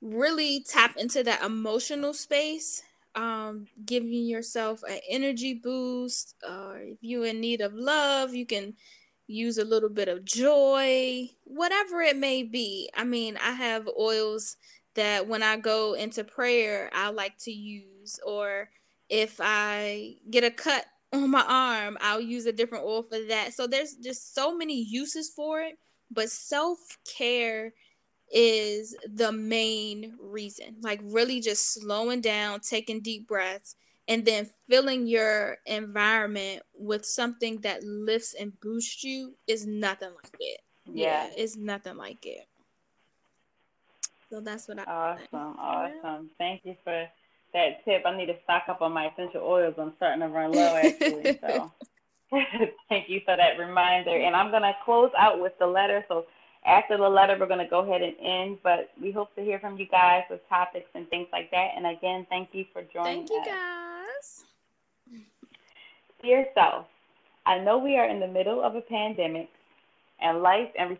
really 0.00 0.64
tap 0.66 0.96
into 0.96 1.22
that 1.22 1.42
emotional 1.42 2.14
space, 2.14 2.82
um, 3.14 3.66
giving 3.84 4.24
yourself 4.24 4.82
an 4.88 5.00
energy 5.08 5.52
boost. 5.54 6.34
Or 6.48 6.78
if 6.78 6.98
you're 7.02 7.26
in 7.26 7.40
need 7.40 7.60
of 7.60 7.74
love, 7.74 8.34
you 8.34 8.46
can 8.46 8.74
use 9.30 9.58
a 9.58 9.64
little 9.64 9.88
bit 9.88 10.08
of 10.08 10.24
joy, 10.24 11.30
whatever 11.44 12.00
it 12.00 12.16
may 12.16 12.42
be. 12.42 12.90
I 12.94 13.04
mean, 13.04 13.36
I 13.36 13.52
have 13.52 13.88
oils 13.98 14.56
that 14.94 15.28
when 15.28 15.42
I 15.42 15.56
go 15.56 15.94
into 15.94 16.24
prayer, 16.24 16.90
I 16.92 17.10
like 17.10 17.38
to 17.44 17.52
use, 17.52 18.18
or 18.26 18.68
if 19.08 19.40
I 19.40 20.16
get 20.30 20.44
a 20.44 20.50
cut 20.50 20.84
on 21.12 21.30
my 21.30 21.44
arm, 21.46 21.96
I'll 22.00 22.20
use 22.20 22.46
a 22.46 22.52
different 22.52 22.84
oil 22.84 23.02
for 23.02 23.18
that. 23.28 23.54
So 23.54 23.66
there's 23.66 23.94
just 23.94 24.34
so 24.34 24.56
many 24.56 24.82
uses 24.82 25.30
for 25.30 25.60
it, 25.60 25.78
but 26.10 26.30
self 26.30 26.78
care 27.04 27.72
is 28.32 28.96
the 29.12 29.32
main 29.32 30.14
reason. 30.20 30.76
Like 30.82 31.00
really 31.02 31.40
just 31.40 31.72
slowing 31.74 32.20
down, 32.20 32.60
taking 32.60 33.00
deep 33.00 33.26
breaths, 33.26 33.76
and 34.08 34.24
then 34.24 34.48
filling 34.68 35.06
your 35.06 35.58
environment 35.66 36.62
with 36.74 37.04
something 37.04 37.60
that 37.60 37.82
lifts 37.82 38.34
and 38.34 38.52
boosts 38.60 39.04
you 39.04 39.34
is 39.46 39.66
nothing 39.66 40.10
like 40.10 40.34
it. 40.40 40.60
Yeah, 40.86 41.26
yeah 41.26 41.30
it's 41.36 41.56
nothing 41.56 41.96
like 41.96 42.24
it. 42.26 42.46
So 44.30 44.40
that's 44.40 44.68
what 44.68 44.78
I. 44.78 44.84
Awesome, 44.84 45.56
awesome. 45.58 46.30
Thank 46.38 46.62
you 46.64 46.76
for 46.84 47.06
that 47.52 47.84
tip. 47.84 48.02
I 48.06 48.16
need 48.16 48.26
to 48.26 48.36
stock 48.44 48.64
up 48.68 48.80
on 48.80 48.92
my 48.92 49.08
essential 49.08 49.42
oils. 49.42 49.74
I'm 49.78 49.92
starting 49.96 50.20
to 50.20 50.28
run 50.28 50.52
low 50.52 50.74
actually. 50.74 51.38
so 51.40 51.70
thank 52.88 53.08
you 53.08 53.20
for 53.24 53.36
that 53.36 53.58
reminder. 53.58 54.16
And 54.16 54.36
I'm 54.36 54.50
gonna 54.50 54.74
close 54.84 55.10
out 55.18 55.40
with 55.40 55.52
the 55.58 55.66
letter. 55.66 56.04
So 56.08 56.26
after 56.66 56.96
the 56.96 57.08
letter, 57.08 57.36
we're 57.38 57.46
gonna 57.46 57.68
go 57.68 57.80
ahead 57.80 58.02
and 58.02 58.14
end. 58.20 58.58
But 58.62 58.90
we 59.00 59.10
hope 59.10 59.34
to 59.36 59.42
hear 59.42 59.58
from 59.58 59.78
you 59.78 59.86
guys 59.86 60.24
with 60.30 60.46
topics 60.48 60.90
and 60.94 61.08
things 61.08 61.28
like 61.32 61.50
that. 61.50 61.70
And 61.76 61.86
again, 61.86 62.26
thank 62.28 62.50
you 62.52 62.64
for 62.72 62.82
joining. 62.92 63.24
Us. 63.24 63.28
Thank 63.28 63.46
you 63.46 63.52
guys. 63.52 64.44
Dear 66.22 66.46
self, 66.54 66.86
I 67.46 67.58
know 67.58 67.78
we 67.78 67.96
are 67.96 68.06
in 68.06 68.20
the 68.20 68.28
middle 68.28 68.62
of 68.62 68.74
a 68.74 68.82
pandemic, 68.82 69.48
and 70.20 70.42
life 70.42 70.68
and 70.78 70.98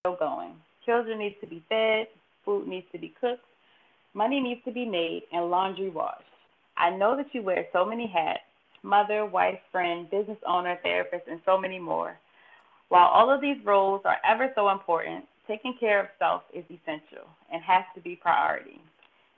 still 0.00 0.16
going. 0.16 0.54
Children 0.84 1.18
need 1.18 1.36
to 1.40 1.46
be 1.46 1.62
fed, 1.68 2.08
food 2.44 2.66
needs 2.66 2.86
to 2.92 2.98
be 2.98 3.14
cooked, 3.20 3.44
money 4.14 4.40
needs 4.40 4.60
to 4.64 4.72
be 4.72 4.84
made, 4.84 5.22
and 5.32 5.50
laundry 5.50 5.88
washed. 5.88 6.22
I 6.76 6.90
know 6.90 7.16
that 7.16 7.32
you 7.32 7.42
wear 7.42 7.66
so 7.72 7.84
many 7.84 8.06
hats 8.06 8.40
mother, 8.82 9.26
wife, 9.26 9.58
friend, 9.70 10.10
business 10.10 10.38
owner, 10.46 10.78
therapist, 10.82 11.28
and 11.28 11.40
so 11.44 11.58
many 11.58 11.78
more. 11.78 12.18
While 12.88 13.08
all 13.08 13.30
of 13.30 13.40
these 13.40 13.64
roles 13.64 14.02
are 14.04 14.18
ever 14.28 14.52
so 14.54 14.70
important, 14.70 15.24
taking 15.46 15.74
care 15.78 16.00
of 16.00 16.06
self 16.18 16.42
is 16.52 16.64
essential 16.64 17.26
and 17.52 17.62
has 17.62 17.84
to 17.94 18.00
be 18.00 18.16
priority. 18.16 18.80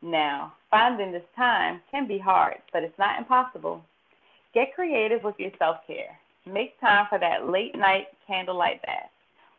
Now, 0.02 0.52
finding 0.70 1.12
this 1.12 1.22
time 1.36 1.80
can 1.90 2.06
be 2.06 2.18
hard, 2.18 2.56
but 2.72 2.82
it's 2.82 2.98
not 2.98 3.18
impossible. 3.18 3.82
Get 4.52 4.74
creative 4.74 5.22
with 5.22 5.34
your 5.38 5.50
self 5.58 5.78
care. 5.86 6.18
Make 6.46 6.78
time 6.80 7.06
for 7.08 7.18
that 7.18 7.48
late 7.48 7.76
night 7.76 8.08
candlelight 8.26 8.82
bath 8.82 9.10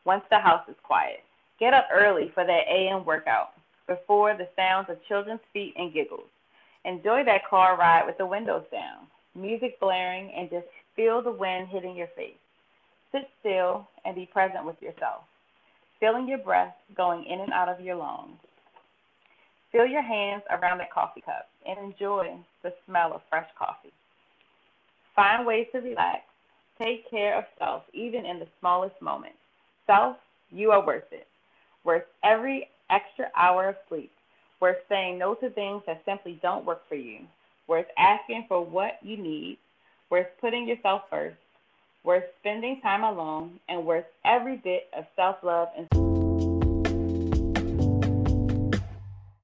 once 0.05 0.23
the 0.29 0.39
house 0.39 0.63
is 0.69 0.75
quiet. 0.83 1.23
Get 1.59 1.73
up 1.73 1.87
early 1.91 2.31
for 2.33 2.45
that 2.45 2.67
AM 2.69 3.05
workout 3.05 3.53
before 3.87 4.35
the 4.35 4.47
sounds 4.55 4.89
of 4.89 5.03
children's 5.07 5.41
feet 5.51 5.73
and 5.77 5.93
giggles. 5.93 6.29
Enjoy 6.85 7.23
that 7.23 7.47
car 7.49 7.77
ride 7.77 8.05
with 8.05 8.17
the 8.17 8.25
windows 8.25 8.65
down, 8.71 9.07
music 9.35 9.79
blaring, 9.79 10.31
and 10.35 10.49
just 10.49 10.67
feel 10.95 11.21
the 11.21 11.31
wind 11.31 11.67
hitting 11.69 11.95
your 11.95 12.07
face. 12.15 12.37
Sit 13.11 13.29
still 13.39 13.87
and 14.05 14.15
be 14.15 14.29
present 14.31 14.65
with 14.65 14.81
yourself, 14.81 15.23
feeling 15.99 16.27
your 16.27 16.39
breath 16.39 16.75
going 16.95 17.25
in 17.25 17.41
and 17.41 17.53
out 17.53 17.69
of 17.69 17.81
your 17.81 17.95
lungs. 17.95 18.37
Feel 19.71 19.85
your 19.85 20.01
hands 20.01 20.43
around 20.49 20.79
that 20.79 20.91
coffee 20.91 21.21
cup 21.21 21.49
and 21.67 21.77
enjoy 21.79 22.37
the 22.63 22.73
smell 22.85 23.13
of 23.13 23.21
fresh 23.29 23.49
coffee. 23.57 23.91
Find 25.15 25.45
ways 25.45 25.67
to 25.73 25.79
relax. 25.79 26.21
Take 26.81 27.09
care 27.09 27.37
of 27.37 27.45
self, 27.59 27.83
even 27.93 28.25
in 28.25 28.39
the 28.39 28.47
smallest 28.59 29.01
moments. 29.01 29.37
Self, 29.87 30.17
you 30.51 30.71
are 30.71 30.85
worth 30.85 31.11
it 31.11 31.27
worth 31.85 32.03
every 32.23 32.67
extra 32.89 33.27
hour 33.37 33.69
of 33.69 33.75
sleep, 33.87 34.11
worth 34.59 34.77
saying 34.89 35.17
no 35.17 35.35
to 35.35 35.49
things 35.51 35.83
that 35.87 36.01
simply 36.05 36.39
don't 36.41 36.65
work 36.65 36.81
for 36.89 36.95
you, 36.95 37.19
worth 37.67 37.87
asking 37.97 38.45
for 38.47 38.63
what 38.63 38.99
you 39.01 39.17
need, 39.17 39.57
worth 40.09 40.27
putting 40.39 40.67
yourself 40.67 41.03
first, 41.09 41.37
worth 42.03 42.23
spending 42.39 42.79
time 42.81 43.03
alone, 43.03 43.59
and 43.69 43.85
worth 43.85 44.05
every 44.23 44.57
bit 44.57 44.87
of 44.97 45.05
self 45.15 45.37
love 45.43 45.69
and 45.77 46.04